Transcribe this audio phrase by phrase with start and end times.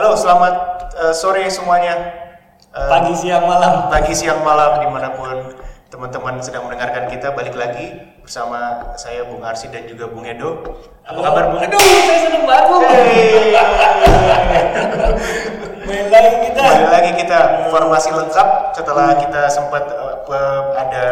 [0.00, 0.54] Halo, selamat
[0.96, 1.92] eh, sore semuanya.
[2.72, 3.92] Eh, Pagi, siang, malam.
[3.92, 5.52] pagi, siang, malam di mana pun
[5.92, 10.56] teman-teman sedang mendengarkan kita balik lagi bersama saya Bung Arsi dan juga Bung Edo.
[11.04, 11.60] Apa kabar Bung?
[11.60, 12.76] Aduh, saya seneng banget bu.
[12.80, 13.52] Hey.
[15.84, 16.60] Main lagi kita.
[16.64, 17.38] Kembali lagi kita
[17.68, 19.84] formasi lengkap setelah kita sempat
[20.24, 21.04] pe- ada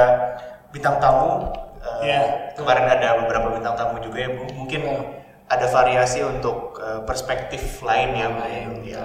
[0.72, 1.44] bintang tamu.
[1.76, 2.20] Eh, Iya.
[2.56, 4.48] Kemarin ada beberapa bintang tamu juga ya, Bung.
[4.64, 4.80] Mungkin
[5.48, 8.84] ada variasi untuk eh, perspektif lain ya, Bung.
[8.84, 9.04] Ya.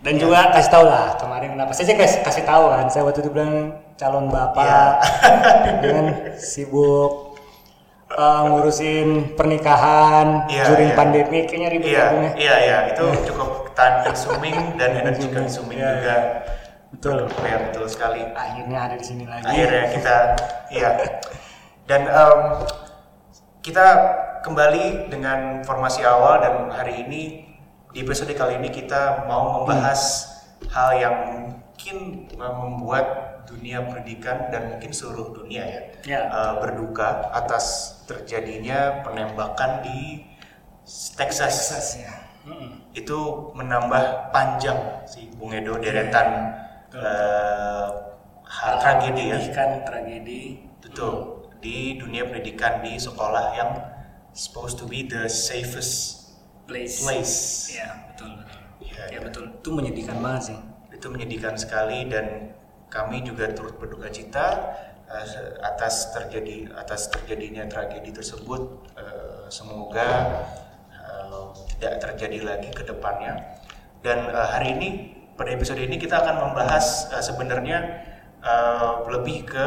[0.00, 3.20] Dan juga kasih tahu lah kemarin kenapa saya sih kasih, kasih tahu kan saya waktu
[3.20, 5.04] itu bilang calon bapak
[5.84, 7.36] dengan sibuk
[8.16, 10.96] uh, ngurusin pernikahan Iya, during iya.
[10.96, 12.30] pandemi kayaknya ribet Iya, ya, ya.
[12.40, 16.16] iya, iya, itu cukup time consuming dan energy consuming Iya, juga.
[16.90, 17.18] Betul.
[17.44, 18.20] Ya, betul sekali.
[18.34, 19.46] Akhirnya ada di sini lagi.
[19.46, 20.16] Akhirnya kita,
[20.74, 20.90] iya.
[21.86, 22.40] Dan em,
[23.62, 23.86] kita
[24.40, 27.22] kembali dengan formasi awal dan hari ini
[27.92, 30.30] di episode kali ini kita mau membahas
[30.72, 31.96] hal yang mungkin
[32.32, 33.06] membuat
[33.44, 36.20] dunia pendidikan dan mungkin seluruh dunia ya, Ya.
[36.26, 40.24] eh, berduka atas terjadinya penembakan di
[41.14, 42.14] Texas Texas ya.
[42.40, 42.96] Mm-mm.
[42.96, 43.18] itu
[43.52, 46.56] menambah panjang si Bung Edo deretan
[48.48, 50.40] hal tragedi ya Pendidikan tragedi.
[50.80, 51.14] betul
[51.60, 53.70] di dunia pendidikan di sekolah yang
[54.32, 56.18] supposed to be the safest
[56.64, 57.02] Place.
[57.02, 57.36] place
[57.72, 58.30] Ya betul.
[58.36, 58.60] betul.
[58.80, 59.44] Iya, Ya betul.
[59.52, 60.58] Itu menyedihkan banget sih.
[60.90, 62.52] itu menyedihkan sekali dan
[62.86, 64.76] kami juga turut berduka cita
[65.24, 70.08] se- atas terjadi atas terjadinya tragedi tersebut Eh, semoga
[70.92, 73.32] eh, tidak terjadi lagi ke depannya
[74.00, 74.88] dan eh, hari ini
[75.34, 77.78] pada episode ini kita akan membahas eh, sebenarnya
[78.38, 79.66] eh, lebih ke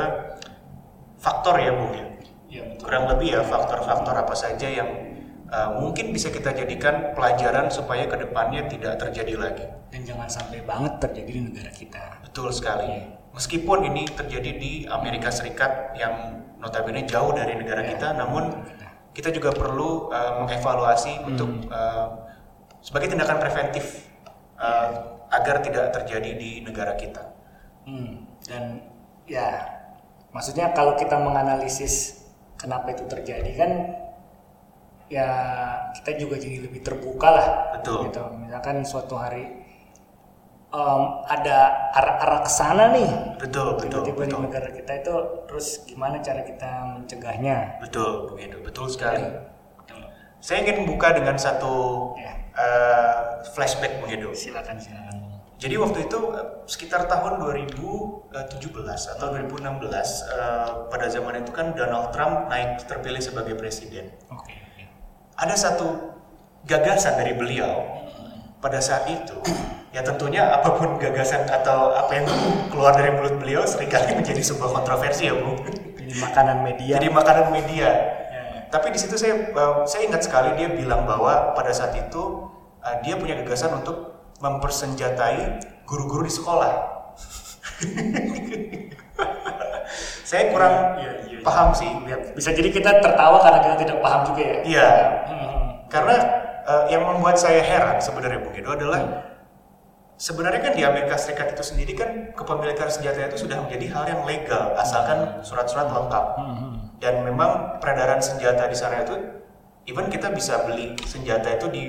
[1.17, 2.05] faktor ya Bung ya
[2.53, 2.85] Ya betul.
[2.85, 4.89] kurang lebih ya faktor-faktor apa saja yang
[5.49, 9.65] uh, mungkin bisa kita jadikan pelajaran supaya ke depannya tidak terjadi lagi.
[9.89, 12.21] Dan jangan sampai banget terjadi di negara kita.
[12.21, 13.09] Betul sekali.
[13.33, 18.53] Meskipun ini terjadi di Amerika Serikat yang notabene jauh dari negara kita, namun
[19.17, 22.30] kita juga perlu uh, mengevaluasi untuk uh,
[22.86, 24.05] sebagai tindakan preventif
[24.61, 27.33] uh, agar tidak terjadi di negara kita.
[27.89, 28.86] Hmm, dan
[29.25, 29.65] ya,
[30.30, 32.23] maksudnya kalau kita menganalisis
[32.63, 33.71] kenapa itu terjadi kan,
[35.11, 35.27] ya
[35.99, 37.47] kita juga jadi lebih terbuka lah.
[37.75, 38.07] Betul.
[38.07, 38.23] Gitu.
[38.39, 39.43] Misalkan suatu hari
[40.71, 41.57] em, ada
[41.93, 44.41] arah-arah ke sana nih, Betul, betul, tiba-tiba di betul.
[44.47, 45.15] negara kita itu,
[45.51, 47.83] terus gimana cara kita mencegahnya?
[47.83, 48.63] Betul, Edo.
[48.63, 49.27] Betul sekali.
[50.43, 51.71] Saya ingin membuka dengan satu
[52.19, 54.35] Ya, uh, flashback Edo.
[54.35, 55.23] silakan silakan.
[55.61, 58.33] Jadi waktu itu eh, sekitar tahun 2017
[59.17, 64.11] atau 2016 eh, pada zaman itu kan Donald Trump naik terpilih sebagai presiden.
[64.33, 64.52] Oke.
[64.52, 64.83] oke.
[65.39, 65.87] Ada satu
[66.65, 67.86] gagasan dari beliau
[68.63, 69.36] pada saat itu
[69.92, 72.25] ya tentunya apa pun gagasan atau apa yang
[72.71, 75.53] keluar dari mulut beliau sering kali menjadi sebuah kontroversi ya Bu.
[75.99, 76.93] Jadi makanan media.
[76.97, 77.89] Jadi makanan media.
[78.31, 78.59] Ya, ya.
[78.67, 82.52] Tapi di situ saya eh, saya ingat sekali dia bilang bahwa pada saat itu
[82.99, 84.12] dia punya gagasan untuk
[84.43, 86.71] mempersenjatai guru-guru di sekolah.
[90.27, 91.39] saya kurang Iya, iya, iya.
[91.45, 91.87] paham sih.
[92.36, 94.58] Bisa jadi kita tertawa karena kita tidak paham juga ya.
[94.67, 94.89] Iya,
[95.31, 95.59] Hmm.
[95.87, 96.15] karena
[96.64, 99.02] eh, yang membuat saya heran sebenarnya Bung Edo adalah
[100.15, 104.21] sebenarnya kan di Amerika Serikat itu sendiri kan kepemilikan senjata itu sudah menjadi hal yang
[104.23, 106.25] legal asalkan surat-surat lengkap.
[106.39, 106.73] Hmm.
[106.99, 109.15] Dan memang peredaran senjata di sana itu
[109.87, 111.83] even kita bisa beli senjata itu di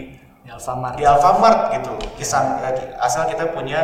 [0.44, 0.94] Di Alfamart.
[1.00, 1.92] di Alfamart gitu.
[2.20, 3.80] Kisan, eh, asal kita punya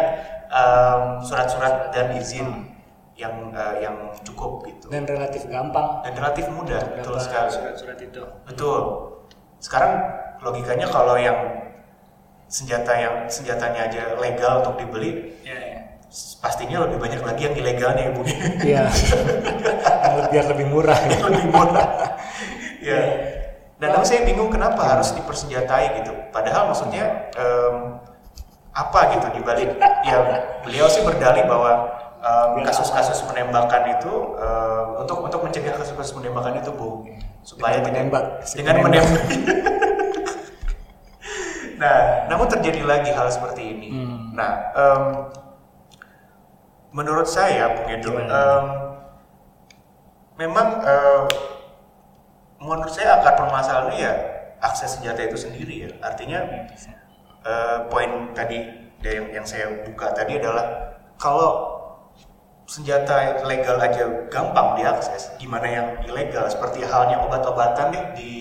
[0.52, 2.68] em, surat-surat dan izin
[3.16, 4.92] yang eh, yang cukup gitu.
[4.92, 6.04] Dan relatif gampang.
[6.04, 7.48] Dan relatif mudah betul Berapa sekali.
[7.48, 8.22] Surat-surat itu.
[8.44, 8.80] Betul.
[9.56, 9.92] Sekarang
[10.44, 11.36] logikanya kalau yang
[12.50, 15.80] senjata yang senjatanya aja legal untuk dibeli ya ya.
[16.42, 18.22] pastinya lebih banyak lagi yang ilegalnya ya bu
[18.66, 18.84] iya
[20.34, 20.98] biar lebih murah.
[20.98, 21.18] Ya.
[21.30, 21.88] lebih murah.
[22.80, 22.96] Ya
[23.80, 26.12] dan tapi saya bingung kenapa harus dipersenjatai gitu.
[26.30, 27.96] Padahal maksudnya em,
[28.70, 29.74] apa gitu dibalik
[30.04, 30.16] ya
[30.62, 31.88] beliau sih berdalih bahwa
[32.20, 37.08] em, kasus-kasus penembakan itu em, untuk untuk mencegah kasus-kasus penembakan itu bu.
[37.40, 39.24] Supaya Dengan tidak- menembak, dengan menembak.
[41.80, 43.88] Nah namun terjadi lagi hal seperti ini.
[43.88, 44.36] Hmm.
[44.36, 45.02] nah em,
[46.92, 48.64] menurut saya Bung Edo em,
[50.36, 51.22] memang eh,
[52.60, 54.12] menurut saya akar permasalahannya ya
[54.60, 56.68] akses senjata itu sendiri ya artinya
[57.44, 58.68] eh, poin tadi
[59.00, 61.80] dari yang, yang saya buka tadi adalah kalau
[62.68, 68.32] senjata legal aja gampang diakses gimana yang ilegal seperti halnya obat-obatan deh di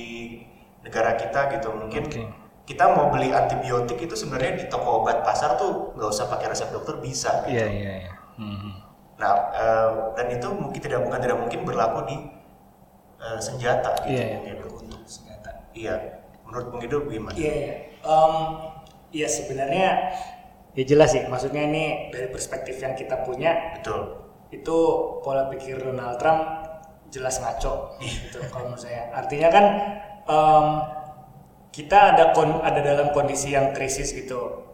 [0.86, 2.24] negara kita gitu mungkin Oke.
[2.70, 6.70] kita mau beli antibiotik itu sebenarnya di toko obat pasar tuh nggak usah pakai resep
[6.70, 7.42] dokter bisa.
[7.50, 7.58] Gitu.
[7.58, 8.14] Iya iya iya.
[8.38, 8.86] Hmm.
[9.18, 12.16] Nah eh, dan itu mungkin tidak bukan tidak mungkin berlaku di
[13.20, 14.36] eh, senjata gitu Iya, iya.
[14.36, 14.68] Bung Edo.
[14.80, 15.52] Untuk senjata.
[15.72, 15.94] Iya,
[16.44, 17.36] menurut Bung Edo gimana?
[17.36, 17.74] Iya, iya.
[18.00, 18.34] Em,
[19.12, 19.88] ya sebenarnya
[20.72, 21.24] ya jelas sih.
[21.26, 24.24] Maksudnya ini dari perspektif yang kita punya Betul.
[24.50, 24.78] itu
[25.22, 26.42] pola pikir Donald Trump
[27.10, 29.12] jelas ngaco gitu kalau menurut saya.
[29.12, 29.66] Artinya kan
[30.26, 30.66] em,
[31.70, 34.66] kita ada kon- ada dalam kondisi yang krisis gitu.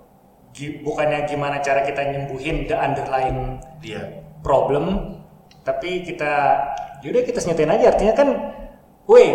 [0.52, 4.24] Gi- Bukannya gimana cara kita nyembuhin the underlying Iya.
[4.40, 5.18] problem,
[5.62, 6.32] tapi kita
[7.02, 7.92] yaudah kita senyatain aja.
[7.92, 8.28] Artinya kan,
[9.06, 9.26] woi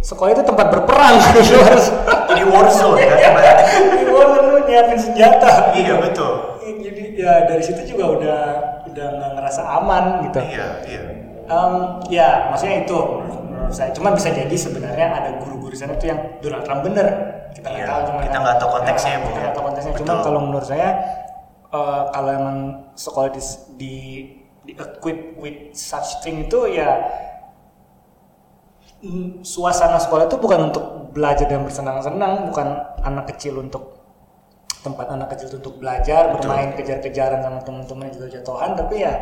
[0.00, 1.14] sekolah itu tempat berperang.
[1.36, 1.86] Lu harus
[2.24, 3.56] Jadi war zone kan ibaratnya.
[3.94, 5.72] di luar lu nyiapin senjata.
[5.72, 6.32] Iya betul.
[6.64, 8.40] Jadi ya dari situ juga udah
[8.88, 10.40] udah nggak ngerasa aman gitu.
[10.40, 11.00] Iya iya.
[11.44, 11.74] Em,
[12.08, 13.92] ya maksudnya itu menurut saya.
[13.92, 17.06] Cuma bisa jadi sebenarnya ada guru-guru sana tuh yang Donald Trump bener.
[17.54, 19.92] Kita nggak Iya, tahu cuma kita nggak tahu konteksnya, Ya, Bu, kita nggak tahu konteksnya.
[19.94, 20.88] Cuma kalau menurut saya
[21.70, 22.58] eh, kalau emang
[22.94, 23.42] sekolah di
[23.76, 23.94] di,
[24.64, 27.04] di equip with such thing itu ya
[29.04, 30.84] mm, suasana sekolah itu bukan untuk
[31.14, 32.66] belajar dan bersenang-senang, bukan
[33.04, 34.02] anak kecil untuk
[34.82, 36.50] tempat anak kecil untuk belajar, Betul.
[36.50, 39.14] bermain kejar-kejaran sama teman-teman juga jatuhan, tapi ya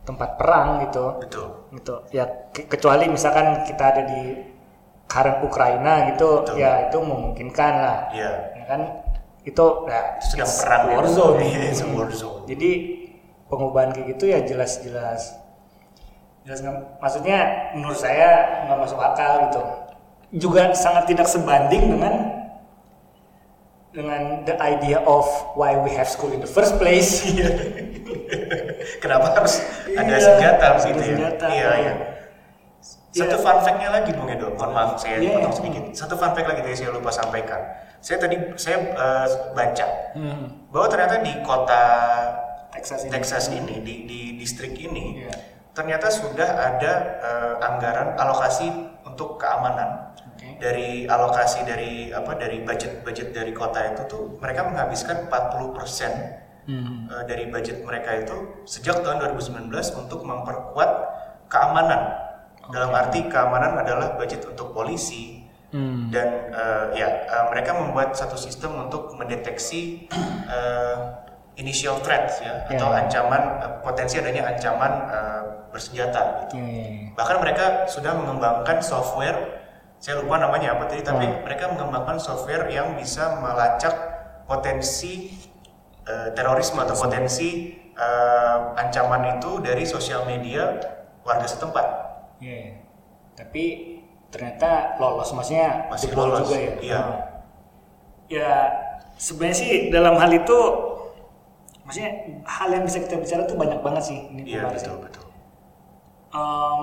[0.00, 1.46] tempat perang gitu Betul.
[1.76, 4.42] gitu ya ke- kecuali misalkan kita ada di
[5.06, 6.56] current Ukraina gitu Betul.
[6.56, 8.30] ya itu memungkinkan lah Iya.
[8.58, 8.80] ya kan
[9.44, 10.94] itu ya Sedang it's perang ya.
[10.98, 12.42] war zone Iya, it's a war zone.
[12.48, 12.70] jadi
[13.50, 15.34] pengubahan kayak gitu ya jelas-jelas
[16.40, 17.38] jelas nggak- maksudnya
[17.74, 18.28] menurut saya
[18.64, 19.60] nggak masuk akal gitu
[20.32, 22.14] juga sangat tidak sebanding dengan
[23.90, 27.20] dengan the idea of why we have school in the first place
[28.96, 29.58] Kenapa harus
[29.88, 31.08] ada Iya, senjata ada gitu ya?
[31.10, 31.46] senjata.
[31.48, 31.94] Iya iya.
[33.10, 33.42] Satu Iya.
[33.42, 35.36] fun fact-nya lagi Bung Edo, mohon maaf saya Iya.
[35.36, 35.84] potong sedikit.
[35.92, 37.60] Satu fun fact lagi tadi saya lupa sampaikan.
[37.98, 41.82] Saya tadi saya eh, baca Hmm, bahwa ternyata di kota
[42.70, 45.34] Texas ini Texas ini di, di distrik ini Iya.
[45.70, 48.70] ternyata sudah ada eh, anggaran alokasi
[49.02, 50.58] untuk keamanan Oke.
[50.58, 57.08] dari alokasi dari apa dari budget budget dari kota itu tuh mereka menghabiskan 40% Hmm.
[57.08, 60.90] eh, dari budget mereka itu sejak tahun 2019 untuk memperkuat
[61.48, 62.14] keamanan
[62.70, 65.40] dalam arti keamanan adalah budget untuk polisi
[65.70, 66.10] Hmm.
[66.10, 70.10] dan eh, ya eh, mereka membuat satu sistem untuk mendeteksi
[70.46, 70.94] eh,
[71.60, 73.04] initial threats ya Ya, atau ya.
[73.04, 76.56] ancaman eh, potensi adanya ancaman eh, bersenjata gitu.
[76.56, 77.08] Iya, iya, iya.
[77.14, 79.60] Bahkan mereka sudah mengembangkan software
[80.00, 81.44] saya lupa namanya apa tadi tapi Hmm.
[81.44, 83.92] mereka mengembangkan software yang bisa melacak
[84.44, 85.36] potensi
[86.02, 90.80] eh, terorisme atau potensi eh, ancaman itu dari sosial media
[91.20, 91.86] warga setempat.
[92.40, 92.80] Iya.
[93.36, 93.64] Tapi
[94.32, 96.72] ternyata lolos maksudnya Masih lolos, juga ya.
[96.80, 96.98] iya.
[96.98, 97.18] Hmm.
[98.26, 98.52] Ya
[99.14, 100.58] sebenarnya sih dalam hal itu
[101.90, 102.10] maksudnya
[102.46, 104.82] hal yang bisa kita bicara tuh banyak banget sih ini Iya Pak Faris.
[104.86, 105.24] betul betul
[106.30, 106.80] Em,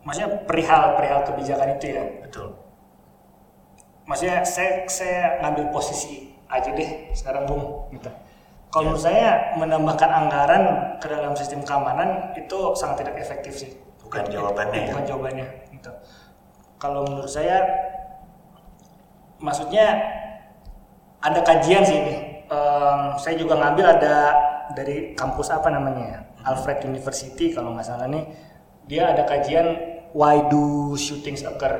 [0.00, 2.04] maksudnya perihal perihal kebijakan itu ya.
[2.22, 2.54] betul.
[4.06, 8.06] Maksudnya saya saya ngambil posisi aja deh sekarang bung gitu.
[8.70, 8.86] Kalau Iya.
[8.86, 9.28] menurut saya
[9.58, 10.62] menambahkan anggaran
[11.02, 13.74] ke dalam sistem keamanan itu sangat tidak efektif sih.
[13.98, 14.92] Bukan jawabannya itu ya?
[14.94, 15.90] Bukan jawabannya gitu.
[16.78, 17.58] Kalau menurut saya,
[19.42, 19.86] maksudnya
[21.18, 22.14] ada kajian sih ini.
[22.46, 24.16] Em, saya juga ngambil ada
[24.72, 26.20] dari kampus apa namanya ya?
[26.46, 28.22] Alfred University kalau nggak salah nih.
[28.86, 29.66] Dia ada kajian
[30.14, 31.74] why do shootings occur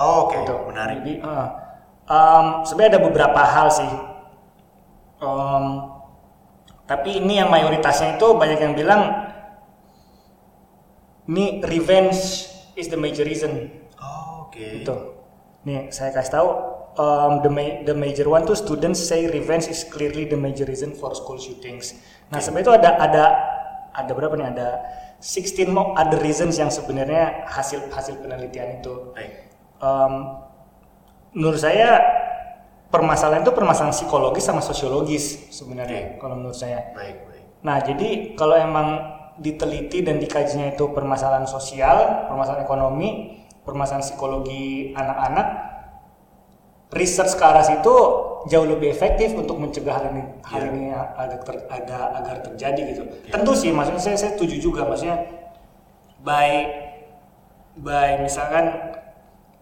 [0.00, 0.54] Oh, oke gitu.
[0.66, 1.04] menarik.
[1.04, 1.46] Jadi, eh,
[2.10, 3.92] em, sebenarnya ada beberapa hal sih.
[5.20, 5.64] Em,
[6.88, 9.02] tapi ini yang mayoritasnya itu banyak yang bilang
[11.30, 13.70] ini revenge is the major reason.
[14.02, 14.58] Oh, oke.
[14.58, 14.96] Gitu.
[15.62, 16.48] Nih saya kasih tahu
[16.96, 20.96] um, the ma- the major one tuh students say revenge is clearly the major reason
[20.96, 21.94] for school shootings.
[22.32, 23.24] Nah sebenarnya itu ada ada
[23.94, 24.68] ada berapa nih ada
[25.20, 29.12] 16 more other reasons yang sebenarnya hasil hasil penelitian itu.
[29.80, 30.40] Um,
[31.36, 32.00] menurut saya
[32.90, 36.90] permasalahan itu permasalahan psikologis sama sosiologis sebenarnya kalau menurut saya.
[36.96, 37.44] Baik, baik.
[37.60, 45.46] Nah, jadi kalau emang diteliti dan dikajinya itu permasalahan sosial, permasalahan ekonomi, permasalahan psikologi anak-anak,
[46.90, 47.94] research ke arah situ
[48.46, 50.68] jauh lebih efektif untuk mencegah hal ini hal Iya.
[50.72, 53.02] ini agar, ter- ada- agar terjadi gitu.
[53.28, 55.28] Tentu sih, maksudnya saya, saya setuju juga, maksudnya
[56.24, 56.50] by
[57.78, 58.96] by misalkan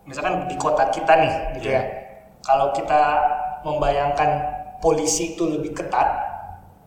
[0.07, 1.77] misalkan di kota kita nih, gitu Iya.
[1.77, 1.83] ya.
[2.41, 3.03] Kalau kita
[3.67, 4.31] membayangkan
[4.79, 6.09] polisi itu lebih ketat,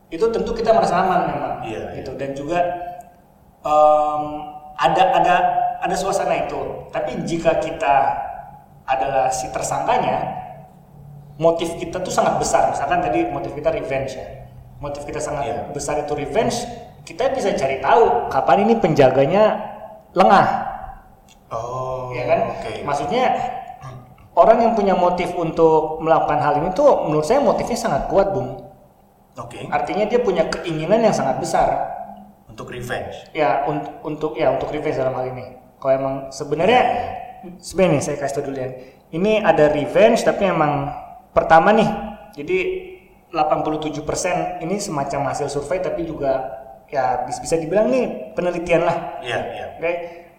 [0.08, 2.60] itu tentu kita merasa aman memang Iya, gitu dan juga
[3.62, 4.24] em,
[4.74, 5.36] ada ada
[5.78, 6.58] ada suasana itu
[6.90, 7.94] tapi jika kita
[8.86, 10.42] adalah si tersangkanya
[11.38, 12.70] motif kita tuh sangat besar.
[12.70, 14.28] Misalkan tadi motif kita revenge ya.
[14.82, 15.58] Motif kita sangat Iya.
[15.74, 16.66] besar itu revenge.
[17.02, 19.58] Kita bisa cari tahu kapan ini penjaganya
[20.14, 20.72] lengah,
[21.52, 22.40] Oh, ya kan?
[22.56, 22.80] Oke.
[22.88, 23.24] Maksudnya
[24.40, 28.72] orang yang punya motif untuk melakukan hal ini tuh menurut saya motifnya sangat kuat, Bung.
[29.36, 29.68] Oke.
[29.68, 31.68] Artinya dia punya keinginan yang sangat besar.
[32.48, 33.32] Untuk revenge.
[33.36, 35.60] Ya untuk untuk ya untuk revenge dalam hal ini.
[35.80, 36.84] Kalau emang sebenarnya
[37.62, 38.70] sebenarnya nih saya kasih tau dulu ya.
[39.12, 40.92] Ini ada revenge tapi emang
[41.36, 41.90] pertama nih.
[42.38, 42.58] Jadi
[43.32, 49.24] 87% ini semacam hasil survei tapi juga ya bis- bisa dibilang nih penelitian lah.
[49.24, 49.66] Iya, iya.
[49.80, 49.92] Oke.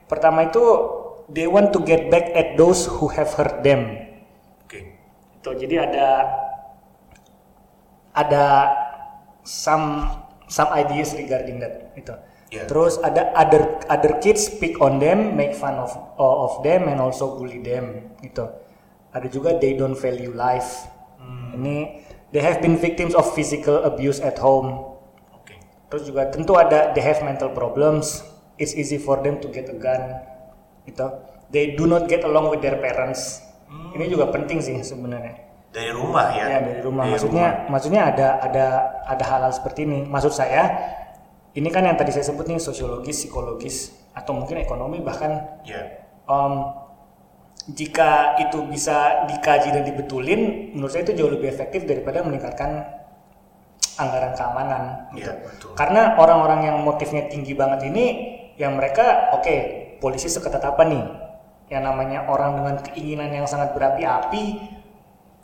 [0.08, 0.62] Pertama itu
[1.32, 3.96] they want to get back at those who have hurt them.
[4.64, 5.00] Oke.
[5.40, 6.08] Itu jadi ada
[8.12, 8.44] ada
[9.42, 10.04] some
[10.52, 12.12] some ideas regarding that itu.
[12.52, 12.68] Yeah.
[12.68, 17.40] Terus ada other other kids pick on them, make fun of of them and also
[17.40, 18.44] bully them gitu.
[19.16, 20.84] Ada juga they don't value life.
[21.56, 25.00] Ini they have been victims of physical abuse at home.
[25.32, 25.56] Oke.
[25.88, 28.20] Terus juga tentu ada they have mental problems.
[28.60, 30.20] It's easy for them to get a gun.
[30.84, 31.08] Gitu.
[31.48, 33.40] They do not get along with their parents.
[33.96, 35.40] Ini juga penting sih sebenarnya.
[35.72, 36.44] Dari rumah ya.
[36.52, 37.08] Ya dari rumah.
[37.08, 38.66] Dari maksudnya maksudnya ada ada
[39.08, 40.04] ada hal-hal seperti ini.
[40.04, 40.68] Maksud saya
[41.52, 43.76] ini kan yang tadi saya sebut nih sosiologis, psikologis
[44.16, 46.04] atau mungkin ekonomi bahkan Ya.
[46.28, 46.54] em,
[47.70, 52.82] jika itu bisa dikaji dan dibetulin, menurut saya itu jauh lebih efektif daripada meningkatkan
[54.00, 54.82] anggaran keamanan.
[55.14, 55.30] gitu.
[55.30, 55.70] Betul.
[55.78, 58.04] Karena orang-orang yang motifnya tinggi banget ini,
[58.58, 59.56] yang mereka oke
[60.02, 61.04] polisi seketat apa nih?
[61.70, 64.44] Yang namanya orang dengan keinginan yang sangat berapi-api,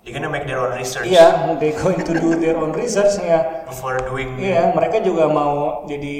[0.08, 3.68] They're gonna make their own research iya, they going to do their own research ya.
[3.68, 6.16] before doing Iya, mereka juga mau jadi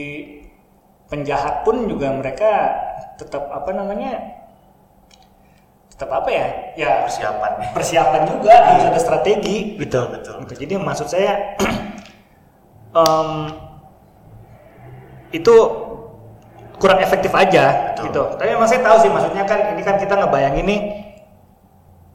[1.09, 2.69] penjahat pun juga mereka
[3.17, 4.45] tetap apa namanya?
[5.89, 6.47] Tetap apa ya?
[6.77, 7.73] Ya persiapan.
[7.73, 10.45] persiapan juga harus ada strategi Betul, betul.
[10.45, 10.69] gitu.
[10.69, 11.57] Jadi maksud saya
[13.01, 13.31] em,
[15.33, 15.55] itu
[16.77, 18.05] kurang efektif aja Betul.
[18.13, 18.23] gitu.
[18.37, 20.81] Tapi emang saya tahu sih maksudnya kan ini kan kita ngebayangin nih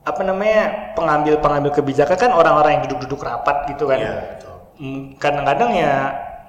[0.04, 4.00] apa namanya pengambil-pengambil kebijakan kan orang-orang yang duduk-duduk rapat gitu kan.
[4.04, 4.56] Iya, betul.
[4.84, 5.94] Hmm, kadang-kadang ya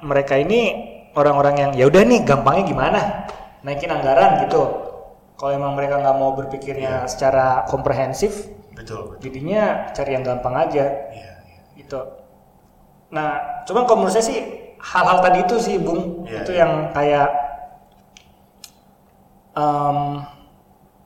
[0.02, 0.60] mereka ini
[1.14, 3.00] orang-orang yang ya udah nih gampangnya gimana
[3.62, 4.62] naikin anggaran gitu.
[5.34, 9.22] Kalau emang mereka nggak mau berpikirnya secara komprehensif, Betul, betul.
[9.22, 11.60] jadinya cari yang gampang aja Iya, iya.
[11.74, 12.00] gitu.
[13.10, 14.38] Nah, cuman kalau menurut saya sih
[14.78, 16.60] hal-hal tadi itu sih, Bung, Iya, itu iya.
[16.62, 17.28] yang kayak
[19.54, 19.98] em,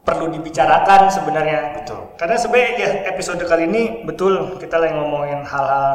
[0.08, 1.60] perlu dibicarakan sebenarnya.
[1.76, 2.16] Betul.
[2.16, 5.88] Karena sebenarnya ya episode kali ini betul kita lagi ngomongin hal-hal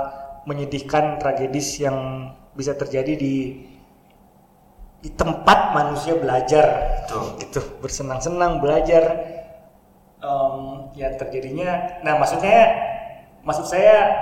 [0.46, 3.65] menyedihkan, tragedis yang bisa terjadi di
[5.03, 6.65] di tempat manusia belajar,
[7.03, 7.36] Betul.
[7.43, 9.03] gitu bersenang-senang belajar
[10.24, 10.55] em,
[10.96, 12.00] yang terjadinya.
[12.08, 12.72] Nah maksudnya,
[13.43, 14.15] maksud saya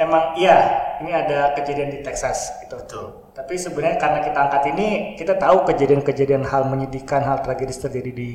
[0.00, 0.56] emang iya
[1.04, 2.80] ini ada kejadian di Texas gitu.
[2.80, 3.06] Betul.
[3.36, 4.88] Tapi sebenarnya karena kita angkat ini,
[5.20, 8.30] kita tahu kejadian-kejadian hal menyedihkan, hal tragedis terjadi di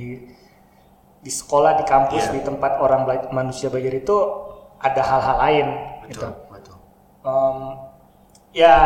[1.21, 2.33] di sekolah, di kampus, Iya.
[2.33, 4.17] di tempat orang bela- manusia belajar itu
[4.77, 5.67] ada hal-hal lain.
[6.09, 6.25] Gitu.
[6.25, 6.75] Betul, betul.
[7.21, 7.57] Em,
[8.51, 8.77] ya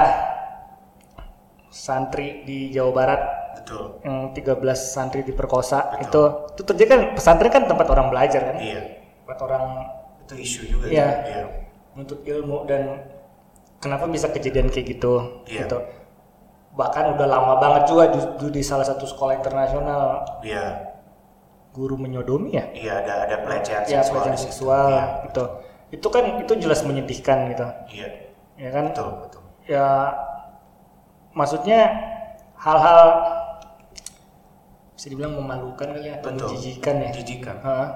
[1.69, 3.21] santri di Jawa Barat
[3.59, 3.99] Betul.
[4.01, 6.03] yang 13 santri diperkosa Betul.
[6.03, 6.21] itu
[6.53, 8.81] itu terjadi kan pesantren kan tempat orang belajar kan Iya.
[9.23, 9.63] tempat orang
[10.25, 11.05] Itu isu juga Iya.
[11.05, 11.29] tuh.
[11.29, 11.45] Iya.
[11.95, 13.07] menuntut ilmu dan
[13.77, 15.63] kenapa bisa kejadian kayak gitu Iya.
[15.63, 15.79] gitu
[16.73, 20.94] bahkan udah lama banget juga di- di salah satu sekolah internasional Iya.
[21.75, 24.23] Guru menyodomi ya Iya, ada ada pelecehan ya seksual.
[24.23, 25.03] pelecehan seksual Iya.
[25.27, 25.43] gitu
[25.91, 28.07] itu kan itu jelas menyedihkan gitu Iya.
[28.55, 29.43] ya kan Betul, betul.
[29.67, 29.85] ya
[31.31, 31.79] maksudnya
[32.55, 33.01] hal-hal
[34.95, 36.47] bisa dibilang memalukan kali ya atau Betul.
[36.47, 37.55] menjijikan ya Menjijikan.
[37.59, 37.89] Heeh.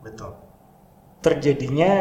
[0.00, 0.30] Betul.
[1.20, 1.92] terjadinya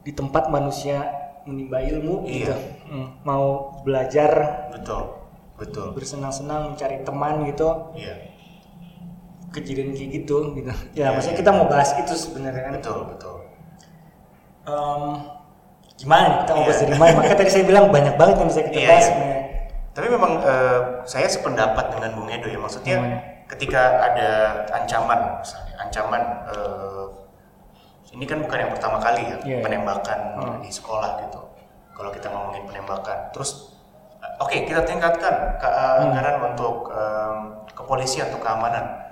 [0.00, 1.06] di tempat manusia
[1.44, 2.34] menimba ilmu Iya.
[2.50, 2.54] gitu
[2.86, 4.30] Hmm, mau belajar
[4.70, 5.14] Betul.
[5.56, 5.92] Betul.
[5.92, 8.14] bersenang-senang mencari teman gitu Iya.
[9.56, 11.42] Kejadian kayak gitu gitu Iya, ya maksudnya iya.
[11.42, 13.36] kita mau bahas itu sebenarnya kan Betul, betul.
[14.66, 15.02] Em,
[15.96, 16.84] gimana nih kita mau bahas Iya.
[16.84, 19.08] dari mana makanya tadi saya bilang banyak banget yang bisa kita Iya, bahas iya.
[19.08, 19.42] sebenarnya.
[19.96, 22.58] Tapi memang eh, saya sependapat dengan Bung Edo ya.
[22.58, 23.16] Maksudnya Gimana?
[23.48, 24.28] ketika ada
[24.74, 26.22] ancaman, misalnya ancaman
[26.52, 27.06] eh,
[28.12, 29.64] ini kan bukan yang pertama kali ya Iya, iya.
[29.64, 30.58] penembakan Hmm.
[30.60, 31.40] di sekolah gitu.
[31.96, 33.72] Kalau kita ngomongin penembakan, terus
[34.20, 36.12] eh, oke kita tingkatkan ke, Hmm.
[36.12, 37.36] anggaran untuk em,
[37.72, 39.05] kepolisian untuk keamanan.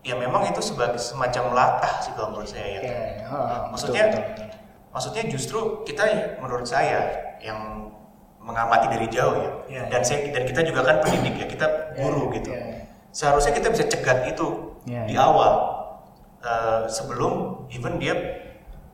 [0.00, 2.80] Ya memang itu sebagai semacam latah sih kalau menurut saya ya.
[2.80, 4.58] Ya, ya, heeh, Maksudnya, betul, betul, betul.
[4.90, 6.04] maksudnya justru kita
[6.40, 6.98] menurut saya
[7.44, 7.92] yang
[8.40, 12.00] mengamati dari jauh ya, Iya, dan saya dan kita juga kan pendidik ya, kita Iya,
[12.00, 12.50] guru iya, gitu.
[12.56, 12.64] iya.
[13.12, 14.46] Seharusnya kita bisa cegat itu
[14.88, 15.20] Iya, di iya.
[15.28, 15.52] awal
[16.40, 18.16] eh, sebelum even dia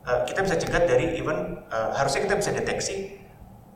[0.07, 3.23] uh, kita bisa cegat dari even uh, harusnya kita bisa deteksi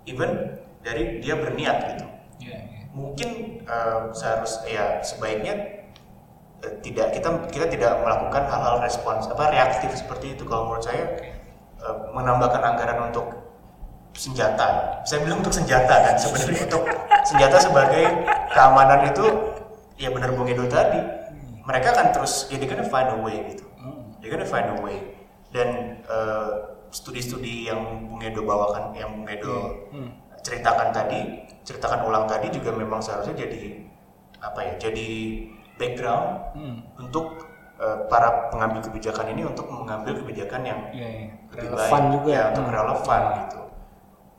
[0.07, 2.07] even dari dia berniat gitu.
[2.43, 2.83] Iya, iya.
[2.91, 5.80] Mungkin uh, seharus ya sebaiknya uh,
[6.61, 11.05] tidak kita kita tidak melakukan hal-hal respons apa reaktif seperti itu kalau menurut saya
[11.81, 13.33] uh, menambahkan anggaran untuk
[14.13, 15.01] senjata.
[15.07, 16.85] Saya bilang untuk senjata kan sebenarnya untuk
[17.25, 18.05] senjata sebagai
[18.53, 19.25] keamanan itu
[19.97, 21.01] ya benar Bung Edo tadi.
[21.65, 23.65] Mereka akan terus ya dia gonna find a way gitu.
[24.21, 24.99] Dia gonna find a way.
[25.51, 30.15] Dan uh, studi-studi yang Bung Edo bawakan, yang Bung Edo Hmm.
[30.41, 33.83] ceritakan tadi, ceritakan ulang tadi juga memang seharusnya jadi
[34.41, 34.75] apa ya?
[34.89, 35.09] Jadi
[35.81, 36.77] background Hmm.
[37.01, 37.49] untuk
[37.81, 41.27] uh, para pengambil kebijakan ini untuk mengambil kebijakan yang Iya, iya.
[41.49, 42.29] lebih Relevan baik, juga.
[42.29, 42.75] ya untuk Hmm.
[42.77, 43.61] relevan gitu.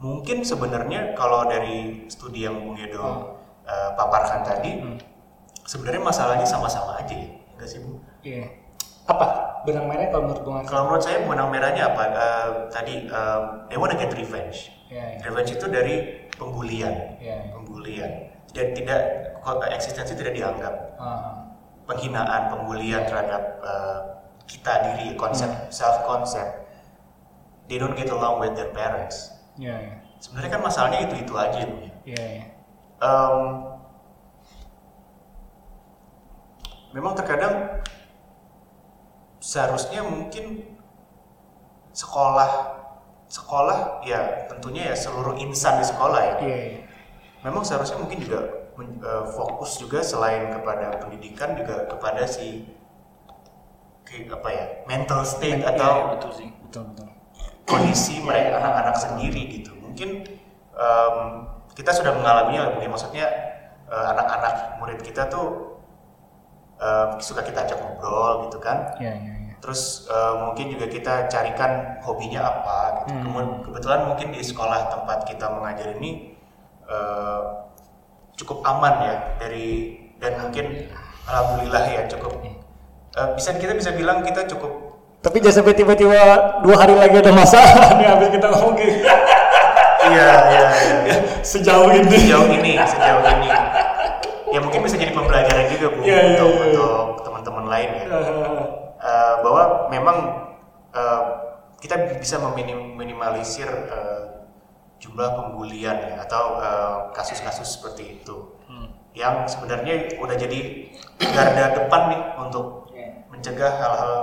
[0.01, 3.25] Mungkin sebenarnya kalau dari studi yang Bung Edo Hmm.
[3.65, 4.98] uh, paparkan tadi, Hmm.
[5.63, 7.98] sebenarnya masalahnya sama-sama aja ya, enggak sih Bu?
[8.21, 8.45] Iya.
[9.05, 9.25] Apa?
[9.62, 10.62] Benang merahnya kalau menurut Bung?
[10.65, 12.03] Kalau menurut saya benang merahnya apa?
[12.13, 14.69] Uh, tadi uh, they wanna get revenge.
[14.89, 15.17] Iya, iya.
[15.21, 15.95] Revenge itu dari
[16.33, 17.51] pembulian, Iya, iya.
[17.53, 18.12] pembulian
[18.51, 19.00] dan tidak
[19.72, 21.50] eksistensi tidak dianggap Ah,
[21.89, 24.00] penghinaan, pembulian terhadap uh,
[24.46, 25.72] kita diri, konsep Hmm.
[25.74, 26.67] self concept.
[27.65, 29.31] They don't get along with their parents.
[29.55, 29.96] Iya, iya.
[30.22, 31.77] Sebenarnya kan masalahnya itu itu aja Bu.
[32.05, 32.46] Iya, iya.
[33.01, 33.39] Em,
[36.93, 37.81] memang terkadang
[39.41, 40.75] seharusnya mungkin
[41.91, 42.77] sekolah
[43.25, 46.79] sekolah ya tentunya ya seluruh insan di sekolah ya Iya, iya.
[47.41, 48.39] Memang seharusnya mungkin juga
[48.81, 52.65] eh, fokus juga selain kepada pendidikan juga kepada si
[54.05, 56.50] kayak apa ya mental state Iya, atau iya, betul sih.
[56.67, 57.07] Betul, betul.
[57.63, 60.27] kondisi mereka anak-anak sendiri gitu mungkin
[60.75, 61.17] em,
[61.71, 63.27] kita sudah mengalaminya mungkin maksudnya
[63.88, 65.79] eh, anak-anak murid kita tuh
[66.77, 69.53] em, suka kita ajak ngobrol gitu kan Iya, iya, iya.
[69.63, 73.13] terus eh, mungkin juga kita carikan hobinya apa gitu.
[73.31, 73.63] Hmm.
[73.63, 76.36] Kebetulan mungkin di sekolah tempat kita mengajar ini
[76.91, 77.39] eh,
[78.36, 80.91] cukup aman ya dari dan mungkin
[81.25, 82.43] alhamdulillah ya cukup.
[83.12, 84.91] Eh, bisa kita bisa bilang kita cukup.
[85.21, 86.19] Tapi jangan sampai tiba-tiba
[86.65, 87.93] dua hari lagi ada masalah.
[87.99, 89.06] Nih habis kita ngomong gini.
[90.12, 90.65] iya iya
[91.06, 91.15] iya.
[91.45, 92.17] Sejauh ini.
[92.17, 93.49] sejauh ini sejauh ini.
[94.51, 96.67] Ya mungkin bisa jadi pembelajaran juga bu Iya, iya, untuk iya.
[96.67, 96.91] untuk
[97.23, 98.06] teman-teman lain ya.
[99.01, 100.17] Eh, bahwa memang
[100.91, 101.21] eh,
[101.82, 104.40] kita bisa meminimalisir eh,
[105.02, 108.88] jumlah pembulian ya, atau eh, kasus-kasus seperti itu Hmm.
[109.12, 113.26] yang sebenarnya udah jadi garda depan nih untuk Iya.
[113.28, 114.16] mencegah hal-hal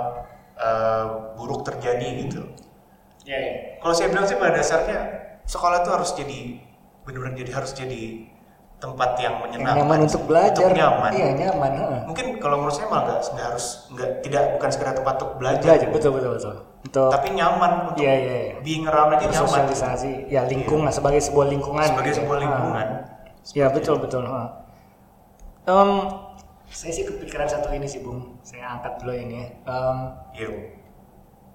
[0.55, 2.41] eh, buruk terjadi gitu.
[3.23, 3.53] Iya, iya.
[3.79, 4.99] Kalau saya bilang sih pada dasarnya
[5.43, 6.39] sekolah itu harus jadi
[7.03, 8.28] benar-benar jadi harus jadi
[8.79, 10.65] tempat yang Yang menyenangkan, nyaman untuk belajar.
[10.65, 11.09] untuk nyaman.
[11.11, 11.71] Iya, nyaman.
[12.07, 15.63] Mungkin kalau menurut saya malah nggak nggak harus nggak tidak bukan sekedar tempat untuk belajar,
[15.67, 16.55] Belajar, betul, betul, betul.
[16.79, 18.55] Untuk tapi nyaman untuk Iya, iya, iya.
[18.63, 19.43] being around aja nyaman.
[19.43, 21.83] sosialisasi, ya lingkungan sebagai sebuah lingkungan.
[21.85, 22.19] Sebagai gitu.
[22.23, 22.41] sebuah Ah.
[22.41, 22.87] lingkungan.
[23.51, 24.23] Ya betul betul.
[24.23, 24.43] ha.
[25.65, 25.91] Em,
[26.65, 28.39] saya sih kepikiran satu ini sih bung.
[28.41, 29.43] Saya angkat dulu ini.
[29.43, 29.47] ya.
[30.33, 30.47] Iya.
[30.47, 30.59] Bu.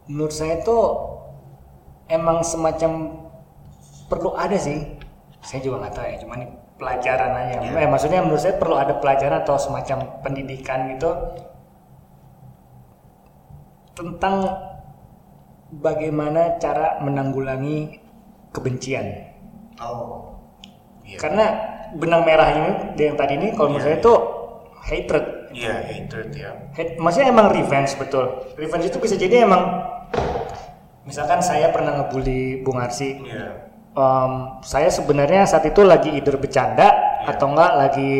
[0.05, 0.79] menurut saya itu
[2.07, 2.93] emang semacam
[4.05, 5.01] perlu ada sih.
[5.41, 6.17] Saya juga nggak tahu ya.
[6.21, 6.41] Cuman
[6.85, 7.57] pelajaran aja.
[7.64, 7.81] Iya.
[7.81, 11.11] Eh, maksudnya menurut saya perlu ada pelajaran atau semacam pendidikan gitu
[13.97, 14.53] tentang
[15.81, 17.97] bagaimana cara menanggulangi
[18.53, 19.33] kebencian.
[19.81, 20.37] Oh.
[21.09, 21.16] Iya.
[21.16, 21.44] Karena
[21.97, 22.70] benang merah ini
[23.01, 23.88] yang tadi ini kalau menurut Iya.
[23.88, 24.14] saya itu
[24.85, 25.25] hatred.
[25.55, 26.51] Iya, hatred ya.
[26.75, 28.25] Hate, maksudnya emang revenge betul.
[28.61, 29.62] Revenge itu bisa jadi emang
[31.09, 33.25] misalkan saya pernah ngebully Bung Arsi.
[33.25, 33.73] Iya.
[33.94, 34.33] Em,
[34.66, 36.90] saya sebenarnya saat itu lagi either bercanda
[37.22, 37.30] Iya.
[37.30, 38.12] atau enggak lagi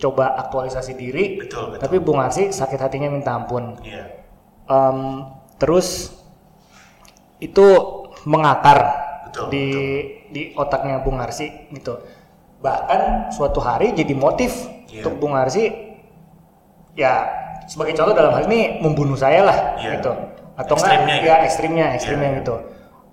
[0.00, 1.44] coba aktualisasi diri.
[1.44, 1.80] Betul, betul.
[1.84, 3.76] Tapi Bung Arsi sakit hatinya minta ampun.
[3.84, 4.08] Iya.
[4.64, 5.28] Em,
[5.60, 6.16] terus
[7.36, 7.66] itu
[8.24, 8.80] mengakar
[9.28, 9.66] Betul, di
[10.32, 12.00] di otaknya Bung Arsi gitu.
[12.60, 14.56] Bahkan suatu hari jadi motif
[14.88, 15.04] Iya.
[15.04, 15.68] untuk Bung Arsi
[16.96, 17.28] ya
[17.68, 20.00] sebagai contoh dalam hal ini membunuh saya lah Iya.
[20.00, 20.12] gitu.
[20.56, 21.28] Atau Ekstrimnya enggak gitu.
[21.28, 22.38] ya ekstrimnya, ekstrimnya Iya.
[22.40, 22.54] gitu.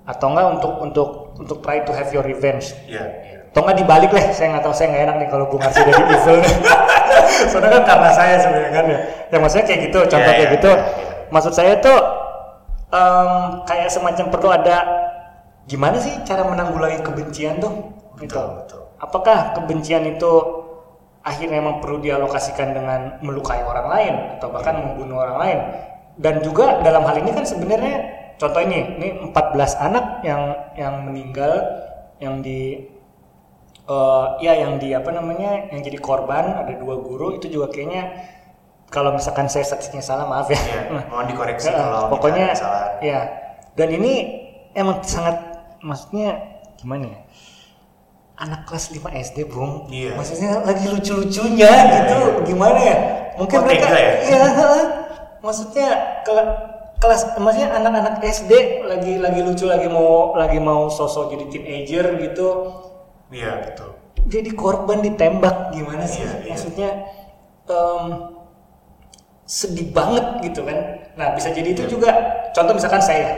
[0.07, 2.73] Atau enggak untuk untuk untuk try to have your revenge.
[2.89, 3.37] Iya, iya.
[3.53, 6.03] Atau enggak dibalik lah, saya nggak tahu saya nggak enak nih kalau Bung Arsi jadi
[6.13, 6.37] evil.
[7.53, 8.99] Soalnya kan karena saya sebenarnya kan ya.
[9.33, 10.71] Ya maksudnya kayak gitu, contoh Iya, kayak iya, gitu.
[10.73, 11.05] iya, iya.
[11.33, 11.97] Maksud saya tuh
[12.93, 13.29] em,
[13.65, 14.77] kayak semacam perlu ada
[15.65, 17.73] gimana sih cara menanggulangi kebencian tuh?
[18.21, 18.33] Gitu.
[18.33, 18.81] Betul, betul.
[18.97, 20.31] Apakah kebencian itu
[21.21, 25.59] akhirnya memang perlu dialokasikan dengan melukai orang lain atau bahkan membunuh orang lain?
[26.17, 29.33] Dan juga dalam hal ini kan sebenarnya contoh ini, ini 14
[29.81, 30.41] anak yang
[30.73, 31.53] yang meninggal
[32.17, 32.85] yang di
[33.83, 38.13] eh, ya yang di apa namanya yang jadi korban ada dua guru itu juga kayaknya
[38.87, 40.55] kalau misalkan saya statistiknya salah maaf ya.
[40.55, 42.95] Iya, mohon dikoreksi kalau pokoknya salah.
[43.01, 43.19] ya
[43.73, 44.13] dan ini
[44.71, 45.35] emang sangat
[45.79, 46.39] maksudnya
[46.75, 47.19] gimana ya
[48.37, 50.13] anak kelas 5 SD bung Iya.
[50.13, 52.97] maksudnya lagi lucu-lucunya gitu gimana ya
[53.33, 54.11] mungkin Oh, mereka ya?
[54.23, 54.85] iya heeh.
[55.41, 55.87] maksudnya
[56.21, 62.05] ke- kelas maksudnya anak-anak SD lagi lagi lucu lagi mau lagi mau sosok jadi teenager
[62.17, 62.47] gitu
[63.27, 63.91] Iya betul.
[64.25, 66.49] jadi korban ditembak gimana sih Iya, iya.
[66.49, 66.89] maksudnya
[67.67, 68.03] em,
[69.45, 70.77] sedih banget gitu kan
[71.13, 72.09] nah bisa jadi itu juga
[72.51, 73.37] contoh misalkan saya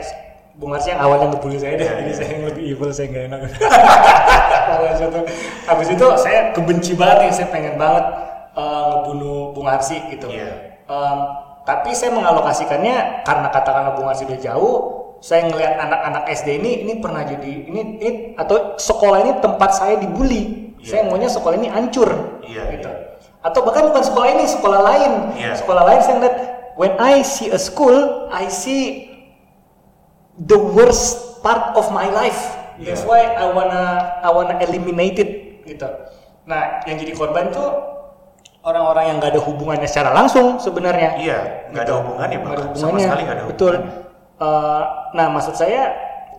[0.56, 2.16] Bung Ars yang awalnya ngebully saya deh Iya, jadi iya.
[2.16, 3.40] saya yang lebih evil saya nggak enak
[5.00, 5.22] contoh.
[5.68, 8.04] habis itu saya kebenci banget nih saya pengen banget
[8.56, 10.80] eh, ngebunuh Bung Arsi gitu Iya.
[11.70, 14.76] Tapi saya mengalokasikannya karena katakanlah Bung Arsi udah jauh
[15.20, 20.00] saya ngelihat anak-anak SD ini ini pernah jadi ini, ini atau sekolah ini tempat saya
[20.02, 20.72] dibully.
[20.80, 20.96] Iya.
[20.96, 22.40] saya maunya sekolah ini hancur.
[22.40, 22.90] Iya, gitu.
[23.40, 25.12] atau bahkan bukan sekolah ini sekolah lain.
[25.36, 25.52] Iya.
[25.60, 26.36] sekolah lain saya ngeliat
[26.80, 29.12] when I see a school I see
[30.40, 32.56] the worst part of my life.
[32.80, 33.12] That's Iya.
[33.12, 33.84] why I wanna
[34.24, 35.30] I wanna eliminate it.
[35.68, 35.88] Gitu.
[36.48, 37.68] Nah yang jadi korban tuh
[38.60, 41.38] orang-orang yang nggak ada hubungannya secara langsung sebenarnya Iya,
[41.72, 43.04] nggak ada hubungannya Nggak ada bahkan sama hubungannya.
[43.08, 44.08] sekali nggak ada betul hubungannya.
[44.40, 45.82] Eh, nah maksud saya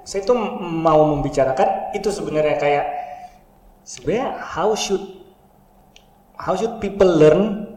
[0.01, 2.86] saya tuh mau membicarakan itu sebenarnya kayak
[3.84, 5.01] sebenarnya how should
[6.38, 7.69] how should people learn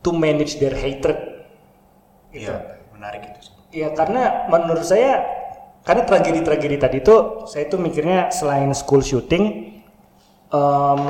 [0.00, 1.18] to manage their hatred
[2.30, 2.50] gitu.
[2.50, 2.54] Iya,
[2.90, 3.38] menarik itu.
[3.40, 3.54] sih.
[3.74, 5.22] Ya karena menurut saya
[5.82, 9.74] karena tragedi-tragedi tadi itu saya tuh mikirnya selain school shooting
[10.48, 11.00] em,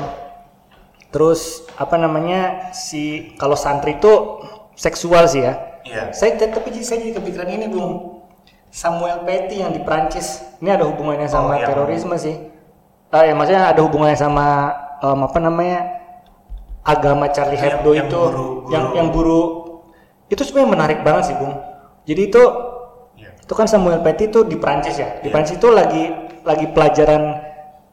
[1.15, 4.43] terus apa namanya si kalau santri itu
[4.75, 5.79] seksual sih ya.
[5.87, 6.11] Iya.
[6.11, 8.19] Saya tapi saya jadi kepikiran ini Bung.
[8.67, 10.43] Samuel Paty yang di Prancis.
[10.59, 12.35] Ini ada hubungannya sama Oh, yang- terorisme sih.
[13.07, 15.79] Ah ya maksudnya ada hubungannya sama em, apa namanya
[16.83, 18.73] agama Charlie Yang- Hebdo yang itu buru- buru.
[18.73, 19.41] yang yang buru
[20.27, 21.55] itu sebenarnya menarik banget sih Bung.
[22.03, 22.43] Jadi itu
[23.15, 23.31] Iya.
[23.39, 25.23] itu kan Samuel Paty itu di Prancis ya.
[25.23, 25.31] Di Iya.
[25.31, 26.03] Prancis itu lagi
[26.43, 27.44] lagi pelajaran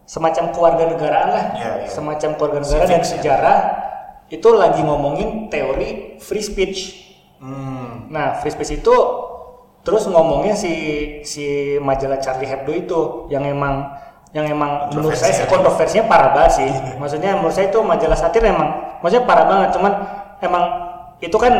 [0.05, 1.45] semacam keluarga negaraan lah.
[1.57, 1.89] Iya, iya.
[1.89, 3.59] Semacam keluarga negaraan dan sejarah
[4.33, 6.79] itu lagi ngomongin teori free speech.
[7.43, 8.09] Hmm.
[8.09, 8.95] Nah, free speech itu
[9.83, 10.73] terus ngomongin si
[11.27, 13.01] si majalah Charlie Hebdo itu
[13.35, 13.99] yang emang
[14.33, 16.71] yang emang menurut saya sih kontroversinya parah banget sih.
[17.01, 19.69] Maksudnya menurut saya itu majalah satir emang maksudnya parah banget.
[19.77, 19.93] Cuman
[20.41, 20.65] emang
[21.21, 21.53] itu kan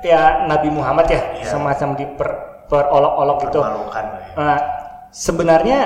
[0.00, 1.56] ya Nabi Muhammad ya Iya.
[1.56, 2.28] semacam diper
[2.70, 3.60] perolok-olok gitu.
[3.60, 3.74] Ya.
[4.38, 4.58] Nah,
[5.10, 5.78] sebenarnya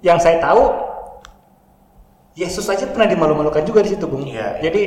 [0.00, 0.62] yang saya tahu
[2.32, 4.22] Yesus aja pernah dimalu-malukan juga di situ, Bung.
[4.22, 4.70] Iya, iya.
[4.70, 4.82] Jadi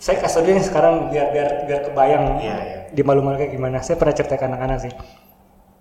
[0.00, 2.78] saya kasih dia sekarang biar biar biar kebayang Iya, iya.
[2.92, 3.84] dimalu-malukan gimana.
[3.84, 4.92] Saya pernah cerita ke anak-anak sih.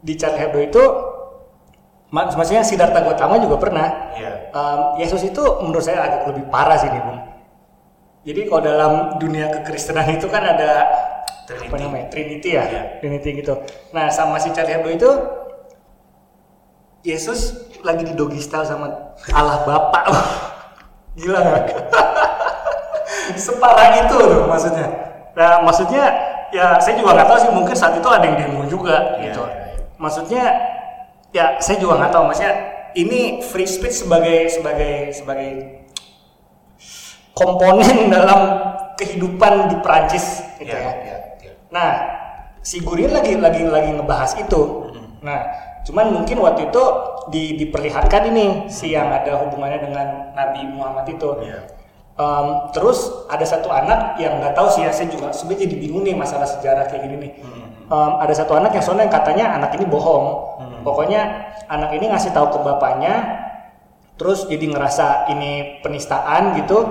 [0.03, 0.83] Di Charlie Hebdo itu
[2.11, 4.11] mak- maksudnya Siddhartha Gautama juga pernah.
[4.11, 4.51] Iya.
[4.51, 7.19] Em, Yesus itu menurut saya agak lebih parah sih nih, Bung.
[8.25, 10.71] Jadi kalau dalam dunia kekristenan itu kan ada
[11.45, 11.79] apa Trinity.
[11.79, 12.81] namanya Trinity ya, Iya.
[12.99, 13.53] Trinity gitu.
[13.95, 15.09] Nah sama si Charlie Hebdo itu
[17.05, 20.02] Yesus lagi di doggy style sama Allah Bapa.
[21.17, 21.63] Gila nggak?
[23.45, 24.88] Separah itu tuh maksudnya.
[25.38, 26.04] Nah maksudnya
[26.50, 29.41] ya saya juga nggak tahu sih mungkin saat itu ada yang demo juga Iya, gitu.
[29.45, 29.84] iya, iya.
[30.02, 30.43] Maksudnya
[31.32, 32.54] ya saya juga nggak tahu maksudnya
[32.95, 35.52] ini free speech sebagai sebagai sebagai
[37.36, 38.41] komponen dalam
[38.95, 40.91] kehidupan di Perancis gitu Iya, ya.
[41.04, 41.54] iya, iya.
[41.71, 41.89] Nah,
[42.63, 44.88] si Gurin lagi lagi lagi ngebahas itu.
[45.19, 45.41] Nah,
[45.86, 46.84] cuman mungkin waktu itu
[47.30, 51.30] di, diperlihatkan ini si yang ada hubungannya dengan Nabi Muhammad itu.
[51.41, 51.62] Iya.
[52.15, 56.04] Em, terus ada satu anak yang nggak tahu sih ya, saya juga sebenarnya jadi bingung
[56.08, 57.32] nih masalah sejarah kayak gini nih.
[57.86, 60.26] Em, ada satu anak yang soalnya yang katanya anak ini bohong.
[60.86, 61.21] Pokoknya
[61.65, 63.13] anak ini ngasih tahu ke bapaknya,
[64.21, 66.86] terus jadi ngerasa ini penistaan gitu.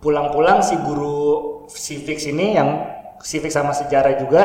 [0.00, 2.68] Pulang-pulang si guru civics ini yang
[3.20, 4.44] civics sama sejarah juga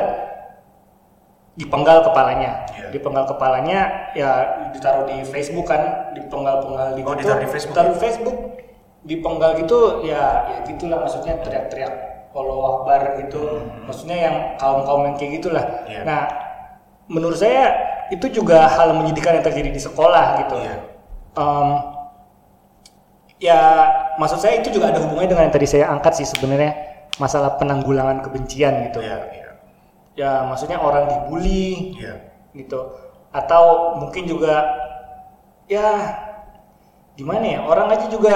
[1.61, 2.65] dipenggal kepalanya.
[2.73, 2.89] Iya.
[2.89, 3.79] Dipenggal kepalanya
[4.17, 4.29] ya
[4.73, 7.29] ditaruh di Facebook kan, dipenggal-penggal di Oh, gitu.
[7.29, 7.93] ditaruh di Facebook Ditaruh ya?
[7.93, 8.37] di Facebook.
[9.01, 11.93] Dipenggal gitu ya ya gitulah maksudnya teriak-teriak
[12.33, 13.43] Allah Akbar gitu.
[13.85, 15.65] Maksudnya yang kaum-kaum yang kayak gitulah.
[15.65, 15.89] Hmm.
[15.89, 16.01] Iya.
[16.05, 16.21] Nah,
[17.09, 17.63] menurut saya
[18.09, 20.55] itu juga hal menyedihkan yang terjadi di sekolah gitu.
[20.57, 20.75] Iya.
[21.31, 21.67] Em,
[23.41, 23.59] ya
[24.19, 26.71] maksud saya itu juga ada hubungannya dengan yang tadi saya angkat sih sebenarnya
[27.19, 29.01] masalah penanggulangan kebencian gitu.
[29.01, 29.47] Iya, iya.
[30.11, 32.19] Ya maksudnya orang dibully Iya.
[32.51, 32.79] gitu
[33.31, 34.59] atau mungkin juga
[35.65, 35.87] ya
[37.15, 38.35] gimana ya orang aja juga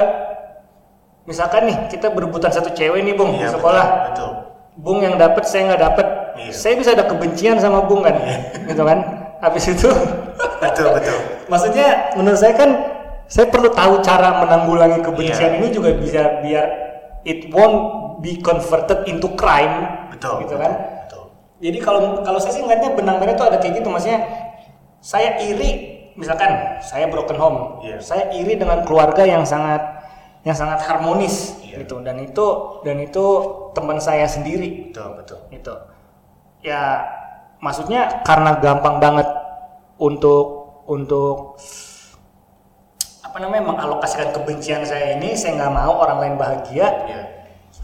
[1.28, 4.08] misalkan nih kita berebutan satu cewek nih bung di Iya, sekolah Betul.
[4.08, 4.32] betul.
[4.80, 6.08] bung yang dapat saya nggak dapat
[6.40, 6.52] Iya.
[6.56, 8.16] saya bisa ada kebencian sama bung kan
[8.64, 9.00] gitu kan
[9.44, 9.92] habis itu
[10.64, 11.18] Betul, betul.
[11.52, 12.70] maksudnya menurut saya kan
[13.28, 15.60] saya perlu tahu cara menanggulangi kebencian Iya.
[15.60, 16.66] ini juga bisa biar
[17.28, 17.84] it won't
[18.24, 20.40] be converted into crime Betul.
[20.48, 20.95] gitu kan.
[21.66, 24.22] Jadi kalau kalau saya sih ngeliatnya benang merah itu ada kayak gitu maksudnya
[25.02, 27.98] saya iri misalkan saya broken home Iya.
[28.00, 29.82] saya iri dengan keluarga yang sangat
[30.46, 31.82] yang sangat harmonis Iya.
[31.84, 32.06] gitu.
[32.06, 32.46] Dan itu
[32.86, 33.26] dan itu
[33.74, 34.94] teman saya sendiri.
[34.94, 35.40] Betul betul.
[35.50, 35.74] Itu
[36.62, 37.02] ya
[37.60, 39.28] maksudnya karena gampang banget
[39.98, 40.48] untuk
[40.86, 41.58] untuk
[43.26, 46.88] apa namanya mengalokasikan kebencian saya ini saya nggak mau orang lain bahagia.
[47.10, 47.22] Ya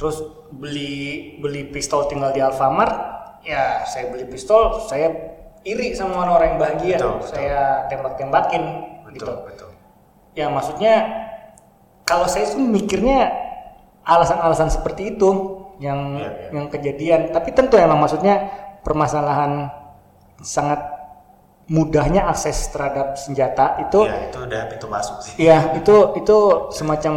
[0.01, 3.10] terus beli beli pistol tinggal di Alfamart
[3.41, 5.11] ya saya beli pistol saya
[5.61, 6.97] iri sama orang-orang yang bahagia.
[6.97, 7.29] Betul, betul.
[7.33, 8.63] saya tembak-tembakin
[9.05, 9.33] betul gitu.
[9.45, 9.69] betul.
[10.33, 10.93] Ya maksudnya
[12.07, 13.29] kalau saya tuh mikirnya
[14.01, 15.29] alasan-alasan seperti itu
[15.81, 16.49] yang Iya, iya.
[16.53, 17.21] yang kejadian.
[17.33, 18.49] Tapi tentu emang maksudnya
[18.85, 19.69] permasalahan
[20.41, 20.81] sangat
[21.71, 25.33] mudahnya akses terhadap senjata itu ya itu udah pintu masuk sih.
[25.39, 26.37] Iya, itu itu
[26.73, 27.13] semacam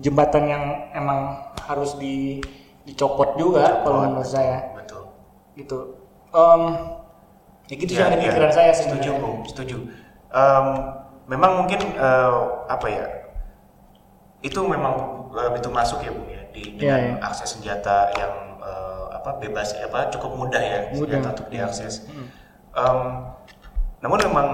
[0.00, 0.64] jembatan yang
[0.96, 2.42] emang harus di
[2.84, 4.73] dicopot juga kalau menurut saya
[5.54, 5.78] gitu.
[6.30, 6.62] Em,
[7.64, 8.28] ya gitu sih Ya, ada ya.
[8.28, 9.10] pikiran saya sih setuju.
[9.16, 9.76] Bung, setuju
[10.28, 10.66] Em,
[11.24, 12.34] memang mungkin eh,
[12.66, 13.06] apa ya
[14.40, 14.94] itu memang
[15.30, 17.22] eh, pintu masuk ya bung ya di dengan Iya, iya.
[17.22, 20.98] akses senjata yang eh, apa bebas apa cukup mudah ya Mudah.
[21.16, 22.26] senjata untuk diakses Hmm.
[22.74, 23.00] Em,
[24.00, 24.48] namun memang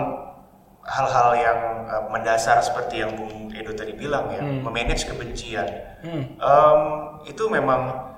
[0.84, 4.60] hal-hal yang eh, mendasar seperti yang Bung Edo tadi bilang ya Hmm.
[4.62, 5.66] memanage kebencian
[6.00, 6.22] Hmm.
[6.36, 6.80] Em,
[7.24, 8.12] itu memang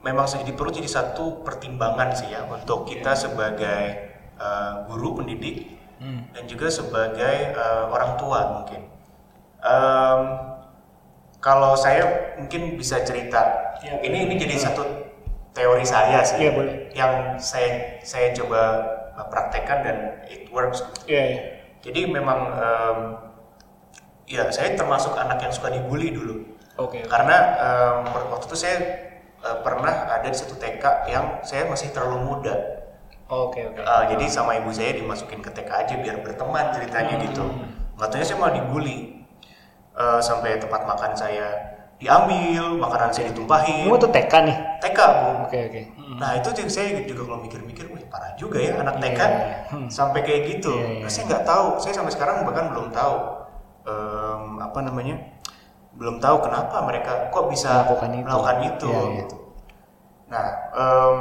[0.00, 3.82] memang jadi perlu jadi satu pertimbangan sih ya untuk kita sebagai
[4.34, 6.24] eh, guru pendidik Hmm.
[6.32, 8.88] dan juga sebagai eh, orang tua mungkin.
[9.60, 10.20] Em,
[11.36, 14.80] kalau saya mungkin bisa cerita, Ya, ini ini jadi satu
[15.52, 16.76] teori saya sih, Iya, boleh.
[16.92, 18.60] yang saya saya coba
[19.12, 20.80] eh, praktekkan dan it works.
[21.04, 21.42] Iya, iya.
[21.80, 22.98] Jadi memang em,
[24.24, 27.04] ya saya termasuk anak yang suka dibully dulu Oke.
[27.04, 27.36] karena
[28.08, 28.76] per- waktu itu saya
[29.40, 32.54] eh, pernah ada di satu TK yang saya masih terlalu muda
[33.26, 33.78] Oke, oke.
[33.78, 37.46] Eh, jadi sama ibu saya dimasukin ke TK aja biar berteman ceritanya gitu
[37.94, 38.98] nggak taunya saya malah dibully
[39.90, 41.50] Eh, sampai tempat makan saya
[42.00, 44.56] diambil makanan saya ditumpahin Ini waktu TK nih.
[44.80, 45.80] TK bu Oke, oke.
[45.92, 46.16] Hmm.
[46.16, 49.56] nah itu juga saya juga kalau mikir-mikir wih parah juga ya anak TK Iya, iya.
[49.68, 49.88] Hmm.
[49.90, 51.02] sampai kayak gitu Iya, iya.
[51.04, 53.14] Nah, saya nggak tahu saya sampai sekarang bahkan belum tahu
[53.82, 55.14] em, apa namanya
[56.00, 58.24] belum tahu kenapa mereka kok bisa Melakukan itu.
[58.24, 59.12] melakukan itu, iya.
[59.20, 59.36] gitu.
[60.32, 61.16] Nah, em,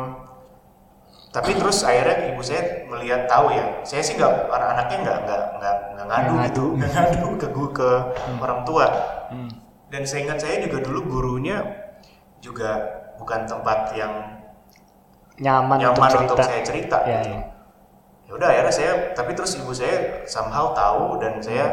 [1.29, 5.75] tapi terus akhirnya ibu saya melihat tahu ya, saya sih nggak anak-anaknya nggak nggak nggak
[5.93, 6.65] nggak ngadu, gitu, ngadu.
[6.79, 7.89] nggak ngadu ke gu- ke
[8.39, 8.85] orang tua.
[9.29, 9.51] Hmm.
[9.91, 11.59] Dan saya ingat saya juga dulu gurunya
[12.39, 12.71] juga
[13.19, 14.13] bukan tempat yang
[15.39, 16.43] Nyaman, nyaman untuk untuk, cerita.
[16.47, 16.97] saya cerita.
[17.03, 17.29] Iya, gitu.
[17.31, 17.41] iya.
[18.27, 21.65] Ya udah akhirnya saya, tapi terus ibu saya somehow tahu dan saya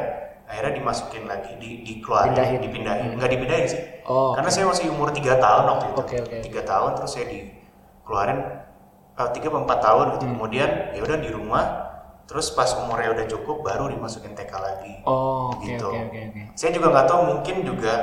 [0.46, 2.58] akhirnya dimasukin lagi, di dikeluarin, Pindahin.
[2.62, 3.82] dipindahin, nggak dipindahin sih.
[4.06, 5.98] Oh, Karena saya masih umur 3 tahun waktu itu.
[5.98, 6.36] Oke, oke.
[6.40, 8.38] Tiga tahun terus saya dikeluarin
[9.16, 10.24] eh, tiga atau empat tahun gitu.
[10.24, 10.32] Hmm.
[10.38, 11.64] Kemudian ya udah di rumah.
[12.26, 14.94] Terus pas umurnya udah cukup baru dimasukin TK lagi.
[15.02, 15.86] Oh, oke, Gitu.
[15.86, 16.42] oke, oke, oke.
[16.54, 17.94] Saya juga nggak tahu mungkin juga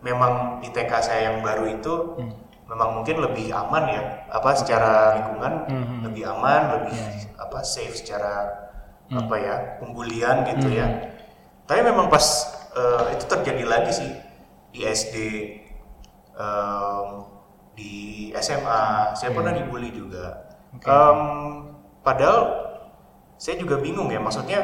[0.00, 2.32] memang di TK saya yang baru itu Hmm.
[2.66, 5.98] memang mungkin lebih aman ya apa secara lingkungan Hmm.
[6.02, 7.28] lebih aman lebih Iya, iya.
[7.38, 8.34] apa safe secara
[9.06, 9.22] Hmm.
[9.22, 10.76] apa ya pembulian gitu Hmm.
[10.76, 10.86] ya.
[11.66, 12.24] Tapi memang pas
[12.72, 14.10] eh, itu terjadi lagi sih
[14.70, 15.14] di SD
[16.36, 17.08] em,
[17.76, 17.92] di
[18.36, 18.80] SMA
[19.12, 19.36] saya Iya.
[19.36, 20.46] pernah dibully juga.
[20.72, 20.86] Oke.
[20.86, 21.20] Em,
[22.00, 22.40] padahal
[23.36, 24.60] saya juga bingung ya maksudnya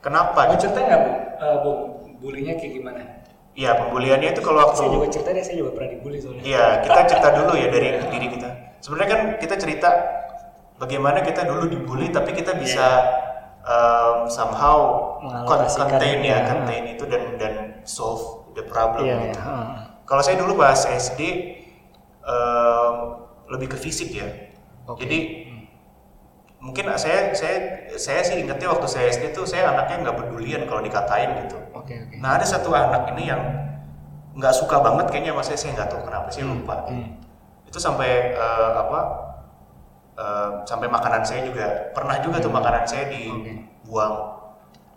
[0.00, 0.68] kenapa Mau gitu.
[0.68, 1.10] cerita nggak bu?
[1.40, 1.70] Eh, bu,
[2.20, 3.00] bulinya kayak gimana?
[3.50, 6.42] Iya pembuliannya itu kalau waktu Saya juga cerita deh, saya juga pernah dibully soalnya.
[6.46, 8.48] Iya, kita cerita dulu ya dari diri kita.
[8.80, 9.88] Sebenarnya kan kita cerita
[10.78, 12.86] bagaimana kita dulu dibully, tapi kita bisa
[13.64, 14.78] um, somehow
[15.76, 16.48] contain ya, ya.
[16.48, 19.40] contain itu dan dan solve the problem Iya, gitu.
[19.40, 19.68] Heeh.
[20.08, 21.20] Kalau saya dulu bahas SD
[22.26, 22.94] um,
[23.50, 24.26] lebih ke fisik ya.
[24.90, 25.06] Oke.
[25.06, 25.18] Jadi
[26.60, 30.82] mungkin saya saya saya sih ingetnya waktu saya SD tuh saya anaknya nggak pedulian kalau
[30.82, 31.56] dikatain gitu.
[31.72, 32.16] Oke, oke.
[32.18, 33.42] Nah ada satu anak ini yang
[34.34, 36.76] nggak suka banget kayaknya sama saya, saya nggak tahu kenapa saya lupa.
[36.90, 37.08] Hmm.
[37.66, 39.29] Itu sampai eh, apa?
[40.62, 44.14] Sampai makanan saya juga pernah juga tuh makanan saya dibuang.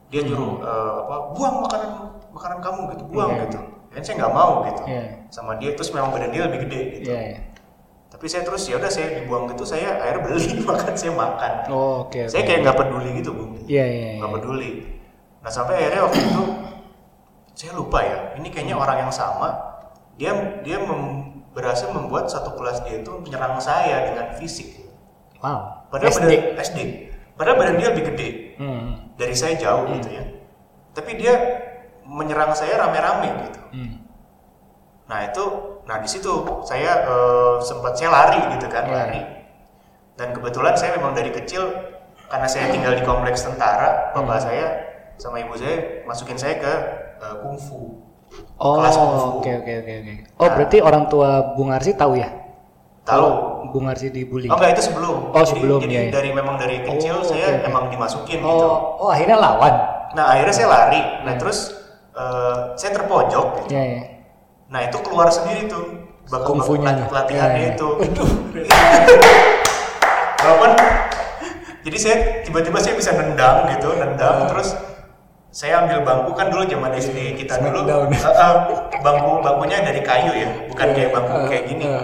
[0.07, 1.15] Dia nyuruh eh, apa?
[1.33, 1.89] Buang makanan
[2.29, 3.41] makanan kamu gitu, buang Iya.
[3.45, 3.59] gitu.
[3.93, 4.81] Dan saya nggak mau gitu.
[4.85, 5.03] Iya.
[5.29, 7.09] Sama dia terus memang badan dia lebih gede gitu.
[7.09, 7.39] Iya, iya.
[8.09, 11.51] Tapi saya terus ya udah saya dibuang gitu, saya akhirnya beli makan saya makan.
[11.69, 12.29] Oh, oke.
[12.29, 14.19] Saya kayak nggak peduli gitu bung Iya, iya, iya.
[14.21, 14.71] nggak peduli.
[15.41, 16.43] Nah sampai akhirnya waktu itu
[17.53, 18.17] saya lupa ya.
[18.37, 19.49] Ini kayaknya orang yang sama.
[20.13, 20.29] Dia
[20.61, 24.82] dia mem- berhasil membuat satu kelas dia itu menyerang saya dengan fisik.
[25.43, 25.91] Wow.
[25.91, 26.23] Padahal SD.
[26.23, 26.79] badan SD.
[27.35, 29.11] Padahal badan dia lebih gede Hmm.
[29.13, 30.23] dari saya jauh gitu ya.
[30.93, 31.33] Tapi dia
[32.03, 33.59] menyerang saya rame-rame gitu.
[33.75, 33.93] Hmm.
[35.03, 35.43] Nah itu,
[35.83, 36.31] nah di situ
[36.63, 38.95] saya eh, sempat saya lari gitu kan Iya.
[38.95, 39.21] lari.
[40.15, 41.67] Dan kebetulan saya memang dari kecil
[42.29, 44.45] karena saya tinggal di kompleks tentara, bapak Hmm.
[44.47, 44.65] saya
[45.17, 46.73] sama ibu saya masukin saya ke
[47.19, 47.99] eh, kungfu.
[48.57, 50.13] Oh, oke oke oke oke.
[50.41, 52.33] Oh, berarti orang tua Bung Arsi tahu ya?
[53.05, 53.52] Tahu.
[53.73, 54.45] Bung Arsi dibully.
[54.47, 55.15] Oh enggak itu sebelum.
[55.27, 56.11] Oh, Jadi- sebelum, Jadi, iya, iya.
[56.13, 57.65] dari memang dari kecil Oh, saya oke.
[57.65, 58.67] emang dimasukin oh, gitu.
[59.01, 59.73] oh, akhirnya lawan.
[60.13, 61.01] Nah akhirnya saya lari.
[61.01, 61.25] Hmm.
[61.25, 61.57] Nah terus
[62.13, 63.47] eh, saya terpojok.
[63.65, 63.73] Gitu.
[63.73, 64.01] Iya, iya.
[64.69, 66.05] Nah itu keluar sendiri tuh.
[66.23, 66.87] Bak- Kungfunya.
[66.93, 67.75] lat- latihannya Iya, iya.
[67.75, 67.89] itu.
[71.83, 72.15] Jadi saya
[72.47, 74.71] tiba-tiba saya bisa nendang gitu, nendang terus
[75.51, 78.55] saya ambil bangku kan dulu zaman SD kita dulu eh, eh,
[79.03, 81.83] bangku bangkunya dari kayu ya, bukan kayak bangku Eh, kayak gini.
[81.83, 82.03] eh.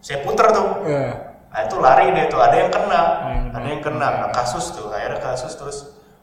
[0.00, 0.68] Saya puter tuh.
[0.82, 1.10] Iya.
[1.46, 3.56] Nah itu lari deh tuh, ada yang kena, kena.
[3.56, 5.78] ada yang kena, nah, kasus tuh, akhirnya kasus terus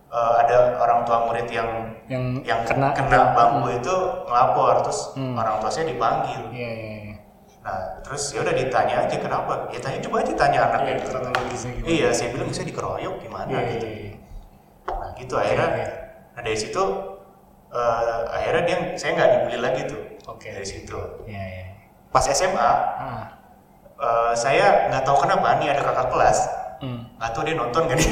[0.07, 5.33] eh, ada orang tua murid yang Yang yang kena- kena, bangku itu ngelapor, terus Hmm.
[5.33, 6.53] orang tua saya dipanggil.
[6.53, 7.15] Iya, iya, iya.
[7.59, 10.93] Nah terus ya udah ditanya aja kenapa, ya tanya coba aja tanya anaknya.
[10.93, 11.09] Iya,
[11.49, 11.65] gitu.
[11.83, 13.85] Iya, saya bilang saya dikeroyok gimana Iya, gitu.
[13.87, 14.13] iya, iya.
[14.85, 15.83] Nah gitu akhirnya, oke.
[16.29, 16.83] nah dari situ
[17.73, 20.01] eh, akhirnya dia saya nggak dibully lagi tuh.
[20.29, 20.47] Oke.
[20.51, 20.99] Dari situ.
[21.25, 21.65] Iya, iya.
[22.07, 22.61] Pas SMA,
[22.93, 23.25] Ah.
[24.03, 26.39] Eh, saya nggak tahu kenapa nih ada kakak kelas
[26.77, 27.07] Hmm.
[27.15, 28.11] nggak tahu dia nonton gak dia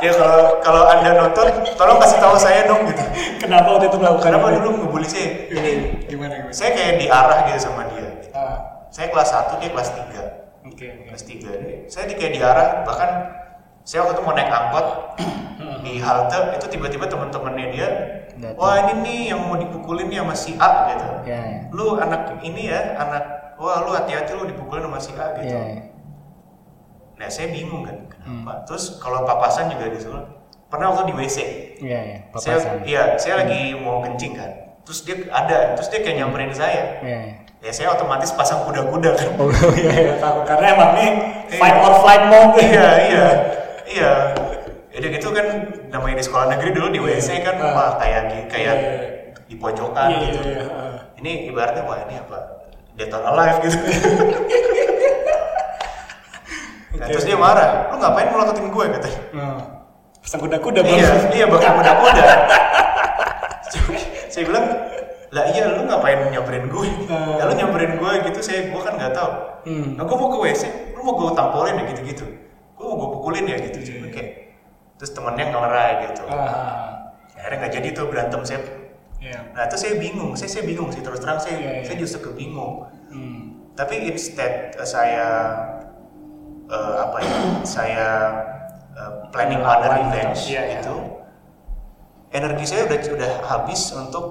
[0.00, 3.02] ya kalau kalau anda nonton tolong kasih tahu saya dong gitu
[3.40, 5.70] Kenapa waktu itu melakukan kenapa dulu ngebully saya Ini
[6.06, 6.52] gimana gimana?
[6.52, 8.86] saya kayak diarah gitu sama dia Ah.
[8.88, 11.04] saya kelas 1 dia kelas 3 Oke, oke.
[11.08, 13.10] kelas 3 saya di kayak diarah bahkan
[13.84, 14.86] saya waktu itu mau naik angkot
[15.84, 17.88] di halte itu tiba-tiba teman-temannya dia
[18.34, 18.56] Datang.
[18.56, 21.58] wah ini nih yang mau dipukulin nih sama si A gitu Iya, iya.
[21.70, 25.62] lu anak ini ya anak wah lu hati-hati lu dipukulin sama si A gitu Iya,
[25.70, 25.82] iya.
[27.14, 28.40] Nah saya bingung kan Hmm.
[28.40, 28.64] kenapa.
[28.64, 30.24] Terus kalau papasan juga disuruh.
[30.66, 31.38] Pernah waktu di WC.
[31.78, 32.18] Iya, iya.
[32.34, 34.50] Saya, iya, saya lagi mau kencing kan.
[34.82, 36.98] Terus dia ada, terus dia kayak nyamperin saya.
[36.98, 37.34] Iya, iya.
[37.60, 39.28] Ya saya otomatis pasang kuda-kuda kan.
[39.36, 40.12] Oh iya, iya.
[40.16, 40.40] Tahu.
[40.42, 41.08] Karena emang nih
[41.54, 42.56] fight or flight mode.
[42.58, 43.26] iya, iya,
[43.94, 44.12] iya.
[44.92, 45.46] Udah gitu kan
[45.88, 47.70] namanya di sekolah negeri dulu di WC kan Ah.
[47.70, 49.34] wah kayak kayak Iya, iya.
[49.44, 50.38] di pojokan Iya, gitu.
[50.40, 50.64] iya, iya.
[50.68, 50.96] Ah.
[51.16, 52.38] Ini ibaratnya wah ini apa?
[52.92, 53.74] Dead or alive gitu.
[53.74, 53.90] nah,
[57.00, 59.20] Oke, terus dia marah, lu ngapain melototin gue katanya.
[59.32, 59.58] Hmm.
[60.20, 60.94] Pasang kuda-kuda bang.
[60.94, 62.24] iya iya bakal kuda-kuda
[64.26, 64.66] saya bilang
[65.28, 67.36] lah iya lu ngapain nyamperin gue Hmm.
[67.36, 69.30] ya lu nyamperin gue gitu saya gue kan nggak tahu
[69.64, 69.94] Hmm.
[69.94, 72.24] nah gue mau ke wc lu mau gue tampolin ya gitu-gitu
[72.84, 74.30] gue mau gue pukulin ya gitu Cuma kayak
[74.94, 77.16] terus temennya ngelerai gitu Ah.
[77.34, 78.60] akhirnya nggak jadi tuh berantem saya
[79.16, 79.40] Iya.
[79.50, 81.82] nah itu saya bingung saya saya bingung sih terus terang saya Iya, iya.
[81.82, 83.72] saya justru kebingung Hmm.
[83.72, 85.26] tapi instead uh, saya
[86.66, 88.06] uh, apa ya saya
[88.92, 90.52] uh, planning a Melawan revenge gitu.
[90.52, 90.72] Iya, iya.
[90.78, 90.94] gitu
[92.30, 94.24] energi saya udah sudah habis untuk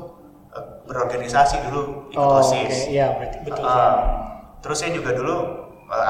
[0.52, 3.64] uh, berorganisasi dulu ikut Oh, osis Iya, berarti betul.
[3.64, 3.96] Uh,
[4.60, 5.46] terus saya juga dulu uh,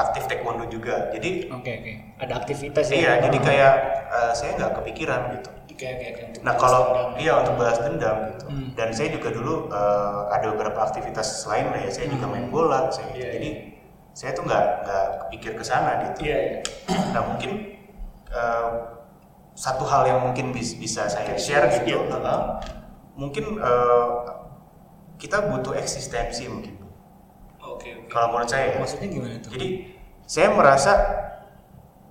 [0.00, 1.92] aktif taekwondo juga jadi Oke, oke.
[2.20, 2.94] Ada aktivitas ya?
[2.94, 3.74] iya jadi kayak
[4.08, 6.22] uh, saya nggak kepikiran gitu oke, oke.
[6.30, 7.10] Untuk Nah kalau dendam.
[7.18, 8.46] iya untuk balas dendam gitu.
[8.46, 8.68] Hmm.
[8.78, 11.90] Dan saya juga dulu eh, ada beberapa aktivitas lain lah ya.
[11.90, 12.88] Saya juga main bola.
[12.88, 13.18] Saya Hmm.
[13.18, 13.50] Iya, jadi
[14.14, 16.30] saya tuh nggak nggak kepikir ke sana gitu.
[16.30, 16.58] Iya, iya.
[17.10, 17.50] Nah mungkin
[18.30, 18.70] eh,
[19.54, 21.90] satu hal yang mungkin bis- bisa saya share gitu.
[21.90, 22.22] Iya.
[22.22, 22.42] eh,
[23.18, 24.08] mungkin eh,
[25.18, 26.83] kita butuh eksistensi mungkin.
[28.08, 28.74] Kalau menurut saya.
[28.74, 28.78] ya.
[28.80, 29.50] Maksudnya gimana tuh?
[29.54, 29.68] Jadi
[30.24, 30.92] saya merasa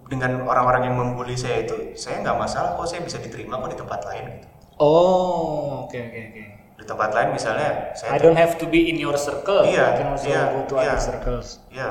[0.05, 3.79] dengan orang-orang yang membuli saya itu saya nggak masalah kok saya bisa diterima kok di
[3.79, 4.47] tempat lain gitu.
[4.77, 6.43] Oh, oke, oke, oke.
[6.73, 9.63] di tempat lain misalnya I saya don't have to be in your circle.
[9.63, 10.93] Iya, I can also iya, go to iya.
[10.93, 11.47] other circles.
[11.71, 11.89] ya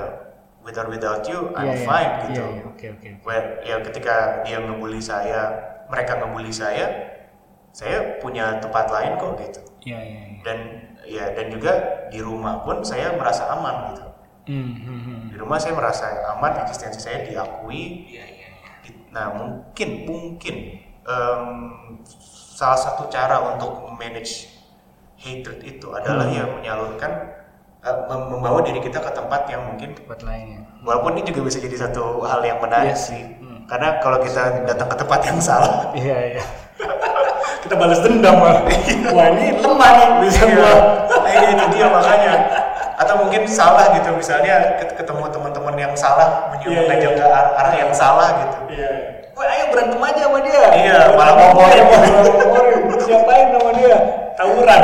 [0.63, 1.87] with or without you I'm Iya, iya.
[1.87, 3.09] fine gitu Iya, iya, oke, oke.
[3.67, 4.15] Ya ketika
[4.47, 5.41] dia ngebully saya
[5.91, 6.87] mereka ngebully saya
[7.73, 10.41] saya punya tempat lain kok gitu Iya, iya, iya.
[10.47, 10.59] dan
[11.05, 11.73] ya dan juga
[12.09, 14.05] di rumah pun saya merasa aman gitu
[14.43, 18.91] Hmm, hmm, di rumah saya merasa aman eksistensi saya diakui Iya, iya, iya.
[19.09, 20.57] nah mungkin mungkin
[21.01, 21.43] em,
[22.53, 24.51] salah satu cara untuk manage
[25.17, 26.35] hatred itu adalah Hmm.
[26.35, 27.13] ya menyalurkan
[27.83, 30.67] mem- membawa diri kita ke tempat yang mungkin Tempat lainnya.
[30.81, 33.63] walaupun ini juga bisa jadi satu hal yang menarik Iya sih Hmm.
[33.65, 36.45] karena kalau kita datang ke tempat yang salah Iya, iya.
[37.73, 38.61] Kita balas dendam malah.
[39.17, 40.73] Wah, ini lemah nih bisa iya, gua.
[41.09, 42.33] nah, ini itu dia makanya
[43.01, 47.17] atau mungkin salah gitu misalnya ket- ketemu teman-teman yang salah Iya, menyuruh iya, ngajak iya.
[47.17, 48.91] ke ar- arah yang salah gitu Iya.
[49.33, 50.65] Wah, ayo berantem aja sama dia.
[50.69, 51.85] Iya, malah ngomongin.
[53.01, 53.97] Siapain sama dia?
[54.37, 54.83] Tawuran.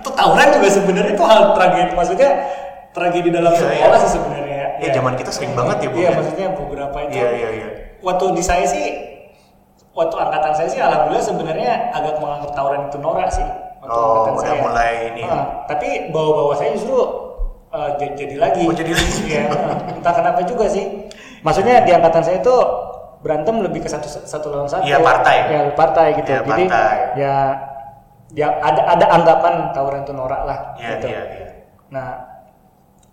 [0.00, 1.92] Itu tawuran juga sebenarnya itu hal tragedi.
[1.92, 2.30] Maksudnya
[2.96, 4.04] tragedi dalam Iya, sekolah iya.
[4.08, 4.60] sih sebenarnya.
[4.80, 6.12] ya zaman kita sering banget ya bu Iya, ya?
[6.16, 7.12] maksudnya beberapa itu.
[7.12, 7.68] iya iya iya
[8.00, 9.11] Waktu di saya sih,
[9.92, 13.44] waktu angkatan saya sih alhamdulillah sebenarnya agak menganggap tawuran itu norak sih.
[13.78, 14.60] Waktu Oh, angkatan udah saya.
[14.62, 15.22] mulai ini.
[15.24, 16.96] Ah, tapi bawa-bawa saya justru
[17.68, 18.62] eh, jadi, jadi lagi.
[18.62, 19.12] Oh, jadi lagi.
[19.28, 19.44] Iya,
[19.90, 21.08] entah kenapa juga sih.
[21.40, 22.56] Maksudnya di angkatan saya itu
[23.18, 24.82] berantem lebih ke satu satu lawan satu.
[24.82, 25.36] Iya, partai.
[25.46, 26.30] Ya partai gitu.
[26.30, 26.96] Iya, Jadi partai.
[27.14, 27.34] ya
[28.32, 30.58] ya ada ada anggapan tawuran itu norak lah.
[30.74, 31.06] Iya, gitu.
[31.06, 31.46] iya, iya.
[31.90, 32.08] Nah,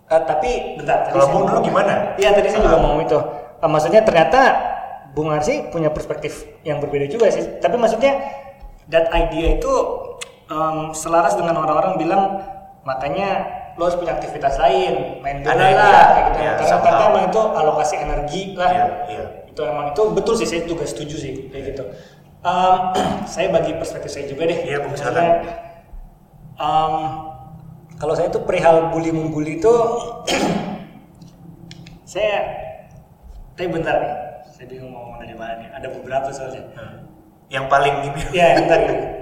[0.06, 1.08] eh, tapi bentar.
[1.08, 2.14] Kalau mau- dulu gimana?
[2.14, 3.18] Iya tadi saya juga mau ngomong itu.
[3.58, 4.40] Eh, maksudnya ternyata
[5.10, 7.58] Bung Arsi punya perspektif yang berbeda juga sih.
[7.58, 8.14] Tapi maksudnya
[8.86, 9.72] that idea itu
[10.46, 12.22] em, selaras dengan orang-orang bilang
[12.86, 16.38] makanya lo harus punya aktivitas lain, main bola lah, kayak gitu.
[16.42, 16.52] iya,
[16.82, 18.70] Karena emang itu alokasi energi lah.
[18.70, 19.24] Iya, iya.
[19.50, 21.84] Itu emang itu betul sih saya juga setuju sih kayak gitu.
[22.46, 22.74] Em,
[23.32, 24.58] saya bagi perspektif saya juga deh.
[24.62, 25.26] Iya, Bung, Maksudnya,
[26.54, 26.94] em,
[27.98, 29.74] kalau saya tuh perihal bully membuli itu
[32.10, 32.42] saya
[33.54, 34.29] tapi bentar nih
[34.60, 36.60] saya bingung mau ngomong dari mana nih ada beberapa soalnya
[37.48, 38.20] Yang paling ini.
[38.30, 38.66] ya nih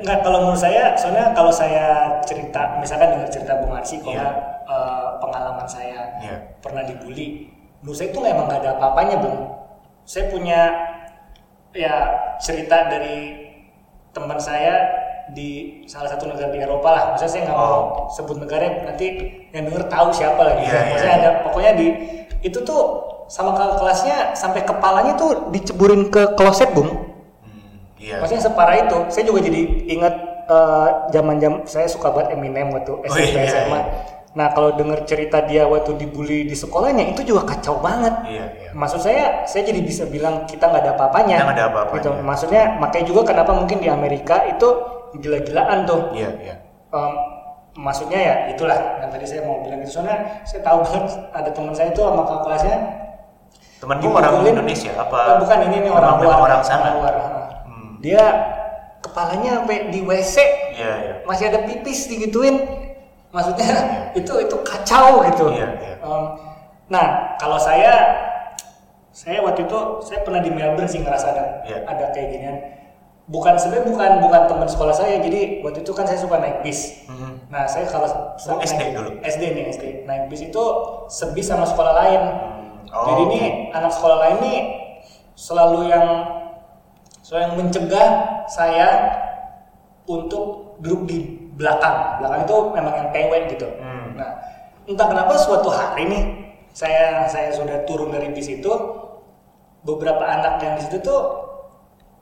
[0.03, 1.87] nggak kalau menurut saya soalnya kalau saya
[2.21, 4.21] cerita misalkan dengar cerita Bung Arsi kalau Iya.
[4.21, 4.37] nggak,
[4.67, 6.37] eh, pengalaman saya Iya.
[6.59, 7.47] pernah dibully
[7.79, 9.39] menurut saya itu emang nggak ada apa-apanya Bung
[10.03, 10.61] saya punya
[11.71, 11.95] ya
[12.37, 13.47] cerita dari
[14.11, 14.75] teman saya
[15.31, 17.81] di salah satu negara di Eropa lah maksudnya saya nggak mau
[18.11, 19.07] sebut negaranya nanti
[19.53, 20.67] yang denger tahu siapa lagi Oh.
[20.67, 21.23] Iya, iya, maksudnya iya.
[21.23, 21.87] ada pokoknya di
[22.41, 22.83] itu tuh
[23.29, 26.89] sama kakak kelasnya sampai kepalanya tuh diceburin ke kloset bung
[27.45, 28.19] Hmm, iya.
[28.19, 30.15] maksudnya separah itu saya juga jadi ingat
[30.47, 33.85] eh, zaman-zaman saya suka banget Eminem waktu SMP iya, SMA iya.
[34.31, 38.71] nah kalau denger cerita dia waktu dibully di sekolahnya itu juga kacau banget Iya, iya.
[38.73, 41.97] maksud saya saya jadi bisa bilang kita nggak ada apa-apanya nggak ada apa-apanya.
[42.01, 42.11] gitu.
[42.23, 44.69] maksudnya makanya juga kenapa mungkin di Amerika itu
[45.15, 46.55] gila-gilaan tuh Iya, iya.
[46.89, 47.13] Em,
[47.75, 51.73] maksudnya ya itulah yang tadi saya mau bilang itu soalnya saya tahu banget ada teman
[51.73, 52.77] saya itu sama kakak kelasnya
[53.79, 54.43] Temanmu orang.
[54.43, 55.19] Indonesia apa?
[55.25, 56.95] Eh, bukan ini nih orang luar orang sana.
[56.95, 57.15] luar.
[57.65, 57.99] Hmm.
[57.99, 58.23] dia
[58.99, 60.37] kepalanya sampai di WC
[60.73, 61.15] Iya, iya.
[61.23, 62.59] masih ada pipis digituin
[63.29, 63.71] maksudnya
[64.19, 65.95] itu itu kacau gitu Iya, iya.
[66.01, 66.25] Em,
[66.89, 67.07] nah
[67.37, 67.93] kalau saya
[69.11, 71.79] saya waktu itu saya pernah di Melbourne sih ngerasa ada Iya.
[71.85, 72.57] ada kayak ginian
[73.27, 77.05] bukan sebenarnya bukan bukan teman sekolah saya jadi waktu itu kan saya suka naik bis
[77.07, 77.51] Mhm.
[77.51, 79.11] nah saya kalau Oh, SD naik- dulu?
[79.21, 80.65] SD nih SD naik bis itu
[81.09, 82.23] sebis sama sekolah lain
[82.89, 83.33] Oh, jadi oke.
[83.33, 84.59] nih anak sekolah lain nih
[85.37, 86.07] selalu yang
[87.21, 88.09] selalu yang mencegah
[88.49, 88.89] saya
[90.09, 91.19] untuk duduk di
[91.59, 92.23] belakang.
[92.23, 93.69] Belakang itu memang yang pewek gitu.
[93.77, 94.17] Hmm.
[94.17, 94.31] Nah,
[94.89, 96.23] entah kenapa suatu hari nih
[96.73, 98.73] saya saya sudah turun dari bis itu
[99.85, 101.23] beberapa anak yang di situ tuh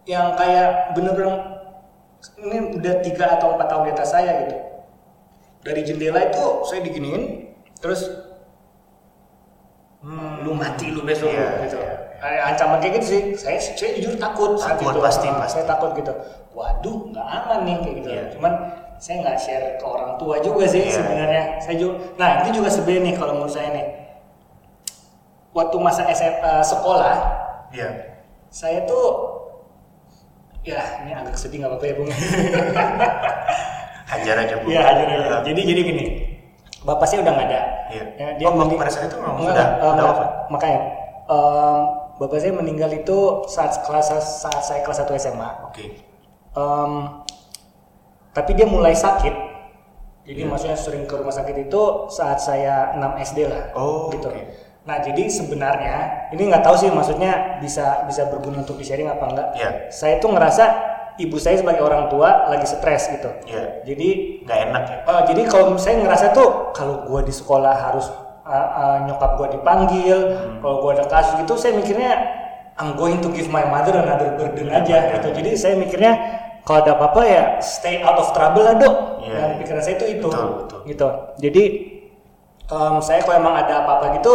[0.06, 1.56] yang kayak bener-bener
[2.42, 4.56] ini udah tiga atau empat tahun di atas saya gitu.
[5.66, 8.06] Dari jendela itu saya diginiin, terus
[10.42, 11.82] lu mati lu besok Iya, gitu.
[11.82, 13.20] iya, Kayak ancaman kayak gitu sih.
[13.34, 15.00] Saya saya jujur takut Takut, itu.
[15.02, 15.52] pasti, pasti.
[15.58, 16.12] Saya takut gitu.
[16.54, 18.08] Waduh, nggak aman nih kayak gitu.
[18.08, 18.24] Iya.
[18.32, 18.52] Cuman
[18.96, 20.94] saya nggak share ke orang tua juga sih Iya.
[20.94, 21.42] sebenarnya.
[21.60, 21.94] Saya juga.
[22.16, 23.86] Nah itu juga sebenarnya nih kalau menurut saya nih.
[25.52, 27.16] Waktu masa SMA sekolah,
[27.72, 27.88] Iya.
[28.48, 29.06] saya tuh
[30.62, 32.10] ya ini agak sedih nggak apa-apa ya bung.
[34.10, 34.70] Hajar aja, Bu.
[34.70, 35.36] Iya hajar aja.
[35.42, 36.04] Jadi jadi gini,
[36.86, 37.60] bapak sih udah nggak ada.
[37.90, 38.04] Iya.
[38.14, 40.28] Ya, dia Oh, pada saat itu memang Enggak, sudah- wafat?
[40.48, 40.78] Makanya
[41.26, 41.78] em,
[42.16, 43.18] bapak saya meninggal itu
[43.50, 45.50] saat kelas saat saya kelas 1 SMA.
[45.66, 45.84] Oke.
[46.54, 46.92] Em,
[48.30, 49.34] tapi dia mulai sakit.
[50.26, 50.50] Jadi Iya.
[50.50, 53.70] maksudnya sering ke rumah sakit itu saat saya 6 SD lah.
[53.74, 54.26] Oh, gitu.
[54.30, 54.42] oke.
[54.86, 59.48] Nah, jadi sebenarnya ini nggak tahu sih maksudnya bisa bisa berguna untuk di-sharing apa enggak.
[59.54, 59.70] Iya.
[59.90, 60.64] Saya tuh ngerasa
[61.16, 63.28] ibu saya sebagai orang tua lagi stres gitu.
[63.44, 63.82] Iya.
[63.82, 64.08] Jadi
[64.44, 64.96] Nggak enak ya.
[65.04, 68.06] Eh, jadi kalau saya ngerasa tuh kalau gua di sekolah harus
[68.42, 70.58] uh, uh, nyokap gua dipanggil, Hmm.
[70.60, 72.12] kalau gua ada kasus gitu, saya mikirnya
[72.76, 75.32] I'm going to give my mother another burden aja gitu.
[75.32, 76.12] Jadi saya mikirnya
[76.60, 79.24] kalau ada apa-apa ya stay out of trouble lah dok.
[79.24, 79.58] Iya, Yang iya.
[79.58, 80.78] pikiran saya itu itu Betul, betul.
[80.84, 81.08] gitu.
[81.40, 81.62] Jadi
[82.66, 84.34] em, saya kalau emang ada apa-apa gitu,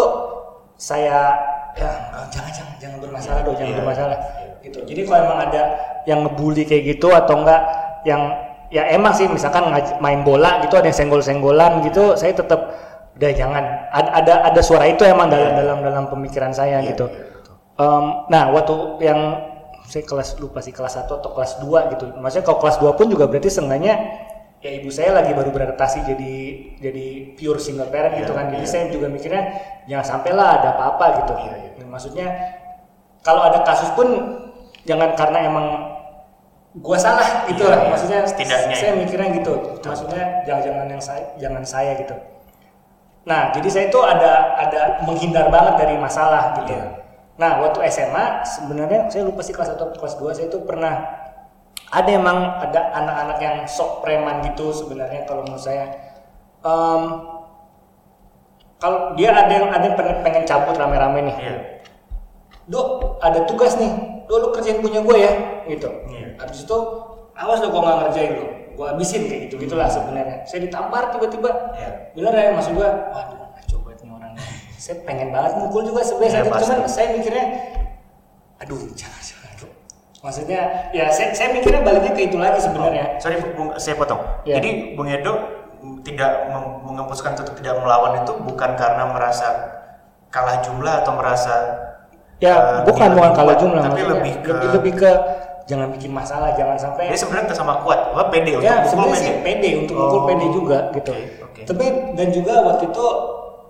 [0.74, 1.38] saya
[1.72, 1.92] ya
[2.28, 4.41] jangan jangan jangan bermasalah dok, jangan Iya, bermasalah iya.
[4.62, 4.80] Gitu.
[4.86, 5.62] Jadi kalau emang ada
[6.10, 7.62] yang ngebully kayak gitu atau enggak
[8.06, 8.22] yang
[8.72, 9.68] ya emang sih misalkan
[10.00, 12.72] main bola gitu ada yang senggol-senggolan gitu, saya tetap
[13.20, 17.06] udah jangan ada ada, ada suara itu emang dalam dalam dalam pemikiran saya Iya, gitu.
[17.12, 17.56] iya, betul.
[17.78, 19.20] Em, nah, waktu yang
[19.86, 22.06] saya kelas lupa sih kelas 1 atau kelas 2 gitu.
[22.16, 23.94] Maksudnya kalau kelas 2 pun juga berarti seenggaknya
[24.62, 26.34] ya ibu saya lagi baru beradaptasi jadi
[26.80, 28.46] jadi pure single parent gitu Iya, kan.
[28.56, 28.72] Jadi iya.
[28.72, 29.44] saya juga mikirnya
[29.92, 31.34] jangan sampai lah ada apa-apa gitu.
[31.36, 31.72] Iya, iya.
[31.76, 32.28] Dan Maksudnya
[33.22, 34.08] kalau ada kasus pun
[34.88, 35.68] jangan karena emang
[36.80, 37.84] gua salah gitu lah.
[37.84, 37.90] iya.
[37.92, 39.00] Maksudnya Setidaknya saya ya.
[39.00, 39.54] mikirnya gitu.
[39.84, 42.16] Maksudnya jangan jangan yang saya jangan saya gitu.
[43.22, 46.74] Nah, jadi saya itu ada ada menghindar banget dari masalah gitu.
[46.74, 46.88] Iya.
[47.38, 50.94] Nah, waktu SMA sebenarnya saya lupa sih kelas 1 atau kelas 2 saya itu pernah
[51.92, 55.92] ada emang ada anak-anak yang sok preman gitu sebenarnya kalau menurut saya.
[56.62, 57.04] Em,
[58.82, 61.56] kalau dia ada yang ada yang pengen, pengen cabut rame-rame nih Iya.
[62.70, 64.21] Dok, ada tugas nih.
[64.32, 65.34] Dok, lu kerjain punya gue ya,
[65.68, 65.92] gitu.
[66.08, 66.40] Iya.
[66.40, 66.78] Habis itu,
[67.36, 68.46] awas lo kok nggak ngerjain lo.
[68.80, 70.48] Gue habisin kayak gitu gitulah sebenarnya.
[70.48, 71.52] Saya ditampar tiba-tiba.
[71.76, 72.16] Iya.
[72.16, 74.32] Bener ya maksud gue, waduh, coba nih orang.
[74.80, 76.48] saya pengen banget mukul juga sebenarnya.
[76.48, 76.64] Pasti.
[76.64, 77.46] Cuman saya mikirnya,
[78.64, 79.52] aduh, jangan jangan.
[79.60, 79.72] Dok.
[80.24, 80.62] Maksudnya,
[80.96, 83.20] ya saya, saya mikirnya baliknya ke itu lagi sebenarnya.
[83.20, 84.24] Sorry, Bung, saya potong.
[84.48, 84.64] Iya.
[84.64, 85.34] Jadi Bung Edo
[86.08, 89.48] tidak meng- mengembuskan untuk tidak melawan itu bukan karena merasa
[90.32, 91.56] kalah jumlah atau merasa
[92.42, 95.12] Ya, eh, bukan dia bukan lebih kalau jumlah, tapi lebih ke lebih, lebih ke
[95.70, 99.16] jangan bikin masalah, jangan sampai dia sebenarnya sama kuat, wah pede untuk ya mukul sebenarnya
[99.16, 99.44] sih pede.
[99.46, 101.62] pede untuk mukul Oh, pede juga gitu oke, oke.
[101.64, 103.06] tapi dan juga waktu itu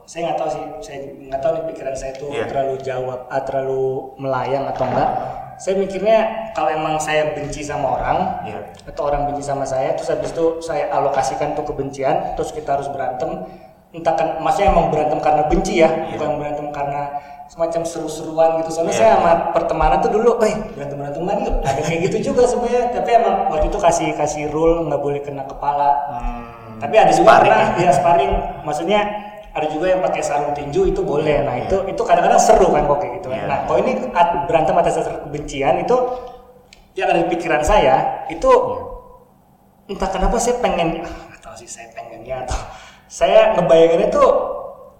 [0.03, 2.45] saya nggak tahu sih saya nggak tahu nih pikiran saya itu Iya.
[2.47, 3.83] terlalu jawab ah, terlalu
[4.17, 5.09] melayang atau enggak
[5.55, 6.17] saya mikirnya
[6.51, 8.59] kalau emang saya benci sama orang Iya.
[8.87, 12.87] atau orang benci sama saya terus habis itu saya alokasikan tuh kebencian terus kita harus
[12.87, 13.45] berantem
[13.91, 16.15] entah kan maksudnya emang berantem karena benci ya Iya.
[16.15, 17.01] bukan berantem karena
[17.51, 18.69] semacam seru-seruan gitu.
[18.71, 18.99] Soalnya Iya.
[19.03, 21.55] saya sama pertemanan tuh dulu eh berantem beranteman yuk.
[21.59, 25.43] Ada kayak gitu juga sebenarnya tapi emang waktu itu kasih kasih rule nggak boleh kena
[25.43, 25.89] kepala.
[26.07, 27.83] Hmm, tapi ada juga sparring pernah ya?
[27.83, 28.31] ya sparring.
[28.63, 28.99] Maksudnya
[29.51, 31.43] ada juga yang pakai sarung tinju itu boleh.
[31.43, 33.27] Nah itu itu kadang-kadang seru kan kok kayak gitu.
[33.35, 33.43] Iya.
[33.43, 35.95] nah kalau ini at- berantem atas dasar kebencian itu
[36.95, 38.47] yang ada di pikiran saya itu
[39.87, 42.55] entah kenapa saya pengen ah, tahu sih saya pengennya atau
[43.11, 44.29] saya ngebayanginnya tuh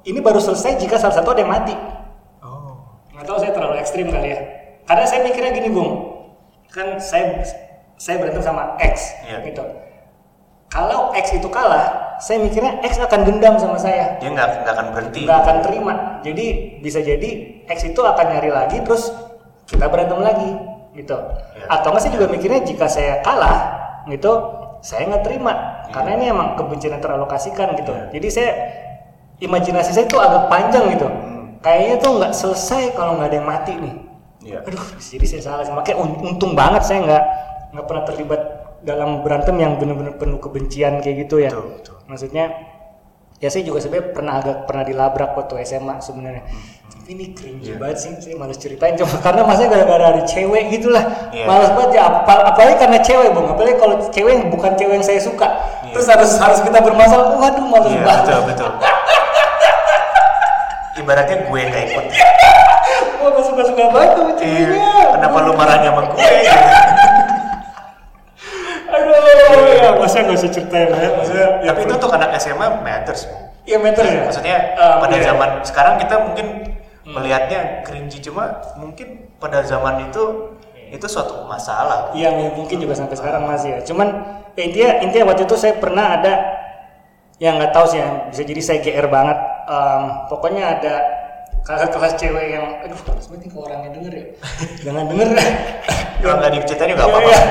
[0.04, 1.72] ini baru selesai jika salah satu ada yang mati
[2.42, 2.76] Oh.
[3.10, 4.40] nggak tahu saya terlalu ekstrim kali ya
[4.84, 5.92] karena saya mikirnya gini bung
[6.68, 7.40] kan saya
[7.96, 9.40] saya berantem sama X Iya.
[9.46, 9.64] gitu
[10.68, 14.88] kalau X itu kalah saya mikirnya X akan dendam sama saya Dia nggak nggak akan
[14.92, 15.20] berhenti.
[15.24, 16.46] nggak akan terima jadi
[16.80, 17.30] bisa jadi
[17.66, 19.08] X itu akan nyari lagi terus
[19.64, 20.52] kita berantem lagi
[20.94, 21.16] gitu
[21.56, 21.66] Iya.
[21.70, 23.58] atau nggak saya juga mikirnya jika saya kalah
[24.04, 24.32] gitu
[24.82, 25.54] saya nggak terima
[25.88, 25.94] Iya.
[25.94, 28.50] karena ini emang kebencian yang teralokasikan gitu jadi saya
[29.38, 31.58] imajinasi saya itu agak panjang gitu Hmm.
[31.60, 33.96] kayaknya tuh nggak selesai kalau nggak ada yang mati nih
[34.42, 34.60] Iya.
[34.66, 37.24] aduh jadi saya salah makanya un- untung banget saya nggak
[37.72, 38.42] nggak pernah terlibat
[38.82, 41.96] dalam berantem yang benar-benar penuh kebencian kayak gitu ya Betul, betul.
[42.10, 42.46] maksudnya
[43.42, 46.62] ya saya juga sebenarnya pernah agak pernah dilabrak waktu SMA sebenarnya Hmm.
[46.94, 47.76] tapi ini cringe Iya.
[47.76, 51.46] banget sih saya malas ceritain cuma karena masanya gara-gara ada cewek gitulah Iya.
[51.46, 55.04] malas banget ya apa- apalagi karena cewek bang apalagi kalau cewek yang bukan cewek yang
[55.04, 55.48] saya suka
[55.82, 55.92] Iya.
[55.92, 58.72] terus harus harus kita bermasalah waduh malas Iya, banget betul, betul.
[60.94, 62.06] Ibaratnya gue yang ikut.
[63.12, 65.06] gue gak suka-suka banget ceweknya Iya.
[65.12, 66.22] Kenapa lu marahnya sama gue?
[69.52, 69.64] gitu?
[69.68, 73.22] aduh ya masa gak usah ceritain ya maksudnya ya, Tapi itu untuk anak SMA matters.
[73.62, 74.26] Iya meter ya.
[74.26, 75.24] Maksudnya Ah, pada iya.
[75.30, 76.46] zaman sekarang kita mungkin
[77.06, 80.54] melihatnya cringy cuma mungkin pada zaman itu
[80.92, 82.12] itu suatu masalah.
[82.12, 83.80] Iya ya, mungkin juga sampai sekarang masih ya.
[83.86, 84.08] Cuman
[84.58, 86.34] ya, intinya intinya waktu itu saya pernah ada
[87.40, 89.38] yang nggak tahu sih ya, bisa jadi saya GR banget.
[89.72, 90.94] Em, pokoknya ada
[91.62, 94.26] kakak kelas cewek yang aduh sebenarnya kalau orangnya denger ya
[94.86, 95.30] jangan denger
[96.22, 97.34] Kalau nggak diceritain juga apa-apa.
[97.34, 97.42] Iya.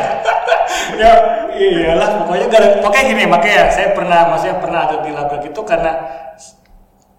[1.02, 1.12] ya
[1.58, 5.92] iyalah pokoknya gara pokoknya gini makanya saya pernah maksudnya pernah ada dilabrak itu karena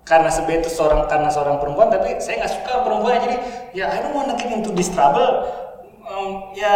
[0.08, 3.38] karena sebenarnya itu seorang karena seorang perempuan tapi saya nggak suka perempuan jadi
[3.76, 5.48] ya I don't wanna get into this trouble
[6.02, 6.76] Em, ya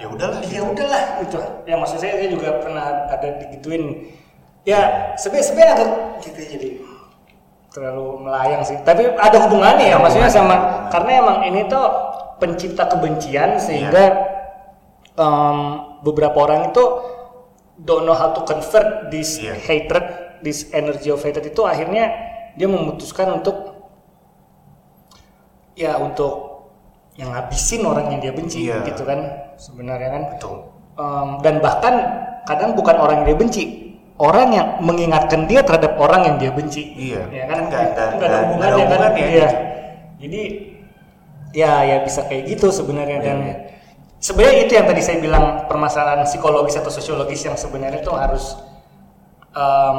[0.00, 0.40] Ya udahlah.
[0.48, 1.36] ya udahlah gitu
[1.68, 4.08] ya maksud saya saya juga pernah ada digituin
[4.64, 5.88] ya sebenarnya sebenarnya agak
[6.24, 6.68] gitu jadi
[7.70, 11.86] terlalu melayang sih tapi ada hubungannya ya maksudnya sama karena emang ini tuh
[12.42, 14.04] pencipta kebencian sehingga
[15.14, 15.58] em,
[16.02, 16.82] beberapa orang itu
[17.78, 19.54] don't know how to convert this Iya.
[19.56, 20.04] hatred
[20.42, 22.10] this energy of hatred itu akhirnya
[22.58, 23.78] dia memutuskan untuk
[25.76, 26.64] ya untuk
[27.14, 28.82] yang ngabisin orang yang dia benci Iya.
[28.84, 29.20] gitu kan
[29.56, 30.56] sebenarnya kan Betul.
[30.98, 31.94] Em, dan bahkan
[32.44, 33.64] kadang bukan orang yang dia benci
[34.20, 37.24] orang yang mengingatkan dia terhadap orang yang dia benci Iya.
[37.26, 39.58] ya kan Kan nggak- nggak- Nggak ada nggak- nggak ada hubungannya kan hubungannya, iya gitu.
[40.20, 40.42] jadi
[41.50, 43.54] ya ya bisa kayak gitu sebenarnya dan Iya.
[44.18, 48.54] sebenarnya itu yang tadi saya bilang permasalahan psikologis atau sosiologis yang sebenarnya itu harus
[49.50, 49.98] em,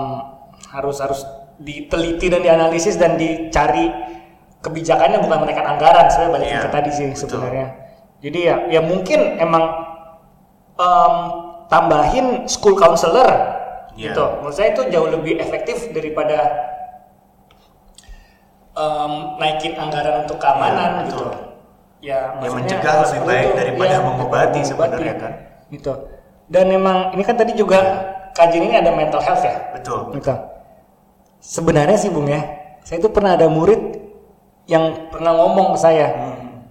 [0.70, 1.22] harus harus
[1.58, 3.92] diteliti dan dianalisis dan dicari
[4.62, 7.66] kebijakannya bukan menaikkan anggaran sebenarnya balik Iya, ke tadi sih sebenarnya
[8.22, 9.66] jadi ya ya mungkin emang
[10.78, 11.16] em,
[11.68, 13.51] tambahin school counselor
[13.94, 14.12] Iya.
[14.12, 16.38] gitu menurut saya itu jauh lebih efektif daripada
[18.72, 21.32] em, naikin anggaran untuk keamanan Iya, gitu betul.
[22.02, 23.58] ya Ya, mencegah lebih baik itu.
[23.58, 25.34] daripada Iya, mengobati sebenarnya kan.
[25.70, 25.94] gitu
[26.48, 27.80] dan emang ini kan tadi juga
[28.32, 30.12] kajian ini ada mental health ya Betul.
[30.16, 30.34] gitu
[31.40, 32.42] sebenarnya sih bung ya
[32.82, 33.80] saya itu pernah ada murid
[34.66, 36.64] yang pernah ngomong ke saya Hmm.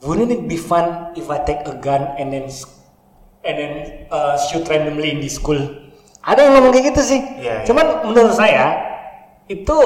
[0.00, 2.46] wouldn't it be fun if I take a gun and then
[3.42, 3.72] and then
[4.08, 5.58] uh, shoot randomly in the school
[6.28, 7.64] ada yang ngomong kayak gitu sih iya.
[7.64, 8.76] cuman menurut saya
[9.48, 9.76] itu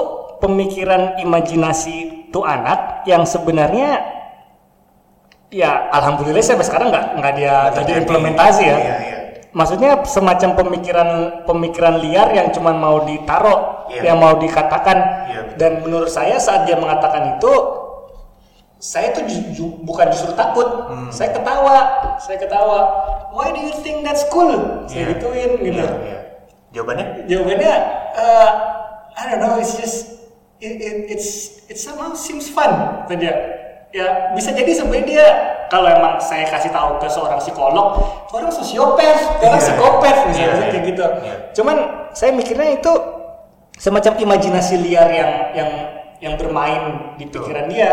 [0.42, 4.02] pemikiran imajinasi tuh anak yang sebenarnya
[5.52, 8.76] ya alhamdulillah sampai sekarang nggak nggak dia Nggak diimplementasi ya.
[8.76, 9.18] Iya, iya.
[9.52, 11.08] Maksudnya semacam pemikiran
[11.44, 14.00] pemikiran liar yang cuma mau ditaruh, Iya.
[14.08, 14.98] yang mau dikatakan.
[15.28, 15.40] Iya.
[15.60, 17.52] Dan menurut saya saat dia mengatakan itu,
[18.80, 21.12] saya tuh ju- ju- bukan justru takut, Hmm.
[21.12, 21.76] saya ketawa,
[22.16, 22.80] saya ketawa.
[23.36, 24.88] Why do you think that's cool?
[24.88, 25.08] Saya Iya.
[25.20, 25.84] gituin gitu.
[25.84, 26.18] Iya, iya.
[26.72, 27.28] Jawabannya?
[27.28, 27.74] Jawabannya,
[28.16, 28.50] uh,
[29.12, 29.96] I don't know, it's just
[30.56, 31.28] it, it, it's
[31.68, 32.72] it somehow seems fun
[33.12, 33.60] dia.
[33.92, 35.26] Ya bisa jadi sebenarnya dia
[35.68, 38.00] kalau emang saya kasih tahu ke seorang psikolog,
[38.32, 39.68] orang sosiopat, orang Iya.
[39.68, 40.88] psikopat misalnya Iya, kayak iya.
[40.88, 41.04] gitu.
[41.04, 41.34] Iya.
[41.52, 41.76] Cuman
[42.16, 42.92] saya mikirnya itu
[43.76, 45.70] semacam imajinasi liar yang yang
[46.24, 47.90] yang bermain di pikiran dia.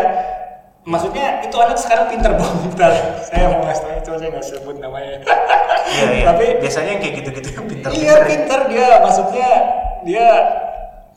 [0.80, 2.72] Maksudnya itu anak sekarang pinter banget.
[3.28, 5.20] Saya mau ngasih tahu itu saya nggak sebut namanya.
[5.90, 6.24] Iya, iya.
[6.24, 9.50] Tapi biasanya yang kayak gitu-gitu pintar Iya pinter dia, maksudnya
[10.02, 10.26] dia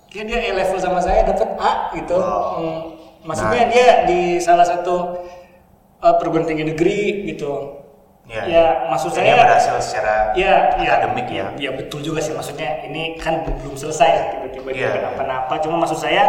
[0.10, 2.18] dia dia A level sama saya dapat A gitu.
[2.18, 2.60] Wow.
[2.60, 2.80] Hmm,
[3.24, 5.24] maksudnya dia di salah satu
[6.00, 7.80] uh, perguruan tinggi negeri gitu.
[8.24, 8.44] Iya.
[8.48, 11.52] Ya, maksud Jadi saya- berhasil secara Ya, akademik ya.
[11.56, 14.96] Ya betul juga sih maksudnya ini kan belum selesai tiba-tiba dia Iya, iya.
[15.00, 15.54] kenapa-napa.
[15.60, 16.24] Cuma maksud saya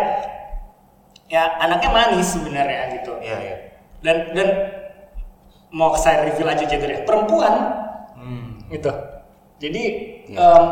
[1.29, 3.12] ya anaknya manis sebenarnya gitu.
[3.20, 3.57] Iya, iya.
[4.05, 4.49] Dan dan
[5.75, 7.55] mau saya reveal aja gendernya perempuan
[8.14, 8.62] Hmm.
[8.70, 8.91] gitu.
[9.59, 9.83] Jadi
[10.31, 10.39] Iya.
[10.39, 10.64] em,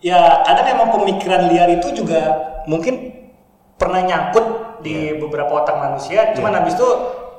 [0.00, 2.20] ya kadang emang pemikiran liar itu juga
[2.64, 3.12] mungkin
[3.76, 6.58] pernah nyangkut di beberapa otak manusia, cuman Iya.
[6.62, 6.88] habis itu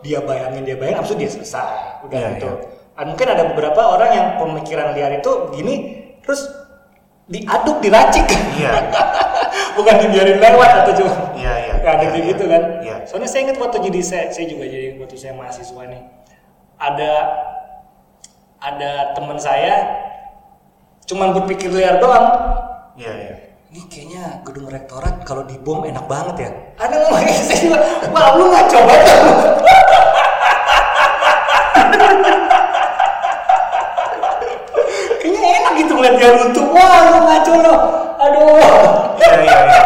[0.05, 2.49] dia bayangin dia bayangin, habis itu dia selesai, udah Iya, gitu.
[2.49, 2.55] iya.
[2.97, 5.75] Dan mungkin ada beberapa orang yang pemikiran liar itu gini,
[6.21, 6.45] terus
[7.27, 8.23] diaduk, diracik,
[8.55, 8.71] Iya.
[9.77, 11.73] bukan dibiarin lewat atau cuma Iya, iya.
[11.83, 12.31] Ya, ada Iya, kayak iya.
[12.33, 12.61] gitu kan.
[12.83, 12.95] Iya.
[13.03, 16.01] Soalnya saya ingat waktu jadi saya, saya juga jadi waktu saya mahasiswa nih.
[16.77, 17.11] Ada
[18.57, 19.75] ada teman saya
[21.07, 22.25] cuman berpikir liar doang.
[22.97, 23.35] Iya, iya.
[23.67, 26.51] Ini kayaknya gedung rektorat kalau dibom enak banget ya.
[26.79, 27.77] Ada ngomong kayak saya juga,
[28.15, 28.93] wah lu nggak coba
[35.19, 36.65] kayaknya enak gitu ngeliat dia runtuh.
[36.71, 37.01] Wah
[37.57, 37.75] lu ngaco lo.
[38.17, 38.61] Aduh.
[39.17, 39.81] Iya, iya, iya.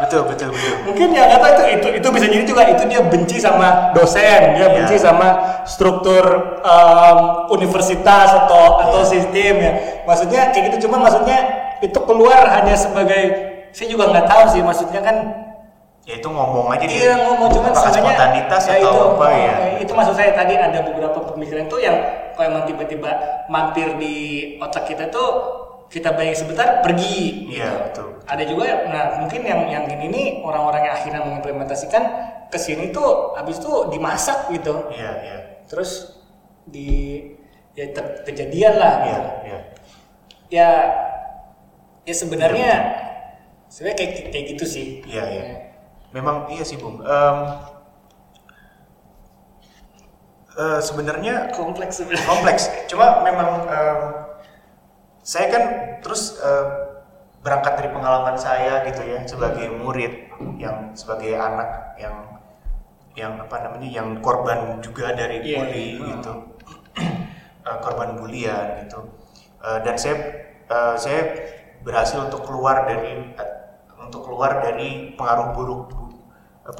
[0.00, 0.74] Betul, betul, betul.
[0.88, 4.64] mungkin ya kata itu itu itu bisa jadi juga itu dia benci sama dosen dia
[4.64, 4.68] Iya.
[4.72, 6.24] benci sama struktur
[6.64, 7.18] um,
[7.52, 9.12] universitas atau atau Iya.
[9.12, 9.72] sistem ya
[10.08, 11.38] maksudnya kayak gitu cuma maksudnya
[11.84, 13.22] itu keluar hanya sebagai
[13.76, 15.16] saya juga nggak tahu sih maksudnya kan
[16.08, 19.54] Ya itu ngomong aja iya ngomong cuma apakah sebenarnya spontanitas ya atau itu, apa ya.
[19.84, 21.96] itu maksud saya tadi ada beberapa pemikiran tuh yang
[22.32, 23.10] kalau emang tiba-tiba
[23.52, 24.16] mampir di
[24.64, 25.28] otak kita tuh
[25.90, 27.78] kita bayangin sebentar pergi Iya, gitu.
[27.90, 28.08] betul.
[28.24, 32.02] ada juga nah mungkin yang yang ini nih orang-orang yang akhirnya mengimplementasikan
[32.46, 35.38] ke sini tuh habis itu dimasak gitu Iya, iya.
[35.66, 36.22] terus
[36.62, 37.18] di
[37.74, 39.58] ya ter- kejadian lah Iya, gitu iya.
[40.50, 40.68] ya
[42.06, 42.70] ya sebenarnya
[43.66, 45.44] sebenarnya kayak kayak gitu sih Iya, iya.
[46.10, 46.98] Memang iya sih, Bung.
[46.98, 47.38] Em,
[50.58, 52.62] eh, sebenarnya kompleks sebenarnya kompleks.
[52.90, 54.00] Cuma memang em,
[55.20, 55.64] saya kan
[56.00, 56.68] terus em,
[57.40, 60.28] berangkat dari pengalaman saya gitu ya sebagai murid
[60.60, 62.16] yang sebagai anak yang
[63.16, 66.06] yang apa namanya yang korban juga dari Iya, bully iya.
[66.16, 66.32] gitu
[67.60, 69.04] Eh, korban bulian gitu
[69.60, 70.16] Eh, dan saya
[70.72, 71.20] eh, saya
[71.84, 73.50] berhasil untuk keluar dari eh,
[74.00, 75.92] untuk keluar dari pengaruh buruk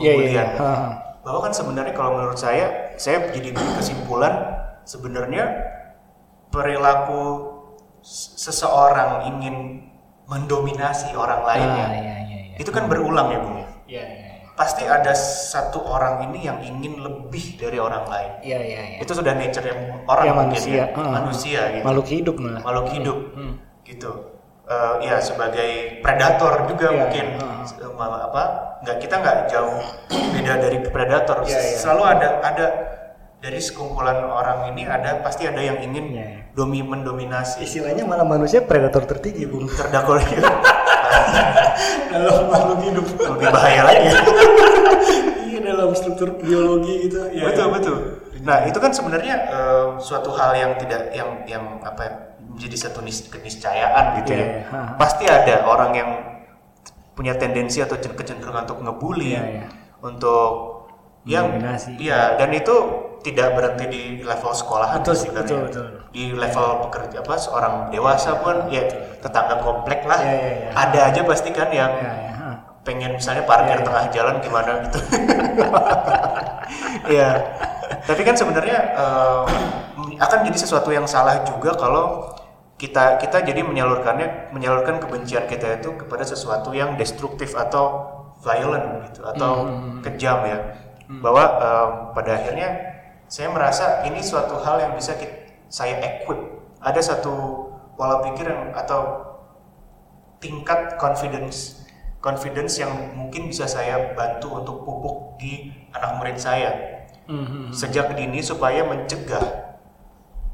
[0.01, 0.49] iya, pembulian.
[0.57, 0.89] Ha, ha.
[1.21, 4.33] bahwa kan sebenarnya kalau menurut saya saya jadi kesimpulan
[4.89, 5.45] sebenarnya
[6.49, 7.50] perilaku
[8.03, 9.57] seseorang ingin
[10.25, 12.57] mendominasi orang lainnya Ah, iya, iya, iya.
[12.57, 14.49] itu kan berulang ya bung Iya, iya, iya.
[14.55, 18.99] pasti ada satu orang ini yang ingin lebih dari orang lain Iya, iya, iya.
[19.01, 20.73] itu sudah nature yang orang Ya, manusia.
[20.73, 21.13] ya Ah.
[21.19, 22.63] manusia gitu Makhluk hidup malah.
[22.63, 23.55] makhluk hidup Hmm.
[23.83, 24.13] gitu
[24.71, 27.27] Eh, ya sebagai predator juga Iya, mungkin
[27.99, 28.43] malah apa
[28.81, 31.75] nggak kita nggak jauh beda dari predator Iya, iya.
[31.75, 32.67] selalu ada ada
[33.41, 36.41] dari sekumpulan orang ini ada pasti ada yang ingin Iya, iya.
[36.53, 39.65] domi mendominasi Istilahnya malah manusia predator tertinggi, Bung.
[39.67, 40.21] terdakwa
[42.11, 43.07] dalam makhluk hidup.
[43.09, 44.09] lebih bahaya lagi
[45.47, 47.19] iya, dalam struktur biologi gitu.
[47.29, 47.73] Iya, betul iya.
[47.73, 47.97] betul
[48.41, 53.01] nah itu kan sebenarnya eh, suatu hal yang tidak yang yang apa ya, menjadi satu
[53.01, 54.61] nis- keniscayaan gitu Iya, ya iya.
[54.67, 54.81] Ha.
[54.97, 56.11] pasti ada orang yang
[57.13, 59.67] punya tendensi atau cen- kecenderungan untuk ngebully Iya, iya.
[60.01, 60.80] untuk
[61.29, 61.61] yang
[62.01, 62.75] iya dan itu
[63.21, 65.87] tidak berhenti di level sekolah Betul sih, betul, betul.
[66.09, 68.81] di level pekerja apa seorang dewasa pun ya
[69.21, 70.69] tetangga komplek lah Iya, iya, iya.
[70.73, 72.33] ada aja pasti kan yang iya.
[72.33, 72.49] Ha.
[72.81, 73.87] pengen misalnya parkir Iya, iya.
[73.87, 74.99] tengah jalan gimana gitu.
[77.11, 77.31] Iya.
[78.07, 79.45] Tapi kan sebenarnya eh,
[80.17, 82.31] akan jadi sesuatu yang salah juga kalau
[82.81, 88.09] kita kita jadi menyalurkannya menyalurkan kebencian kita itu kepada sesuatu yang destruktif atau
[88.41, 89.69] violent gitu atau
[90.01, 90.59] kejam ya
[91.19, 92.69] bahwa em, pada akhirnya
[93.27, 96.39] saya merasa ini suatu hal yang bisa kit- saya equip
[96.79, 99.27] ada satu pola pikir yang atau
[100.39, 101.83] tingkat confidence
[102.21, 106.71] confidence yang mungkin bisa saya bantu untuk pupuk di anak murid saya
[107.27, 107.71] Mhm.
[107.71, 109.41] sejak dini supaya mencegah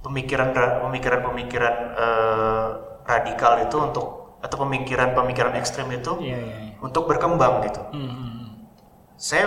[0.00, 2.66] pemikiran pemikiran pemikiran eh,
[3.02, 4.06] radikal itu untuk
[4.38, 6.72] atau pemikiran pemikiran ekstrem itu Iya, iya, iya.
[6.78, 7.80] untuk berkembang gitu.
[7.90, 8.68] Mhm.
[9.16, 9.46] Saya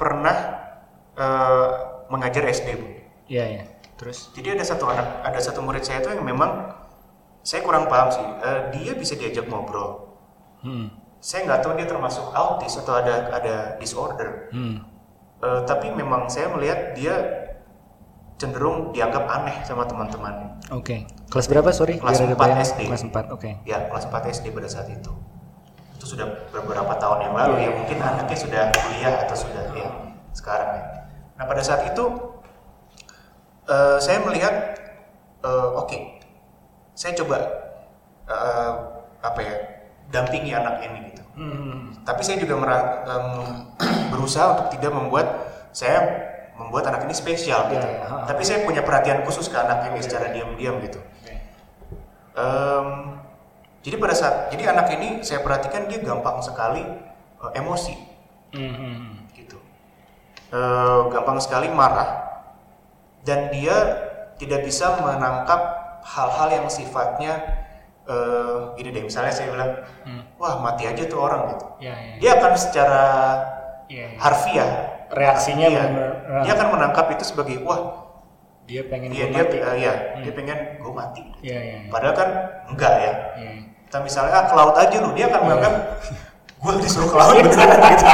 [0.00, 0.36] pernah
[1.20, 1.68] eh,
[2.08, 2.88] mengajar SD, Bu.
[3.28, 3.64] Iya, iya.
[4.00, 4.32] Terus?
[4.32, 6.72] Jadi ada satu anak, ada satu murid saya itu yang memang
[7.44, 8.24] saya kurang paham sih.
[8.24, 10.16] Eh, dia bisa diajak ngobrol.
[10.64, 10.88] Hmm.
[11.20, 14.48] Saya nggak tahu dia termasuk autis atau ada ada disorder.
[14.56, 14.88] Hmm.
[15.44, 17.14] Eh, tapi memang saya melihat dia
[18.40, 20.56] cenderung dianggap aneh sama teman-teman.
[20.72, 21.04] Oke.
[21.28, 22.00] Kelas berapa, sorry?
[22.00, 22.64] Kelas Biar ada 4 bayangan.
[22.64, 22.80] SD.
[22.88, 23.50] Kelas 4, oke.
[23.68, 25.12] Ya, kelas 4 SD pada saat itu.
[26.00, 27.70] Itu sudah beberapa tahun yang lalu ya.
[27.76, 29.88] Mungkin anaknya sudah kuliah atau sudah ya
[30.32, 30.84] sekarang ya.
[31.36, 32.04] Nah, pada saat itu
[33.68, 34.80] eh, saya melihat
[35.44, 35.98] eh, oke.
[36.96, 37.36] Saya coba
[38.32, 38.72] eh,
[39.20, 39.56] apa ya?
[40.10, 41.22] dampingi anak ini gitu.
[41.38, 41.94] Hmm.
[42.02, 43.26] Tapi saya juga mera- em,
[44.12, 45.26] berusaha untuk tidak membuat
[45.70, 46.02] saya
[46.58, 47.86] membuat anak ini spesial gitu.
[47.86, 48.16] Ha, ha.
[48.26, 50.98] Tapi saya punya perhatian khusus ke anak ini secara diam-diam gitu.
[52.34, 52.86] Em,
[53.80, 56.84] jadi pada saat jadi anak ini saya perhatikan dia gampang sekali
[57.40, 57.94] eh, emosi
[58.50, 59.30] Mhm.
[59.32, 59.56] gitu.
[60.50, 62.42] Eh, gampang sekali marah
[63.20, 63.76] dan dia
[64.34, 65.60] tidak bisa menangkap
[66.02, 67.38] hal-hal yang sifatnya
[68.02, 69.70] eh, gini deh misalnya saya bilang
[70.02, 70.24] Hmm.
[70.34, 72.14] wah mati aja tuh orang gitu Iya, iya.
[72.18, 73.02] dia akan secara
[73.86, 74.18] Iya, iya.
[74.18, 74.70] harfiah
[75.10, 76.42] Reaksinya iya, benar-benar, ah.
[76.42, 78.10] dia akan menangkap itu sebagai wah
[78.64, 79.56] Dia pengen dia gua dia mati.
[79.58, 81.90] eh, ya dia pengen gue mati Iya, iya, iya.
[81.90, 82.28] padahal kan
[82.66, 83.50] enggak ya Iya.
[83.90, 85.74] Kita misalnya ah ke laut aja lu dia akan menganggap
[86.62, 88.06] gue disuruh ke laut beneran gitu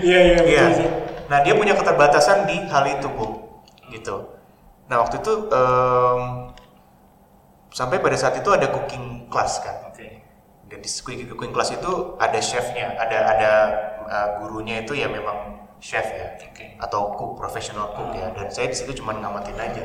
[0.00, 0.64] Iya, iya, Iya.
[1.28, 3.52] Nah dia punya keterbatasan di hal itu bu,
[3.92, 4.32] gitu.
[4.88, 6.20] Nah waktu itu em,
[7.72, 9.88] sampai pada saat itu ada cooking class kan.
[9.88, 10.24] Oke.
[10.68, 13.52] Dan di cooking, cooking class itu ada chefnya, ada ada
[14.04, 16.76] uh, gurunya itu ya memang chef ya, Oke.
[16.80, 18.32] atau cook professional cook ya.
[18.36, 19.84] Dan saya di situ cuma ngamatin aja.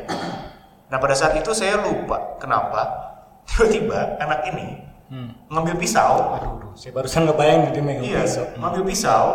[0.91, 3.08] Nah pada saat itu saya lupa kenapa
[3.49, 4.67] tiba-tiba anak ini
[5.09, 5.33] Hmm.
[5.49, 8.45] ngambil pisau, Aduh, aduh, saya barusan ngebayang dia megang iya, pisau.
[8.45, 8.61] Hmm.
[8.61, 9.25] ngambil pisau,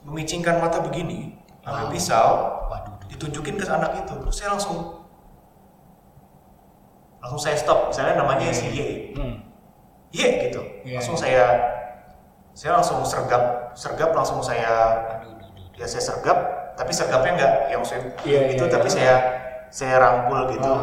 [0.00, 2.28] memicingkan mata begini, ngambil pisau,
[2.66, 3.08] Waduh, aduh.
[3.12, 5.04] ditunjukin ke anak itu, terus saya langsung
[7.20, 8.80] langsung saya stop, misalnya namanya si Y,
[9.12, 9.44] Hmm.
[10.08, 11.22] Y gitu, Iya, langsung iya.
[11.22, 11.44] saya
[12.54, 15.68] saya langsung sergap, sergap langsung saya Aduh, aduh, aduh.
[15.76, 16.38] ya saya sergap,
[16.76, 18.94] tapi sergapnya nggak yang saya Iya, itu, iya, tapi iya.
[18.94, 19.14] saya
[19.68, 20.64] saya rangkul gitu.
[20.64, 20.80] Oh.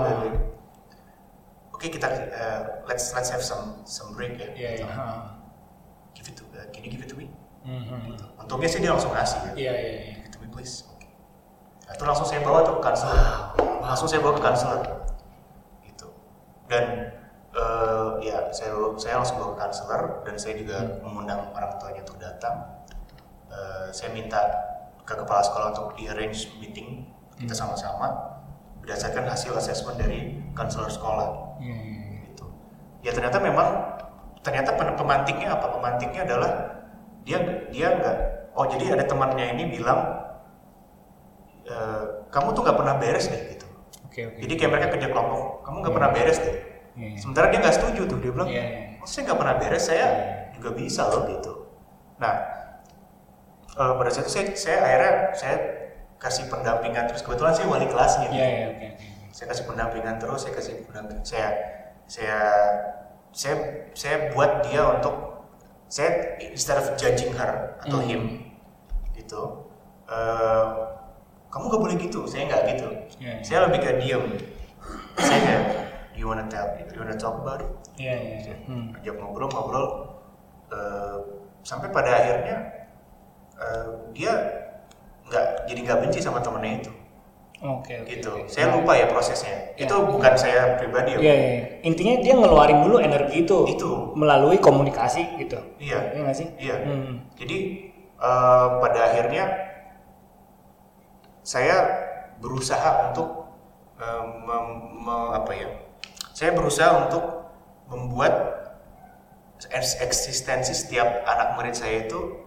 [1.82, 4.54] Oke kita uh, let's let's have some some break ya.
[4.54, 4.86] Iya, iya.
[4.86, 5.34] ha.
[6.14, 7.26] Give it to, uh, can you give it to me?
[7.66, 8.38] Hmm, hmm, hmm.
[8.38, 9.52] Untungnya sih dia langsung ngasih ya.
[9.58, 10.14] Iya, iya, iya.
[10.14, 10.86] Give it to me please.
[10.94, 11.10] Oke.
[11.90, 13.18] Nah, itu langsung saya bawa tuh ke konselor.
[13.82, 14.82] Langsung saya bawa ke konselor.
[15.90, 16.08] Gitu.
[16.70, 16.86] Dan
[17.50, 22.22] eh, ya saya saya langsung bawa ke konselor dan saya juga mengundang orang tuanya untuk
[22.22, 22.86] datang.
[23.50, 24.38] Eh, saya minta
[25.02, 27.10] ke kepala sekolah untuk di arrange meeting
[27.42, 28.31] kita sama-sama
[28.82, 32.18] berdasarkan hasil assessment dari konselor sekolah Iya, iya, iya.
[32.28, 32.46] gitu.
[33.06, 33.68] Ya ternyata memang
[34.42, 35.70] ternyata pemantiknya apa?
[35.70, 36.52] Pemantiknya adalah
[37.22, 37.38] dia
[37.70, 38.18] dia nggak.
[38.58, 40.02] Oh jadi ada temannya ini bilang
[41.64, 41.76] e,
[42.34, 43.68] kamu tuh nggak pernah beres deh gitu.
[44.10, 44.38] Oke, oke.
[44.44, 46.58] Jadi kayak mereka kerja kelompok, kamu nggak pernah beres deh.
[46.98, 47.18] Iya, iya.
[47.22, 48.80] Sementara dia nggak setuju tuh dia bilang, Iya, iya.
[49.00, 50.08] oh saya nggak pernah beres, saya
[50.58, 51.54] juga bisa loh gitu.
[52.20, 52.34] Nah
[53.72, 55.56] eh, pada saat itu saya, saya akhirnya saya
[56.22, 58.30] kasih pendampingan terus kebetulan saya wali kelasnya.
[58.30, 59.06] Iya, iya, oke, oke.
[59.32, 61.50] saya kasih pendampingan terus saya kasih pendampingan saya
[62.06, 62.40] saya
[63.32, 63.56] saya
[63.96, 65.16] saya buat dia untuk
[65.88, 68.08] saya instead of judging her atau Hmm.
[68.08, 68.22] him
[69.12, 69.66] gitu
[70.06, 70.68] eh,
[71.48, 73.44] kamu gak boleh gitu saya nggak gitu Iya, iya.
[73.44, 74.24] saya lebih ke diem
[75.16, 75.64] saya kayak
[76.12, 78.56] you wanna tell you wanna talk about it Iya, iya, iya.
[78.68, 78.92] Hmm.
[78.94, 79.88] ajak ngobrol-ngobrol
[80.70, 81.18] eh,
[81.62, 82.58] sampai pada akhirnya
[83.56, 84.34] eh, dia
[85.32, 86.92] nggak jadi nggak benci sama temennya itu
[87.62, 88.10] Oke, oke.
[88.10, 88.34] gitu.
[88.42, 88.50] oke.
[88.50, 89.78] Saya lupa ya prosesnya.
[89.78, 89.86] Ya.
[89.86, 91.14] Itu bukan saya pribadi.
[91.14, 91.34] Iya, iya.
[91.38, 91.66] iya.
[91.86, 93.70] Intinya dia ngeluarin dulu energi itu.
[93.70, 94.18] Itu.
[94.18, 95.62] Melalui komunikasi gitu.
[95.78, 96.10] Iya.
[96.10, 96.48] Iya nggak sih?
[96.58, 96.76] Iya.
[96.82, 97.22] Hmm.
[97.38, 97.58] Jadi
[98.18, 99.44] eh, pada akhirnya
[101.46, 101.76] saya
[102.42, 103.30] berusaha untuk
[104.02, 105.70] eh, mem- me- apa ya?
[106.34, 107.46] Saya berusaha untuk
[107.94, 108.34] membuat
[109.70, 112.42] eks- eksistensi setiap anak murid saya itu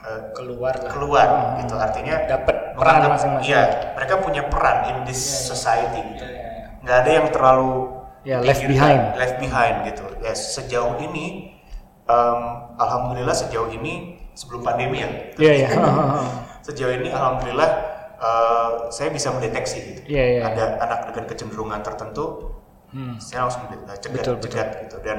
[0.00, 0.88] Eh, Keluar lah.
[0.88, 1.60] keluar Hmm.
[1.60, 1.74] gitu.
[1.76, 3.46] Artinya Dapat peran masing-masing.
[3.46, 5.44] Iya, mereka punya peran in this Iya, iya.
[5.46, 6.24] society gitu.
[6.24, 6.66] Iya, iya, iya.
[6.80, 7.72] nggak ada yang terlalu
[8.20, 9.02] Ya, left behind.
[9.16, 11.56] left behind gitu ya sejauh ini
[12.04, 12.40] em,
[12.76, 15.68] alhamdulillah sejauh ini sebelum pandemi ya Iya iya.
[16.66, 17.70] sejauh ini alhamdulillah
[18.16, 22.56] eh, saya bisa mendeteksi gitu Iya, iya, ada anak dengan kecenderungan tertentu
[22.90, 23.16] Hmm.
[23.16, 24.48] saya langsung eh, cegat Betul, betul.
[24.50, 25.18] cegat gitu dan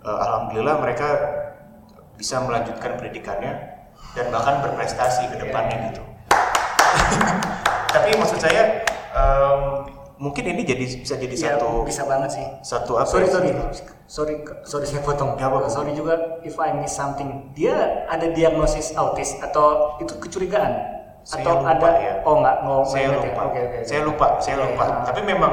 [0.00, 1.08] eh, alhamdulillah mereka
[2.14, 3.52] bisa melanjutkan pendidikannya
[4.14, 5.86] dan bahkan berprestasi ke depannya Iya.
[5.88, 6.02] gitu
[7.90, 9.60] tapi maksud saya em,
[10.16, 12.46] mungkin ini jadi bisa jadi Iya, satu bisa banget sih.
[12.60, 13.32] satu apa Sorry ya?
[13.32, 13.50] sorry
[14.06, 15.34] sorry sorry saya potong.
[15.34, 15.68] Nggak apa-apa.
[15.68, 17.50] Sorry juga if I miss something.
[17.52, 17.74] Dia
[18.06, 20.72] ada diagnosis autis atau itu kecurigaan
[21.22, 22.14] Saya atau lupa ada ya.
[22.22, 23.16] oh nggak nggak saya ya?
[23.16, 23.60] lupa Oke oke.
[23.64, 23.78] oke.
[23.82, 24.98] saya lupa saya Iya, lupa iya.
[25.02, 25.52] tapi memang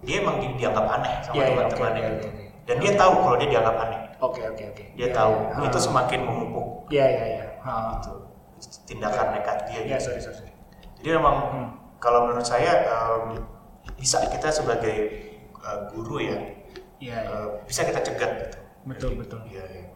[0.00, 2.44] dia emang di- dianggap aneh sama Iya, iya, teman-temannya oke, gitu oke, oke.
[2.62, 4.84] dan dia tahu kalau dia dianggap aneh Oke oke oke.
[4.92, 5.66] dia Iya, tahu iya.
[5.66, 5.84] itu Ha.
[5.84, 7.44] semakin memupuk Iya iya iya.
[7.62, 7.96] Ha.
[7.96, 8.12] gitu,
[8.84, 10.10] tindakan nekat dia Iya gitu.
[10.10, 10.50] sorry sorry.
[10.98, 11.68] jadi memang Hmm.
[11.98, 13.42] kalau menurut saya em,
[13.94, 14.96] bisa kita sebagai
[15.56, 16.38] eh, guru ya
[16.98, 17.18] Iya.
[17.18, 17.18] iya.
[17.22, 19.38] eh, bisa kita cegat gitu Betul betul.
[19.46, 19.86] Iya, iya.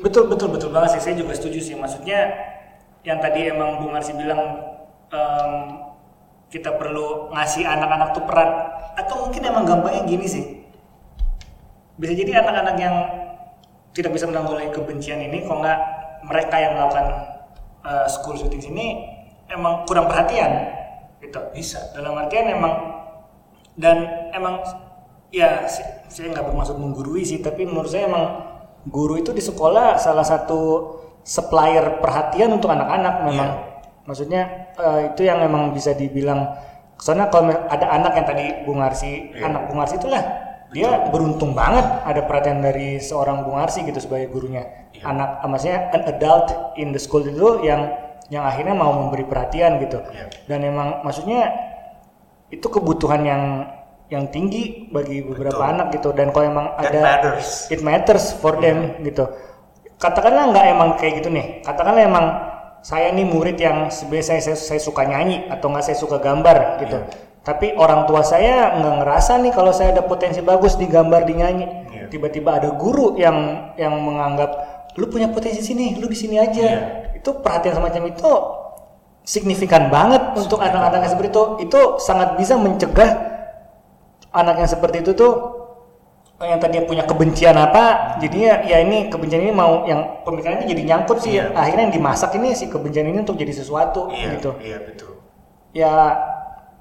[0.00, 1.04] Betul betul betul banget sih.
[1.04, 1.76] Saya juga setuju sih.
[1.76, 2.32] Maksudnya
[3.04, 4.40] yang tadi emang Bu Marsi bilang
[5.12, 5.52] em,
[6.48, 8.50] kita perlu ngasih anak-anak tuh peran
[8.96, 10.44] atau mungkin emang gampangnya gini sih.
[12.00, 12.96] Bisa jadi anak-anak yang
[13.92, 15.78] tidak bisa menanggulangi kebencian ini, kok nggak
[16.24, 17.06] mereka yang melakukan
[17.84, 18.86] eh, school shooting ini
[19.48, 20.72] emang kurang perhatian,
[21.20, 21.40] gitu.
[21.52, 22.74] bisa Dalam artian emang
[23.76, 24.64] dan emang
[25.34, 25.66] ya
[26.08, 28.24] saya nggak bermaksud menggurui sih tapi menurut saya emang
[28.86, 30.94] guru itu di sekolah salah satu
[31.26, 33.50] supplier perhatian untuk anak-anak memang
[34.06, 36.54] maksudnya eh, itu yang memang bisa dibilang
[37.00, 39.50] soalnya kalau ada anak yang tadi Bung Arsi Iya.
[39.50, 40.22] anak Bung Arsi itulah
[40.74, 44.90] dia beruntung banget ada perhatian dari seorang Bung Arsi gitu sebagai gurunya.
[44.90, 45.06] Iya.
[45.10, 47.94] anak eh, maksudnya an adult in the school itu yang
[48.32, 50.02] yang akhirnya mau memberi perhatian gitu.
[50.02, 50.26] Iya.
[50.50, 51.54] dan emang maksudnya
[52.50, 53.42] itu kebutuhan yang
[54.10, 55.72] yang tinggi bagi beberapa Betul.
[55.72, 56.08] anak gitu.
[56.12, 57.48] Dan kalau emang that ada matters.
[57.70, 59.30] it matters for them gitu.
[59.96, 61.62] Katakanlah nggak emang kayak gitu nih.
[61.64, 62.26] Katakanlah emang
[62.84, 66.84] saya nih murid yang sebenarnya saya, saya, saya suka nyanyi atau nggak saya suka gambar
[66.84, 67.00] gitu
[67.44, 71.34] tapi orang tua saya nggak ngerasa nih kalau saya ada potensi bagus di gambar di
[71.36, 71.66] nyanyi.
[71.94, 72.10] Iya.
[72.10, 74.50] tiba-tiba ada guru yang yang menganggap
[74.96, 76.64] lu punya potensi sini lu di sini aja.
[76.64, 76.80] Iya.
[77.20, 78.30] itu perhatian semacam itu
[79.24, 81.44] signifikan banget untuk anak-anak yang seperti itu.
[81.68, 83.10] Itu sangat bisa mencegah
[84.32, 85.32] anak yang seperti itu tuh
[86.42, 88.16] yang tadinya punya kebencian apa?
[88.20, 91.40] Jadinya ya ini kebencian ini mau yang pemikirannya jadi nyangkut sih.
[91.40, 91.52] Iya.
[91.56, 94.50] akhirnya yang dimasak ini si kebencian ini untuk jadi sesuatu iya gitu.
[94.60, 95.12] iya betul.
[95.72, 95.92] Ya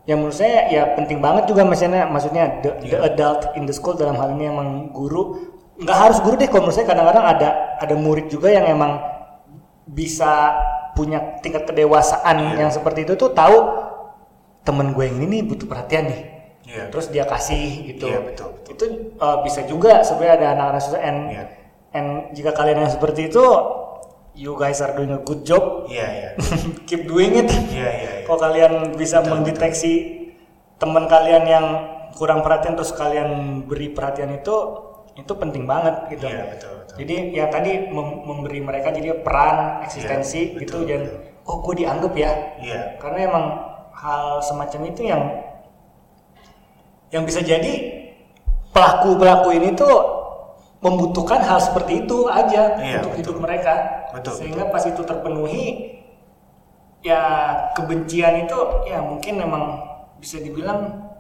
[0.04, 3.08] yang menurut saya ya penting banget juga maksudnya maksudnya the, the Iya.
[3.08, 5.39] adult in the school dalam hal ini emang guru
[5.80, 7.49] nggak harus guru deh kalau menurut saya kadang-kadang ada
[7.80, 8.99] ada murid juga yang emang
[9.86, 10.60] bisa
[10.93, 12.68] punya tingkat kedewasaan Iya.
[12.68, 13.58] yang seperti itu tuh tahu
[14.62, 16.22] temen gue yang ini nih butuh perhatian nih
[16.64, 18.72] iya terus dia kasih gitu Iya, betul, betul.
[18.72, 18.86] itu
[19.18, 21.43] uh, bisa juga sebenarnya ada anak-anak susah and Iya.
[21.91, 23.43] and jika kalian yang seperti itu
[24.34, 25.86] you guys are doing a good job.
[25.90, 26.30] Iya iya.
[26.90, 27.50] Keep doing it.
[27.50, 28.10] Iya iya iya.
[28.26, 29.94] kalau kalian bisa mendeteksi
[30.82, 31.66] teman kalian yang
[32.14, 34.56] kurang perhatian terus kalian beri perhatian itu
[35.14, 36.26] itu penting banget gitu.
[36.26, 36.96] Iya, betul, betul.
[37.06, 41.02] jadi ya tadi mem- memberi mereka jadi peran eksistensi Iya, gitu betul, dan
[41.46, 42.32] oh gue dianggap ya.
[42.58, 42.82] Iya.
[42.98, 43.46] Karena emang
[43.94, 45.24] hal semacam itu yang
[47.14, 47.74] yang bisa jadi
[48.74, 50.23] pelaku pelaku ini tuh
[50.84, 53.20] membutuhkan hal seperti itu aja Iya, untuk betul.
[53.24, 53.74] hidup mereka
[54.12, 55.64] Betul, sehingga pas itu terpenuhi
[57.02, 57.20] ya
[57.76, 59.64] kebencian itu ya mungkin memang
[60.20, 61.12] bisa dibilang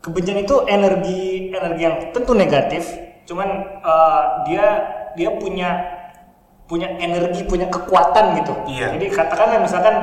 [0.00, 2.84] kebencian itu energi energi yang tentu negatif
[3.26, 3.48] cuman
[3.82, 4.64] eh, dia
[5.16, 5.68] dia punya
[6.66, 8.94] punya energi punya kekuatan gitu Iya.
[8.98, 9.94] jadi katakanlah misalkan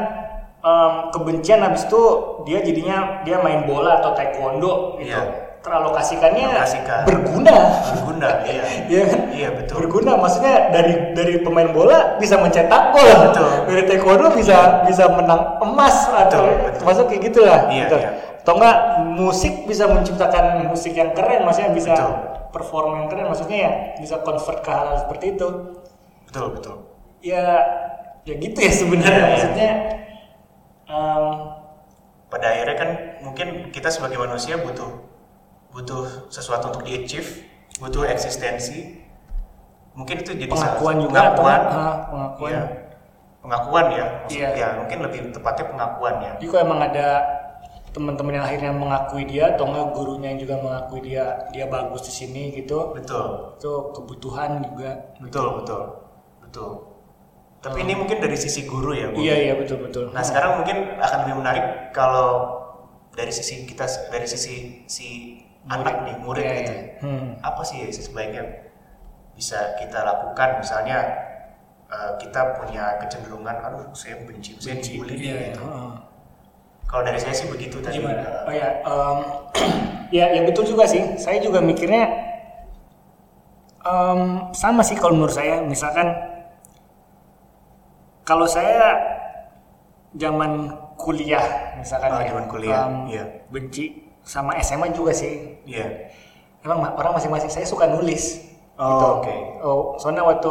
[0.63, 2.01] em, kebencian habis itu
[2.47, 5.42] dia jadinya dia main bola atau taekwondo gitu Iya.
[5.63, 7.01] Teralokasikannya Alokasikan.
[7.07, 7.55] berguna
[7.87, 9.19] berguna iya Iya kan?
[9.31, 13.49] iya betul berguna maksudnya dari dari pemain bola bisa mencetak gol Betul.
[13.71, 17.95] dari taekwondo bisa bisa menang emas atau Betul, termasuk kayak gitulah Iya, gitu.
[17.97, 18.11] iya.
[18.43, 18.77] atau enggak
[19.15, 22.11] musik bisa menciptakan musik yang keren maksudnya bisa Betul.
[22.51, 25.47] perform yang keren maksudnya ya bisa convert ke hal, -hal seperti itu
[26.27, 26.75] betul betul
[27.23, 27.45] ya
[28.23, 29.31] ya gitu ya sebenarnya Iya, iya.
[29.31, 29.69] maksudnya
[30.85, 31.25] em,
[32.27, 32.89] pada akhirnya kan
[33.21, 34.91] mungkin kita sebagai manusia butuh
[35.73, 39.01] butuh sesuatu untuk di achieve butuh eksistensi.
[39.93, 41.59] Mungkin itu jadi pengakuan salah- juga atau pengakuan.
[41.67, 42.51] ah, pengakuan.
[42.53, 42.63] Iya.
[43.43, 44.49] pengakuan ya maksud Iya.
[44.55, 46.31] ya mungkin lebih tepatnya pengakuan ya.
[46.39, 47.07] Jadi kalau emang ada
[47.91, 52.13] teman-teman yang akhirnya mengakui dia atau enggak gurunya yang juga mengakui dia dia bagus di
[52.15, 53.51] sini gitu betul.
[53.53, 54.95] itu kebutuhan juga.
[55.19, 55.81] Betul betul.
[56.39, 56.71] Betul.
[57.59, 59.19] Tapi ini mungkin dari sisi guru ya Bu.
[59.19, 60.07] iya iya betul betul.
[60.09, 62.63] Nah sekarang mungkin akan lebih menarik kalau
[63.11, 65.07] dari sisi kita dari sisi si
[65.65, 66.83] anak nih murid Iya, gitu iya.
[66.99, 67.27] Hmm.
[67.39, 68.43] apa sih ya sebaiknya
[69.33, 70.97] bisa kita lakukan misalnya
[71.87, 75.61] eh, kita punya kecenderungan aduh saya benci saya dibully nih," Iya, gitu.
[75.63, 75.93] heeh.
[76.83, 78.45] kalau dari saya sih begitu tadi Gimana?
[78.45, 79.17] Oh ya, em,
[80.19, 81.01] ya, ya betul juga sih.
[81.17, 82.05] Saya juga mikirnya
[83.81, 84.21] em,
[84.53, 85.63] sama sih kalau menurut saya.
[85.65, 86.05] Misalkan
[88.23, 88.93] kalau saya
[90.13, 93.23] zaman kuliah, misalkan Oh, ya, zaman kuliah, em, iya.
[93.49, 95.59] benci sama SMA juga sih.
[95.67, 96.11] iya
[96.63, 98.39] Emang ma- orang masing-masing saya suka nulis.
[98.79, 99.05] Oh, gitu.
[99.19, 99.35] oke.
[99.61, 100.49] Oh, soalnya waktu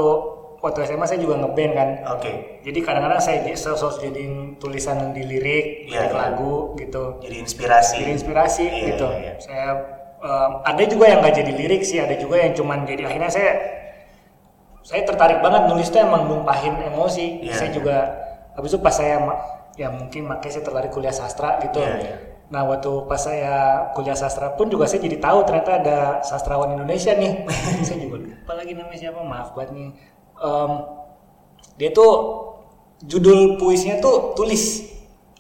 [0.63, 1.89] waktu SMA saya juga ngeband kan.
[2.17, 6.15] oke Jadi kadang-kadang saya sosok jadiin tulisan di lirik, lirik iya.
[6.15, 7.19] lagu gitu.
[7.19, 9.07] jadi inspirasi Jadi inspirasi Iya, gitu.
[9.11, 9.33] iya, iya.
[9.43, 9.67] Saya
[10.23, 13.51] em, ada juga yang nggak jadi lirik sih, ada juga yang cuman jadi akhirnya saya
[14.83, 17.43] saya tertarik banget nulis tuh emang numpahin emosi.
[17.43, 17.77] Iya, saya iya.
[17.77, 17.97] juga
[18.55, 19.19] habis itu pas saya
[19.75, 21.83] ya mungkin makanya saya tertarik kuliah sastra gitu.
[21.83, 22.17] Iya, iya.
[22.53, 27.17] Nah waktu pas saya kuliah sastra pun juga saya jadi tahu ternyata ada sastrawan Indonesia
[27.17, 27.49] nih.
[27.89, 29.89] saya juga lupa lagi namanya siapa, maaf banget nih.
[30.37, 30.73] Em,
[31.81, 32.13] dia tuh
[33.03, 34.85] judul puisinya tuh tulis.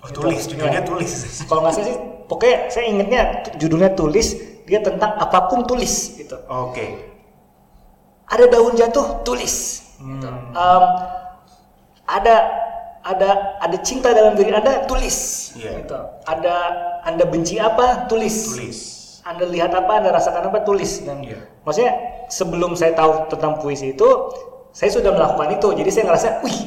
[0.01, 0.19] oh, Gitu.
[0.19, 0.89] tulis judulnya Ya.
[0.89, 1.13] tulis
[1.49, 1.97] Kalau nggak salah sih,
[2.27, 3.23] pokoknya saya ingetnya
[3.55, 4.35] judulnya tulis,
[4.65, 6.35] dia tentang apa pun tulis gitu.
[6.49, 6.87] oke
[8.27, 9.85] Ada daun jatuh, tulis.
[10.01, 10.25] Gitu.
[10.25, 10.57] Hmm.
[10.57, 10.85] Em,
[12.03, 12.35] ada
[13.03, 15.51] ada ada cinta dalam diri anda, tulis.
[15.55, 15.83] Iya.
[15.83, 15.99] Gitu.
[16.25, 16.55] Ada
[17.03, 18.55] anda benci apa, tulis.
[18.55, 18.79] tulis
[19.23, 21.03] Anda lihat apa, Anda rasakan apa, tulis.
[21.03, 21.39] Dan Iya.
[21.63, 21.95] maksudnya
[22.27, 24.09] sebelum saya tahu tentang puisi itu,
[24.75, 25.69] saya sudah melakukan itu.
[25.79, 26.59] Jadi saya ngerasa, wih,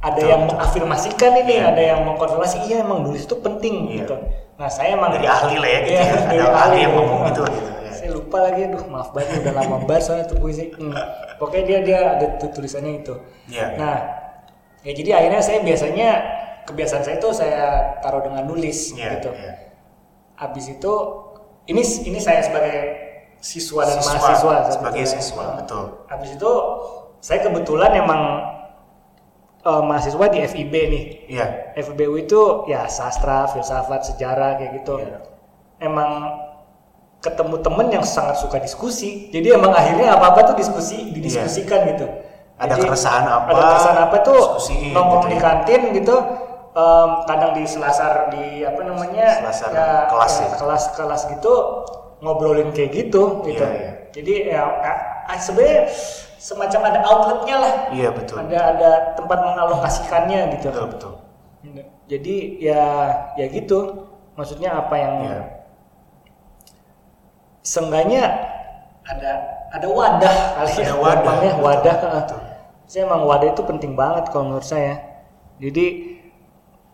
[0.00, 3.96] ada Betul, yang mengafirmasikan ini, Iya, ada yang mengkonfirmasi, iya emang nulis itu penting Iya.
[4.00, 4.16] gitu.
[4.56, 6.96] Nah saya emang dari ahli lah ya gitu Iya, ya dari ada ahli yang ahli.
[6.96, 7.92] ngomong gitu gitu ya.
[7.92, 10.64] Saya lupa lagi, aduh maaf banget udah lama banget soalnya tuh puisi.
[10.72, 10.92] Hmm.
[11.40, 13.14] Pokoknya dia dia ada tulisannya itu.
[13.48, 13.66] Iya.
[13.76, 13.96] Nah,
[14.80, 16.08] ya jadi akhirnya saya biasanya
[16.64, 17.62] kebiasaan saya itu saya
[18.00, 19.30] taruh dengan nulis Iya, gitu.
[19.34, 19.72] iya.
[20.36, 20.92] Habis itu
[21.66, 22.78] ini ini saya sebagai
[23.40, 25.20] siswa dan Siswa, mahasiswa sebagai sebetulnya.
[25.20, 25.84] siswa, betul.
[26.08, 26.52] Habis itu
[27.20, 28.22] saya kebetulan emang
[29.60, 31.04] eh, mahasiswa di FIB nih.
[31.28, 34.96] iya FIBU itu ya sastra, filsafat, sejarah kayak gitu.
[35.00, 35.20] Iya.
[35.80, 36.10] Emang
[37.20, 39.28] ketemu temen yang sangat suka diskusi.
[39.28, 42.06] Jadi emang akhirnya apa-apa tuh diskusi, didiskusikan gitu.
[42.60, 42.68] Iya.
[42.68, 45.42] Ada Jadi, keresahan apa, Ada keresahan apa tuh diskusiin nongkrong gitu di ya.
[45.42, 46.16] kantin gitu.
[46.70, 50.48] em, kadang di selasar di apa namanya Selasar ya, kelas ya, ya.
[50.54, 51.54] kelas-kelas gitu
[52.20, 53.58] ngobrolin kayak gitu gitu.
[53.58, 53.92] Iya, iya.
[54.14, 55.90] Jadi ya a- a- sebenarnya
[56.38, 57.72] semacam ada outletnya lah.
[57.90, 60.70] iya betul Ada ada tempat mengalokasikannya gitu.
[60.70, 61.12] betul betul
[62.06, 62.84] Jadi ya
[63.34, 63.78] ya gitu.
[64.38, 65.40] Maksudnya apa yang Iya.
[67.62, 68.22] seenggaknya
[69.04, 69.32] ada
[69.70, 72.40] ada wadah kali Ada ya wadah, betul, wadah betul.
[72.90, 74.98] Saya emang wadah itu penting banget kalau menurut saya
[75.62, 76.18] jadi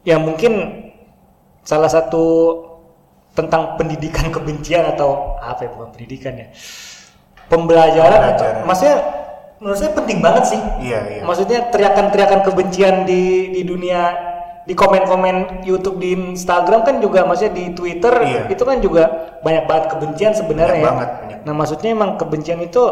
[0.04, 0.84] ya mungkin
[1.64, 2.24] salah satu
[3.32, 6.52] tentang pendidikan kebencian atau apa ya bukan pendidikan ya
[7.48, 8.96] pembelajaran atau maksudnya
[9.56, 14.02] menurut saya penting banget sih iya iya maksudnya teriakan-teriakan kebencian di di dunia
[14.66, 18.42] di komen-komen YouTube di Instagram kan juga maksudnya di Twitter Iya.
[18.50, 19.04] itu kan juga
[19.40, 20.90] banyak banget kebencian sebenarnya Banyak ya.
[20.90, 21.38] banget, banyak.
[21.46, 22.82] Nah maksudnya emang kebencian itu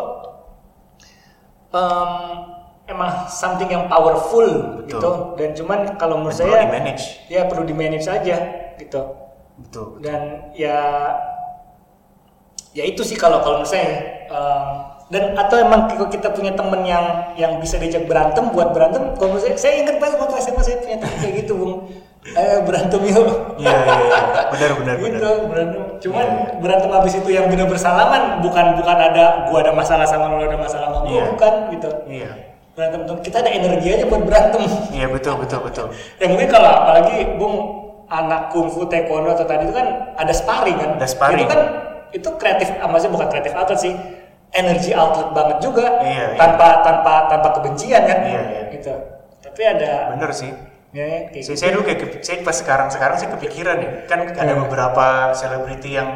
[1.75, 2.54] em,
[2.85, 4.45] emang something yang powerful
[4.81, 4.89] Betul.
[4.89, 5.11] gitu.
[5.41, 8.37] Dan cuman kalau menurut perlu saya di manage ya perlu di manage aja
[8.77, 9.03] gitu.
[9.57, 10.05] Betul.
[10.05, 10.79] Dan ya
[12.75, 13.93] ya itu sih kalau kalau menurut saya.
[14.29, 14.69] Em,
[15.13, 19.15] dan atau emang kalau kita punya temen yang yang bisa diajak berantem buat berantem?
[19.17, 21.75] Kalau menurut saya saya ingat banget waktu SMA saya punya temen kayak gitu bung.
[22.25, 23.29] Eh berantem yuk.
[23.61, 24.19] Iya iya iya.
[24.49, 24.97] Benar benar benar.
[25.13, 25.83] gitu berantem.
[26.01, 26.27] Cuman
[26.61, 30.57] berantem habis itu yang benar bersalaman bukan bukan ada gua ada masalah sama lu ada
[30.57, 31.13] masalah sama gua.
[31.13, 31.25] Iya.
[31.37, 31.91] bukan gitu.
[32.09, 35.87] Iya berantem tuh kita ada energi aja buat berantem iya betul betul betul
[36.21, 37.57] ya mungkin kalau apalagi bung
[38.05, 41.39] anak kungfu taekwondo atau tadi itu kan ada sparring kan Ada sparring.
[41.41, 41.61] itu kan
[42.11, 43.95] itu kreatif ah, maksudnya bukan kreatif outlet sih
[44.51, 46.39] energi outlet banget juga Iya, iya.
[46.39, 48.63] tanpa tanpa tanpa kebencian kan Iya, iya.
[48.71, 48.93] gitu
[49.41, 50.51] tapi ada benar sih
[50.91, 51.59] ya, ya, kayak saya, gitu.
[51.59, 54.61] saya dulu kayak saya pas sekarang sekarang saya kepikiran ya kan ada Iya.
[54.61, 56.09] beberapa selebriti yang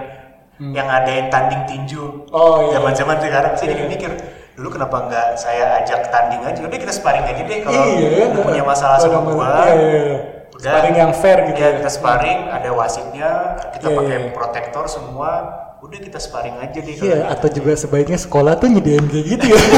[0.59, 2.35] yang ngadain tanding tinju Hmm.
[2.35, 2.79] Oh, iya.
[2.79, 3.91] zaman zaman sekarang saya jadi Iya.
[3.91, 4.11] mikir
[4.59, 8.43] dulu kenapa nggak saya ajak tanding aja udah kita sparring aja deh kalau Iya, lu
[8.43, 10.19] punya masalah sama gua Iya, iya, iya.
[10.51, 11.77] udah Sparring yang fair gitu ya ya.
[11.79, 13.29] kita sparring ada wasitnya
[13.71, 14.29] kita Iya, pakai iya.
[14.35, 15.31] protektor semua
[15.79, 17.33] udah kita sparring aja deh kalau Iya, gitu.
[17.33, 19.61] atau juga sebaiknya sekolah tuh nyediain kayak gitu ya.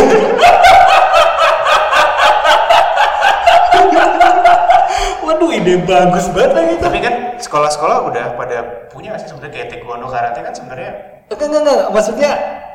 [5.21, 8.59] Waduh, ide bagus banget lagi tapi kan sekolah-sekolah udah pada
[8.89, 10.91] punya sih sebenarnya kayak taekwondo karate kan sebenarnya
[11.31, 11.81] Enggak, enggak, enggak.
[11.95, 12.31] Maksudnya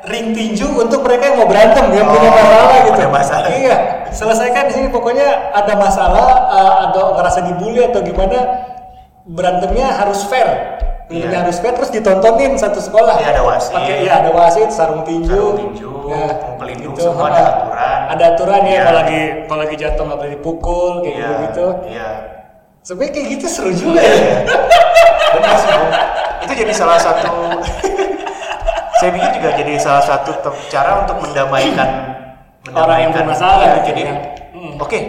[0.06, 2.96] ring tinju untuk mereka yang mau berantem, yang Oh, punya masalah gitu.
[2.96, 3.48] ada masalah.
[3.52, 3.76] Iya,
[4.12, 4.88] selesaikan di sini.
[4.88, 8.40] Pokoknya ada masalah uh, atau ngerasa dibully atau gimana,
[9.28, 10.48] berantemnya harus fair.
[11.06, 11.42] Filmnya Iya.
[11.46, 13.20] harus fair terus ditontonin satu sekolah.
[13.20, 13.76] Iya, ada wasit.
[13.76, 15.30] Pakai iya ada wasit, sarung tinju.
[15.30, 16.26] Sarung tinju, ya,
[16.56, 17.12] pelindung, gitu.
[17.12, 18.00] semua ada aturan.
[18.10, 18.82] Ada aturan ya Iya.
[18.82, 21.66] kalau lagi kalau lagi jatuh nggak boleh dipukul kayak Iya, gitu.
[21.92, 22.10] Iya.
[22.82, 24.16] Sebenarnya kayak gitu seru juga ya.
[25.36, 25.74] Benar sih.
[26.42, 27.26] Itu jadi salah satu
[29.06, 30.34] saya pikir juga jadi salah satu
[30.68, 31.90] cara untuk mendamaikan
[32.66, 34.16] Orang yang bermasalah Iya, gitu jadi ya.
[34.52, 34.74] Hmm.
[34.76, 35.00] oke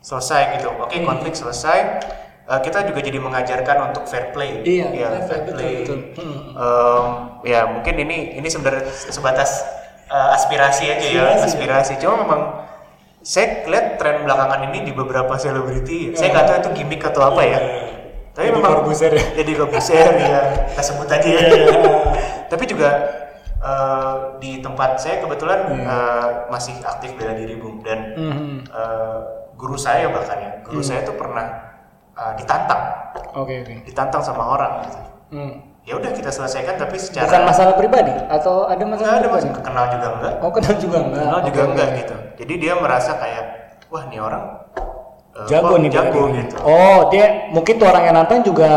[0.00, 1.78] selesai gitu oke konflik selesai
[2.46, 6.22] Eh, kita juga jadi mengajarkan untuk fair play Iya, Ya, fair play, betul, betul.
[6.22, 6.54] Hmm.
[6.54, 7.04] Em,
[7.42, 9.66] ya mungkin ini ini sebenarnya sebatas
[10.06, 11.42] eh, aspirasi aja ya Aspirasi.
[11.44, 12.40] aspirasi cuma memang
[13.18, 17.42] saya lihat tren belakangan ini di beberapa selebriti saya nggak tahu itu gimmick atau apa
[17.42, 17.58] ya
[18.30, 19.24] tapi Jadi memang Corbuzier ya?
[19.34, 21.66] jadi Corbuzier ya kita sebut aja ya Iya,
[22.46, 22.90] tapi juga
[23.66, 25.82] eh, di tempat saya kebetulan Iya.
[25.82, 28.56] eh, masih aktif bela diri bung dan Mhm.
[28.64, 29.18] eh,
[29.52, 30.86] guru saya bahkan ya guru Hmm.
[30.86, 31.46] saya tuh pernah
[32.12, 32.82] eh, ditantang
[33.34, 33.74] Oke oke.
[33.84, 34.98] ditantang sama orang gitu
[35.28, 35.52] Hmm.
[35.82, 39.46] ya udah kita selesaikan tapi secara Bukan masalah pribadi atau ada Enggak masalah ada pribadi?
[39.46, 41.20] mas, kenal juga enggak Oh kenal juga enggak?
[41.20, 41.98] kenal juga Oke, enggak oke.
[41.98, 43.44] gitu jadi dia merasa kayak
[43.86, 44.44] wah nih orang
[45.34, 46.38] eh, Jago nih jago berarti.
[46.40, 48.70] gitu Oh dia mungkin tuh orang yang nonton juga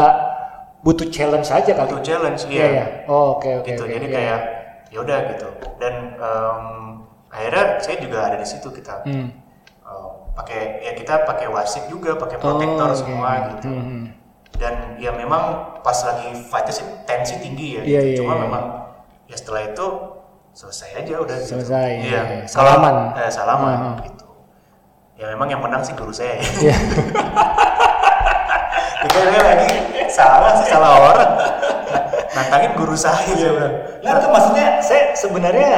[0.79, 1.87] butuh challenge aja kali.
[1.89, 2.85] Butuh challenge Iya iya ya.
[3.05, 3.67] Oh, oke oke.
[3.67, 4.15] gitu oke, jadi iya.
[4.15, 4.39] kayak
[4.89, 6.63] ya udah gitu dan em,
[7.27, 9.29] akhirnya saya juga ada di situ kita Hmm.
[9.79, 12.99] eh, pakai ya kita pakai wasit juga pakai protektor Oh, oke.
[12.99, 14.03] semua gitu Hmm, hmm.
[14.55, 15.43] dan ya memang
[15.79, 18.05] pas lagi fightnya sih tensi tinggi ya Iya, gitu.
[18.05, 18.41] iya, cuma iya.
[18.41, 18.63] memang
[19.25, 19.85] ya setelah itu
[20.51, 21.49] selesai aja udah gitu.
[21.55, 22.19] Selesai, iya iya.
[22.43, 22.95] Kalau- Salaman.
[23.15, 23.95] eh, salaman Hmm.
[24.03, 24.25] gitu
[25.15, 26.75] ya memang yang menang sih guru saya ya Iya.
[28.99, 29.69] Dikira lagi
[30.09, 31.31] salah sih salah orang
[32.39, 35.71] nantangin guru saya bilang Nah itu maksudnya saya sebenarnya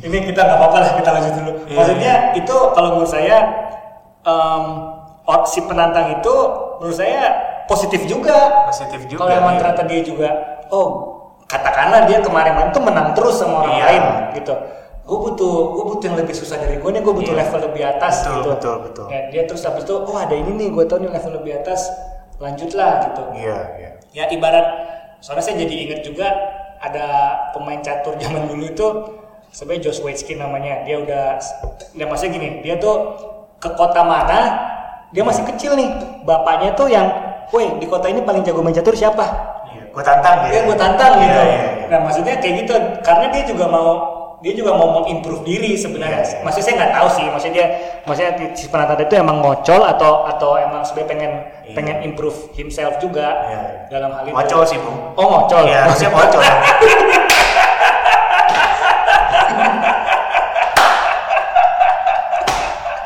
[0.00, 1.52] ini kita nggak apa-apa lah kita lanjut dulu.
[1.66, 3.36] Iya, Maksudnya itu kalau menurut saya
[5.26, 6.34] or- si penantang itu
[6.78, 7.22] menurut saya
[7.66, 8.68] positif juga.
[8.70, 9.60] positif juga Kalau emang iya.
[9.60, 10.28] ternyata dia juga,
[10.70, 10.88] oh
[11.46, 13.84] katakanlah dia kemarin-kemarin tuh menang terus sama orang Iya.
[13.84, 14.02] lain
[14.34, 14.54] gitu.
[15.06, 17.40] Gue butuh, gue butuh yang lebih susah dari gue nih, gue butuh Iya.
[17.46, 18.48] level lebih atas Betul, gitu.
[18.52, 19.06] betul, betul.
[19.06, 21.90] Ya, dia terus habis itu, oh ada ini nih, gue tau nih level lebih atas,
[22.36, 24.66] lanjutlah gitu iya iya ya ibarat
[25.20, 26.28] soalnya saya jadi inget juga
[26.80, 27.06] ada
[27.56, 28.86] pemain catur zaman dulu itu
[29.52, 30.84] sebenarnya Josh Waitzkin namanya.
[30.84, 31.24] Dia udah
[31.96, 33.16] ya maksudnya gini dia tuh
[33.56, 34.40] ke kota mana
[35.10, 35.90] dia masih kecil nih.
[36.26, 37.06] Bapaknya tuh yang
[37.54, 39.24] woi di kota ini paling jago main catur siapa?
[39.70, 40.50] Iya gue tantang dia.
[40.50, 41.40] gitu gue tantang Iya, gitu.
[41.40, 41.84] iya, iya.
[41.88, 42.74] nah maksudnya kayak gitu.
[43.06, 43.90] Karena dia juga mau
[44.36, 46.44] dia juga mau mengimprove diri sebenarnya Iya, iya.
[46.44, 47.66] maksudnya saya nggak tahu sih maksudnya dia
[48.04, 51.32] maksudnya si penantang itu emang ngocol atau atau emang sebenarnya pengen
[51.64, 51.74] Iya.
[51.74, 53.60] pengen improve himself juga Iya.
[53.88, 55.64] dalam hal itu ngocol sih bung Oh ngocol.
[55.64, 56.42] Iya, harusnya ngocol.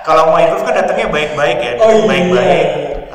[0.01, 2.03] Kalau mau improve kan datangnya baik-baik ya, Oh, iya.
[2.09, 2.67] baik-baik.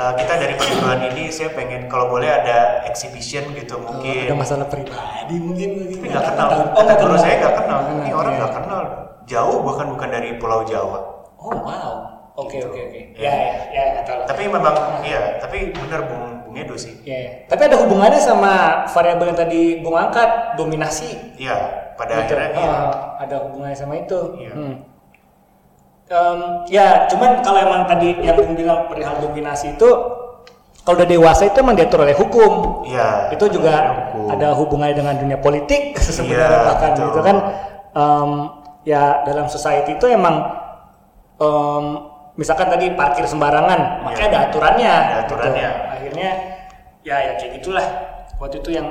[0.06, 4.30] Eh, kita dari perguruan ini saya pengen kalau boleh ada exhibition gitu mungkin.
[4.30, 5.70] Ada masalah pribadi mungkin.
[5.89, 6.49] Tapi nggak kenal.
[6.78, 7.80] Oh, Kata guru saya nggak kenal.
[7.82, 8.39] Nggak Ini kenal, orang iya.
[8.39, 8.82] nggak kenal.
[9.26, 10.99] Jauh bahkan bukan dari Pulau Jawa.
[11.41, 11.93] Oh wow.
[12.38, 13.01] Oke oke oke.
[13.18, 13.34] Iya.
[13.34, 13.34] Ya
[13.74, 14.24] ya ya.
[14.30, 17.01] Tapi memang iya, tapi benar Bung Edo sih.
[17.01, 17.32] Ya, ya.
[17.49, 18.53] Tapi ada hubungannya sama
[18.88, 21.36] variabel yang tadi Bung angkat dominasi.
[21.36, 21.56] Iya,
[21.97, 22.36] pada Gitu.
[22.38, 22.70] akhirnya iya.
[22.70, 22.93] Ah,
[23.26, 24.20] ada hubungannya sama itu.
[24.38, 24.51] Iya.
[24.53, 24.76] Hmm.
[26.06, 26.39] Em,
[26.70, 29.89] ya, cuman kalau emang tadi yang Bung bilang perihal dominasi itu
[30.82, 32.86] kalau udah dewasa itu emang diatur oleh hukum.
[32.86, 33.34] Iya.
[33.34, 33.74] itu juga
[34.14, 34.30] hukum.
[34.30, 37.06] ada hubungannya dengan dunia politik sebenarnya Iya, bahkan betul.
[37.06, 37.38] gitu kan
[37.91, 38.30] Em,
[38.84, 40.45] ya dalam society itu emang
[41.36, 41.86] em,
[42.36, 44.94] misalkan tadi parkir sembarangan makanya ada aturannya Iya.
[44.94, 45.26] Ada gitu.
[45.26, 45.69] aturannya.
[45.90, 46.30] akhirnya
[47.02, 47.88] ya ya kayak gitulah
[48.36, 48.88] waktu itu yang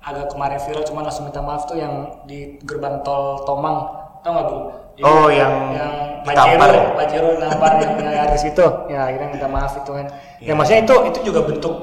[0.00, 1.92] agak kemarin viral cuman langsung minta maaf tuh yang
[2.24, 3.76] di gerbang tol Tomang
[4.22, 4.58] tau nggak bu
[4.98, 5.92] Oh, yang yang
[6.24, 6.92] ditampar Pajero ya?
[6.96, 10.06] Pajero nampar yang yang di situ ya akhirnya minta maaf itu kan
[10.38, 10.52] ya Iya.
[10.54, 11.74] maksudnya itu itu juga bentuk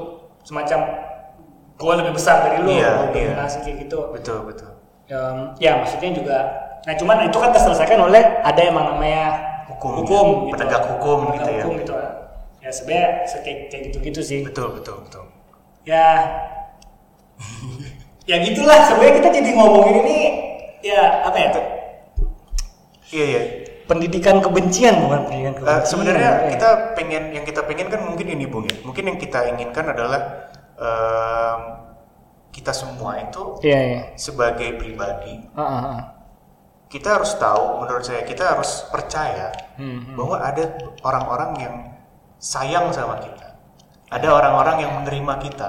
[0.42, 0.78] semacam
[1.74, 3.30] gua lebih besar dari lu Iya, iya.
[3.34, 4.70] dominasi kayak gitu Betul, betul.
[5.04, 6.38] Em, ya maksudnya juga
[6.84, 9.24] nah cuman itu kan terselesaikan oleh ada emang namanya
[9.64, 10.52] Hukum, hukum ya.
[10.52, 11.62] Penegak hukum Penegak gitu ya.
[11.62, 11.92] hukum gitu
[12.60, 15.24] ya sebenarnya se- kayak kayak gitu-gitu sih Betul, betul, betul.
[15.84, 16.08] ya
[18.30, 20.18] ya gitulah sebenarnya kita jadi ngomongin ini
[20.80, 21.48] ya apa ya
[23.12, 23.40] Iya, iya.
[23.84, 26.48] pendidikan kebencian bukan pendidikan Eh, kebencian sebenarnya ya.
[26.56, 30.20] kita pengen yang kita pengen kan mungkin ini bung ya mungkin yang kita inginkan adalah
[30.74, 31.60] em,
[32.48, 35.98] kita semua itu iya iya sebagai pribadi ah, ah.
[36.88, 40.14] kita harus tahu menurut saya kita harus percaya Hmm, hmm.
[40.14, 40.64] bahwa ada
[41.02, 41.74] orang-orang yang
[42.38, 43.58] sayang sama kita
[44.06, 45.68] ada orang-orang yang menerima kita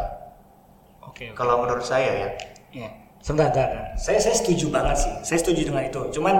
[1.01, 1.25] oke oke.
[1.33, 2.29] kalau menurut saya ya
[2.69, 2.89] Iya.
[3.23, 3.95] Sebentar, sebentar, sebentar.
[3.97, 5.13] Saya saya setuju banget sih.
[5.23, 5.97] Saya setuju dengan itu.
[6.11, 6.35] Cuman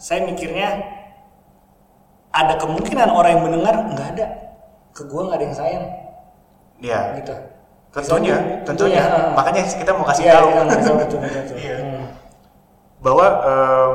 [0.00, 0.80] saya mikirnya
[2.32, 4.26] ada kemungkinan orang yang mendengar nggak ada
[4.96, 5.84] ke gua nggak ada yang sayang
[6.80, 7.34] ya gitu.
[7.90, 9.02] Tentunya, Tentunya, tentunya.
[9.02, 9.34] ah.
[9.34, 11.56] Makanya kita mau kasih Iya, tahu tahu, betul, betul, betul.
[11.66, 11.76] Iya.
[11.82, 12.04] Hmm.
[13.02, 13.94] bahwa em,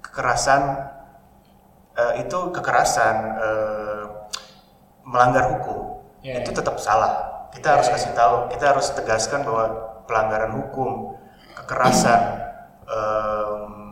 [0.00, 0.62] kekerasan
[1.98, 4.02] eh, itu kekerasan eh,
[5.02, 6.58] melanggar hukum Iya, itu iya.
[6.62, 7.46] tetap salah.
[7.50, 7.94] Kita Iya, harus iya.
[7.98, 9.64] kasih tahu, kita harus tegaskan bahwa
[10.06, 11.18] pelanggaran hukum,
[11.58, 12.22] kekerasan,
[12.86, 13.85] em,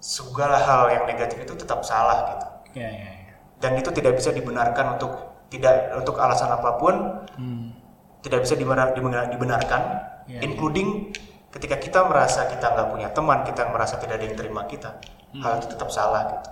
[0.00, 2.46] segala hal yang negatif itu tetap salah gitu.
[2.80, 3.34] Iya, iya, iya.
[3.60, 5.12] Dan itu tidak bisa dibenarkan untuk
[5.52, 6.94] tidak untuk alasan apa pun
[7.36, 7.76] Hmm.
[8.24, 9.82] tidak bisa dibenar- dibenar- dibenarkan,
[10.24, 11.12] Iya, including
[11.50, 14.96] ketika kita merasa kita nggak punya teman, kita merasa tidak ada yang terima kita,
[15.34, 15.42] Hmm.
[15.44, 16.48] hal itu tetap salah gitu.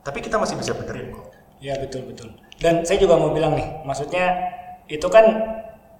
[0.00, 1.26] Tapi kita masih bisa benerin kok.
[1.60, 2.32] Ya betul betul.
[2.56, 4.32] Dan saya juga mau bilang nih, maksudnya
[4.86, 5.26] itu kan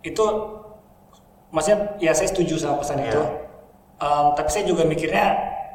[0.01, 0.25] itu
[1.51, 3.11] maksudnya ya saya setuju sama pesan Iya.
[3.11, 3.23] itu.
[4.01, 5.27] Em, tapi saya juga mikirnya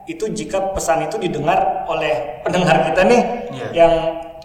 [0.06, 3.68] itu jika pesan itu didengar oleh pendengar kita nih Iya.
[3.73, 3.94] yang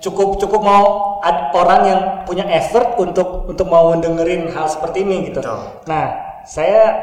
[0.01, 0.85] cukup cukup mau
[1.20, 5.45] ad- orang yang punya effort untuk untuk mau mendengerin hal seperti ini gitu.
[5.45, 5.61] Betul.
[5.85, 6.05] Nah,
[6.43, 6.97] saya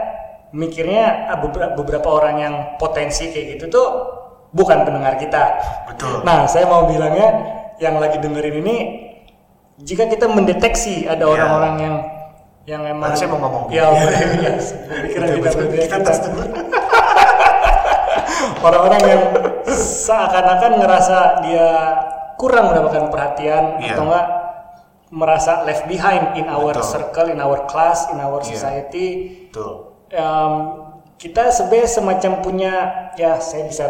[0.50, 3.88] mikirnya ah, beberapa, beberapa orang yang potensi kayak gitu tuh
[4.50, 5.44] bukan pendengar kita.
[5.86, 6.24] Betul.
[6.24, 7.30] Nah, saya mau bilangnya
[7.78, 8.78] yang lagi dengerin ini
[9.78, 11.34] jika kita mendeteksi ada Iya.
[11.38, 11.96] orang-orang yang
[12.68, 13.64] yang emang saya mau ngomong.
[13.70, 13.88] Ya,
[14.44, 14.52] ya,
[15.06, 15.82] pikiran kita berbeda.
[15.86, 16.42] kita tes dulu.
[18.62, 19.22] Orang-orang yang
[19.68, 21.70] seakan-akan ngerasa dia
[22.38, 23.98] kurang mendapatkan perhatian Iya.
[23.98, 24.28] atau enggak
[25.08, 26.84] merasa left behind in our Betul.
[26.86, 28.50] circle, in our class, in our Iya.
[28.54, 29.08] society.
[29.50, 30.06] Tuh.
[30.12, 30.54] Em,
[31.18, 32.74] kita sebenarnya semacam punya
[33.18, 33.86] ya saya bisa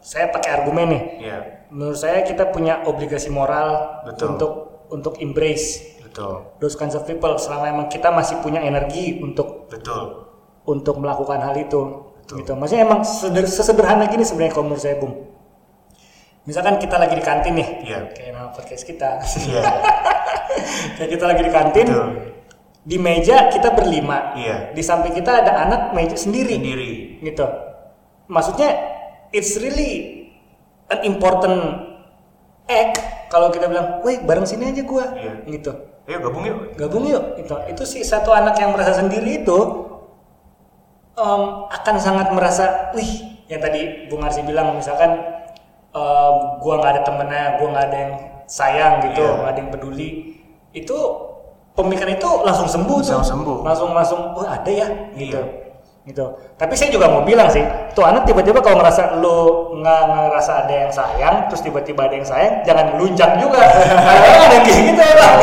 [0.00, 1.02] saya pakai argumen nih.
[1.20, 1.38] Iya.
[1.70, 4.34] Menurut saya kita punya obligasi moral Betul.
[4.34, 4.52] untuk
[4.90, 6.58] untuk embrace Betul.
[6.58, 10.26] those kinds of people selama emang kita masih punya energi untuk Betul.
[10.66, 12.09] untuk melakukan hal itu.
[12.30, 12.46] Betul.
[12.46, 12.52] Gitu.
[12.54, 15.26] Maksudnya emang seder- sesederhana gini sebenarnya kalau menurut saya, Bung.
[16.46, 17.98] Misalkan kita lagi di kantin nih, Iya.
[18.14, 19.18] kayak nama podcast kita.
[19.20, 19.62] Iya.
[20.96, 22.08] kayak kita lagi di kantin, Betul.
[22.80, 24.32] di meja kita berlima.
[24.38, 24.72] Iya.
[24.72, 26.56] Di samping kita ada anak meja sendiri.
[26.56, 27.20] Sendiri.
[27.20, 27.46] Gitu.
[28.30, 28.70] Maksudnya
[29.34, 30.24] it's really
[30.88, 31.90] an important
[32.70, 32.98] act
[33.28, 35.44] kalau kita bilang, "Woi, bareng sini aja gua." Iya.
[35.44, 35.70] Gitu.
[36.08, 36.58] Ayo gabung yuk.
[36.74, 37.36] Gabung yuk.
[37.36, 39.58] Itu itu sih satu anak yang merasa sendiri itu
[41.20, 45.20] em, akan sangat merasa, "Wih, yang tadi Bung Arsi bilang misalkan
[45.92, 46.34] em,
[46.64, 48.14] gua nggak ada temennya, gua nggak ada yang
[48.48, 49.36] sayang gitu, Iya.
[49.44, 50.08] nggak ada yang peduli."
[50.72, 50.96] Itu
[51.76, 53.20] pemikiran itu langsung sembuh tuh.
[53.20, 53.58] Langsung sembuh.
[53.60, 55.36] Langsung langsung, "Oh, ada ya." gitu.
[55.36, 55.68] Iya.
[56.00, 56.24] Gitu.
[56.56, 57.60] Tapi saya juga mau bilang sih,
[57.92, 62.24] tuh anak tiba-tiba kalau ngerasa lu nggak ngerasa ada yang sayang, terus tiba-tiba ada yang
[62.24, 63.60] sayang, jangan lunjak juga.
[64.08, 65.36] Ada yang kayak gitu orang.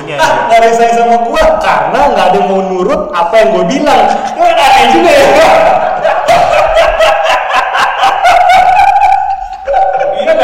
[0.00, 0.16] Oh, betul.
[0.16, 0.16] Iya.
[0.16, 0.64] Tentunya Ah, ya.
[0.64, 4.00] yang sayang sama gua karena nggak ada yang mau nurut apa yang gua bilang.
[4.40, 5.26] Aneh juga ya.
[10.16, 10.34] Iya?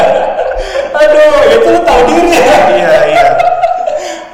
[0.97, 2.41] Aduh, itu lu tahu diri ya.
[2.67, 3.25] Iya, iya.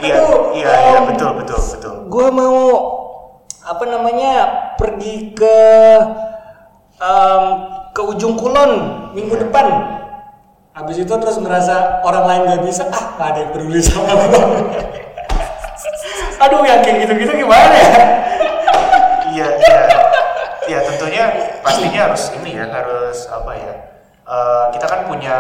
[0.03, 0.15] Iya,
[0.51, 1.93] iya, iya, em, betul, betul, betul.
[2.11, 2.59] Gua mau
[3.63, 4.33] apa namanya
[4.75, 5.57] pergi ke
[6.99, 7.43] em,
[7.95, 8.71] ke ujung kulon
[9.15, 9.67] minggu depan.
[10.73, 14.43] Habis itu terus ngerasa orang lain nggak bisa, ah nggak ada yang peduli sama gua.
[16.43, 17.89] Aduh, yang kayak gitu-gitu gimana ya?
[19.31, 19.81] Iya, iya.
[20.63, 21.23] Ya tentunya
[21.59, 23.73] pastinya harus ini ya, harus apa ya?
[24.23, 25.35] eh, kita kan punya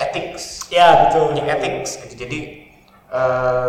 [0.00, 1.32] ethics, Ya betul.
[1.32, 2.24] punya ethics gitu.
[2.24, 2.40] Jadi
[3.08, 3.68] eh,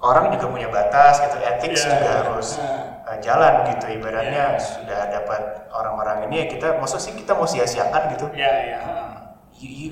[0.00, 1.90] orang juga punya batas gitu, ethics Iya.
[1.94, 3.12] juga harus Nah.
[3.12, 3.84] eh, jalan gitu.
[3.92, 4.60] Ibaratnya Iya.
[4.60, 8.26] sudah dapat orang-orang ini ya kita, maksud sih kita mau sia-siakan gitu.
[8.32, 8.80] Ya ya.
[9.54, 9.90] You, you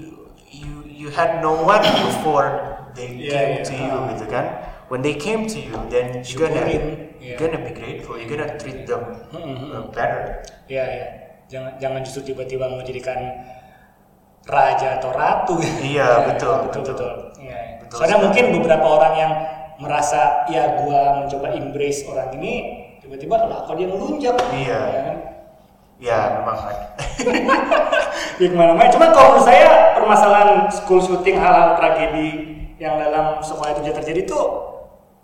[0.50, 2.48] you you had no one before
[2.96, 3.62] they Iya, came iya.
[3.62, 4.44] to you gitu kan.
[4.90, 7.14] When they came to you, then you're gonna Syukurin.
[7.22, 8.18] you're gonna be grateful.
[8.18, 9.70] You're gonna treat them Mm-mm.
[9.70, 10.42] uh, better.
[10.66, 11.06] Ya ya.
[11.46, 13.18] Jangan jangan justru tiba-tiba menjadikan
[14.50, 15.54] raja atau ratu.
[15.78, 16.94] Iya, Ya, betul, betul betul.
[16.94, 17.12] betul.
[17.38, 17.74] Iya, iya.
[17.86, 18.24] Betul Soalnya sekali.
[18.26, 19.32] mungkin beberapa orang yang
[19.78, 22.52] merasa ya gua mencoba embrace orang ini
[22.98, 24.36] tiba-tiba lah kok dia ngelunjak.
[24.50, 24.78] Iya.
[24.90, 25.16] Ya kan?
[26.02, 26.58] Ya memang.
[28.40, 28.88] Ya ke mana-mana.
[28.88, 32.28] Cuma kalau menurut saya permasalahan school shooting hal-hal tragedi
[32.80, 34.69] yang dalam sekolah itu terjadi tuh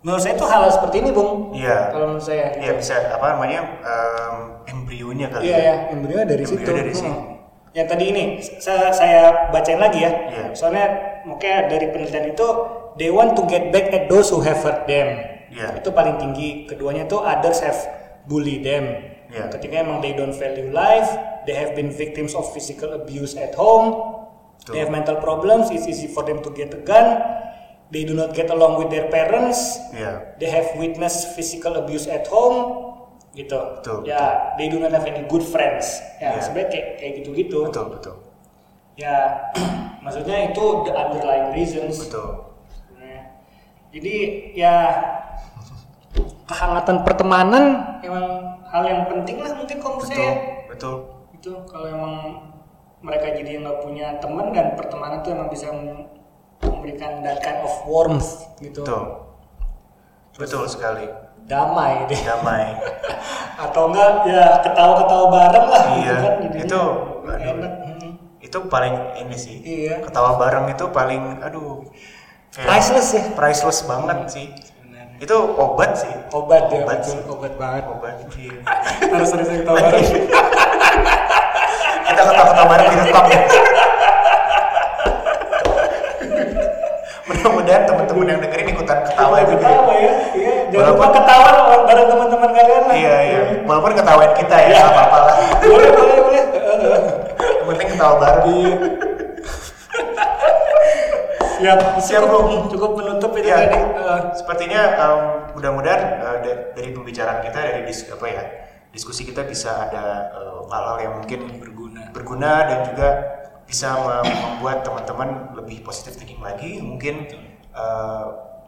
[0.05, 1.51] menurut saya itu hal, seperti ini bung.
[1.53, 1.89] Iya.
[1.93, 2.53] Kalau menurut saya.
[2.57, 4.35] Iya bisa apa namanya um,
[4.69, 5.63] embrionya kali Iya ya.
[5.63, 6.71] ya, embryo dari Embryo situ.
[6.71, 7.09] dari situ.
[7.09, 7.35] Hmm.
[7.77, 9.21] Yang tadi ini saya, saya
[9.53, 10.11] bacain lagi ya.
[10.11, 10.45] Iya.
[10.57, 10.85] Soalnya
[11.29, 12.47] mungkin dari penelitian itu
[12.97, 15.17] they want to get back at those who have hurt them.
[15.53, 15.77] Iya.
[15.77, 16.65] Itu paling tinggi.
[16.65, 17.77] Keduanya tuh others have
[18.25, 19.13] bullied them.
[19.29, 19.51] Iya.
[19.53, 21.09] Ketika emang they don't value life,
[21.45, 23.93] they have been victims of physical abuse at home.
[24.57, 24.73] Betul.
[24.73, 25.69] They have mental problems.
[25.69, 27.21] It's easy for them to get a gun.
[27.87, 29.79] They do not get along with their parents.
[29.95, 30.35] Iya.
[30.37, 32.83] they have witnessed physical abuse at home
[33.31, 33.55] gitu.
[33.79, 36.03] Betul, ya they do not have any good friends.
[36.19, 36.41] Ya Iya.
[36.43, 38.15] sebenarnya kayak kayak gitu gitu Betul betul.
[38.99, 39.15] Ya
[40.03, 42.03] maksudnya itu the underlying reasons.
[42.03, 42.43] Betul.
[43.87, 44.15] Jadi
[44.53, 44.75] ya
[46.47, 47.63] kehangatan pertemanan
[48.03, 48.25] emang
[48.67, 50.33] hal yang penting lah mungkin kalau betul saya.
[50.67, 50.95] betul.
[51.31, 52.13] Itu kalau emang
[52.99, 55.71] mereka jadi nggak punya teman dan pertemanan tuh emang bisa
[56.87, 58.79] memberikan that kind of warmth gitu.
[58.79, 59.03] betul
[60.33, 61.05] betul sekali
[61.43, 62.17] Damai deh.
[62.21, 62.77] damai
[63.57, 66.81] Atau enggak ya ketawa-ketawa bareng lah gitu Iya, kan jadinya itu,
[67.25, 67.71] enak.
[67.73, 68.11] Hmm.
[68.37, 69.93] itu paling ini sih Iya.
[70.01, 71.81] ketawa bareng itu paling aduh
[72.53, 73.23] Priceless ya.
[73.33, 74.47] priceless banget sih
[75.17, 77.09] itu obat sih Obat ya, Obat betul.
[77.09, 77.19] sih.
[77.25, 77.83] obat banget.
[77.85, 78.55] obat iya.
[79.11, 80.03] Harus sering-sering ketawa bareng.
[82.07, 83.39] kita ketawa-ketawa bareng direkam ya
[87.67, 89.75] mudah-mudahan teman-teman yang dengerin ikutan ketawa Ketawa juga ya.
[89.75, 90.13] ketawa ya.
[90.31, 91.49] Iya, jangan lupa Walaupun- ketawa
[91.83, 92.95] bareng teman-teman kalian lah.
[92.95, 94.77] iya iya walaupun ketawain kita ya Iya.
[94.77, 95.35] nggak apa-apa lah
[95.67, 96.43] boleh, boleh, boleh.
[97.37, 98.71] yang penting ketawa bareng Iya.
[101.57, 102.69] Siap, Siap, cukup, Bro.
[102.69, 103.57] cukup menutup itu Iya.
[103.59, 103.79] tadi.
[103.81, 105.19] Eh, Sepertinya em,
[105.51, 106.01] mudah-mudahan
[106.37, 108.43] da- dari pembicaraan kita dari dis apa ya
[108.87, 113.09] diskusi kita bisa ada eh, hal-hal yang mungkin berguna berguna dan juga
[113.65, 117.25] bisa mem- membuat teman-teman lebih positif thinking lagi mungkin
[117.77, 118.25] eh,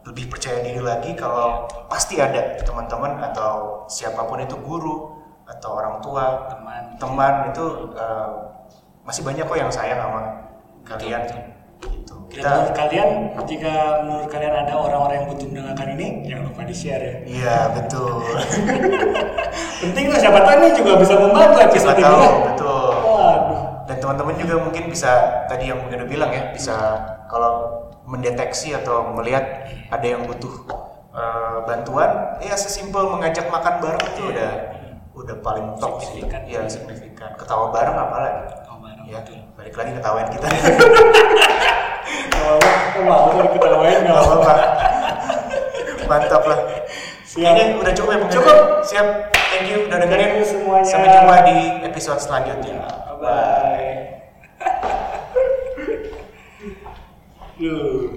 [0.08, 5.18] lebih percaya diri lagi kalau pasti ada teman-teman atau siapa pun itu guru
[5.50, 6.84] atau orang tua Teman.
[7.02, 7.66] teman itu
[7.98, 8.30] eh,
[9.04, 10.22] masih banyak kok yang sayang sama
[10.86, 11.22] kalian
[11.82, 13.10] gitu Dan menurut kalian,
[13.50, 13.74] jika
[14.06, 17.16] menurut kalian ada orang-orang yang butuh mendengarkan ini, jangan lupa di-share ya.
[17.26, 18.22] Iya betul.
[19.82, 22.92] Penting lah, siapa tahu ini juga bisa membantu Siapa episode ini tahu betul.
[23.02, 23.62] Waduh.
[23.90, 25.12] Dan teman-teman juga mungkin bisa
[25.50, 26.76] tadi yang mungkin udah bilang ya bisa
[27.26, 30.50] kalau mendeteksi atau melihat ada yang butuh
[31.14, 34.52] eh, bantuan, ya sesimpel mengajak makan bareng itu udah
[35.14, 36.26] udah paling top sih.
[36.26, 37.38] Iya signifikan.
[37.38, 38.42] Ketawa bareng apalagi.
[38.50, 39.38] Ketawa bareng, Ya, betul.
[39.54, 40.48] balik lagi ketawain kita.
[40.50, 40.74] Nggak
[44.10, 44.42] Gak apa-apa.
[44.42, 44.66] apa-apa.
[46.10, 46.60] Mantap lah.
[47.30, 47.46] Siap.
[47.46, 48.58] Kayaknya udah cukup ya Cukup.
[48.82, 49.08] Siap.
[49.54, 50.42] Thank you udah dengerin.
[50.42, 50.88] Semuanya.
[50.88, 52.82] Sampai jumpa di episode selanjutnya.
[53.22, 54.98] Bye.
[57.60, 58.10] 就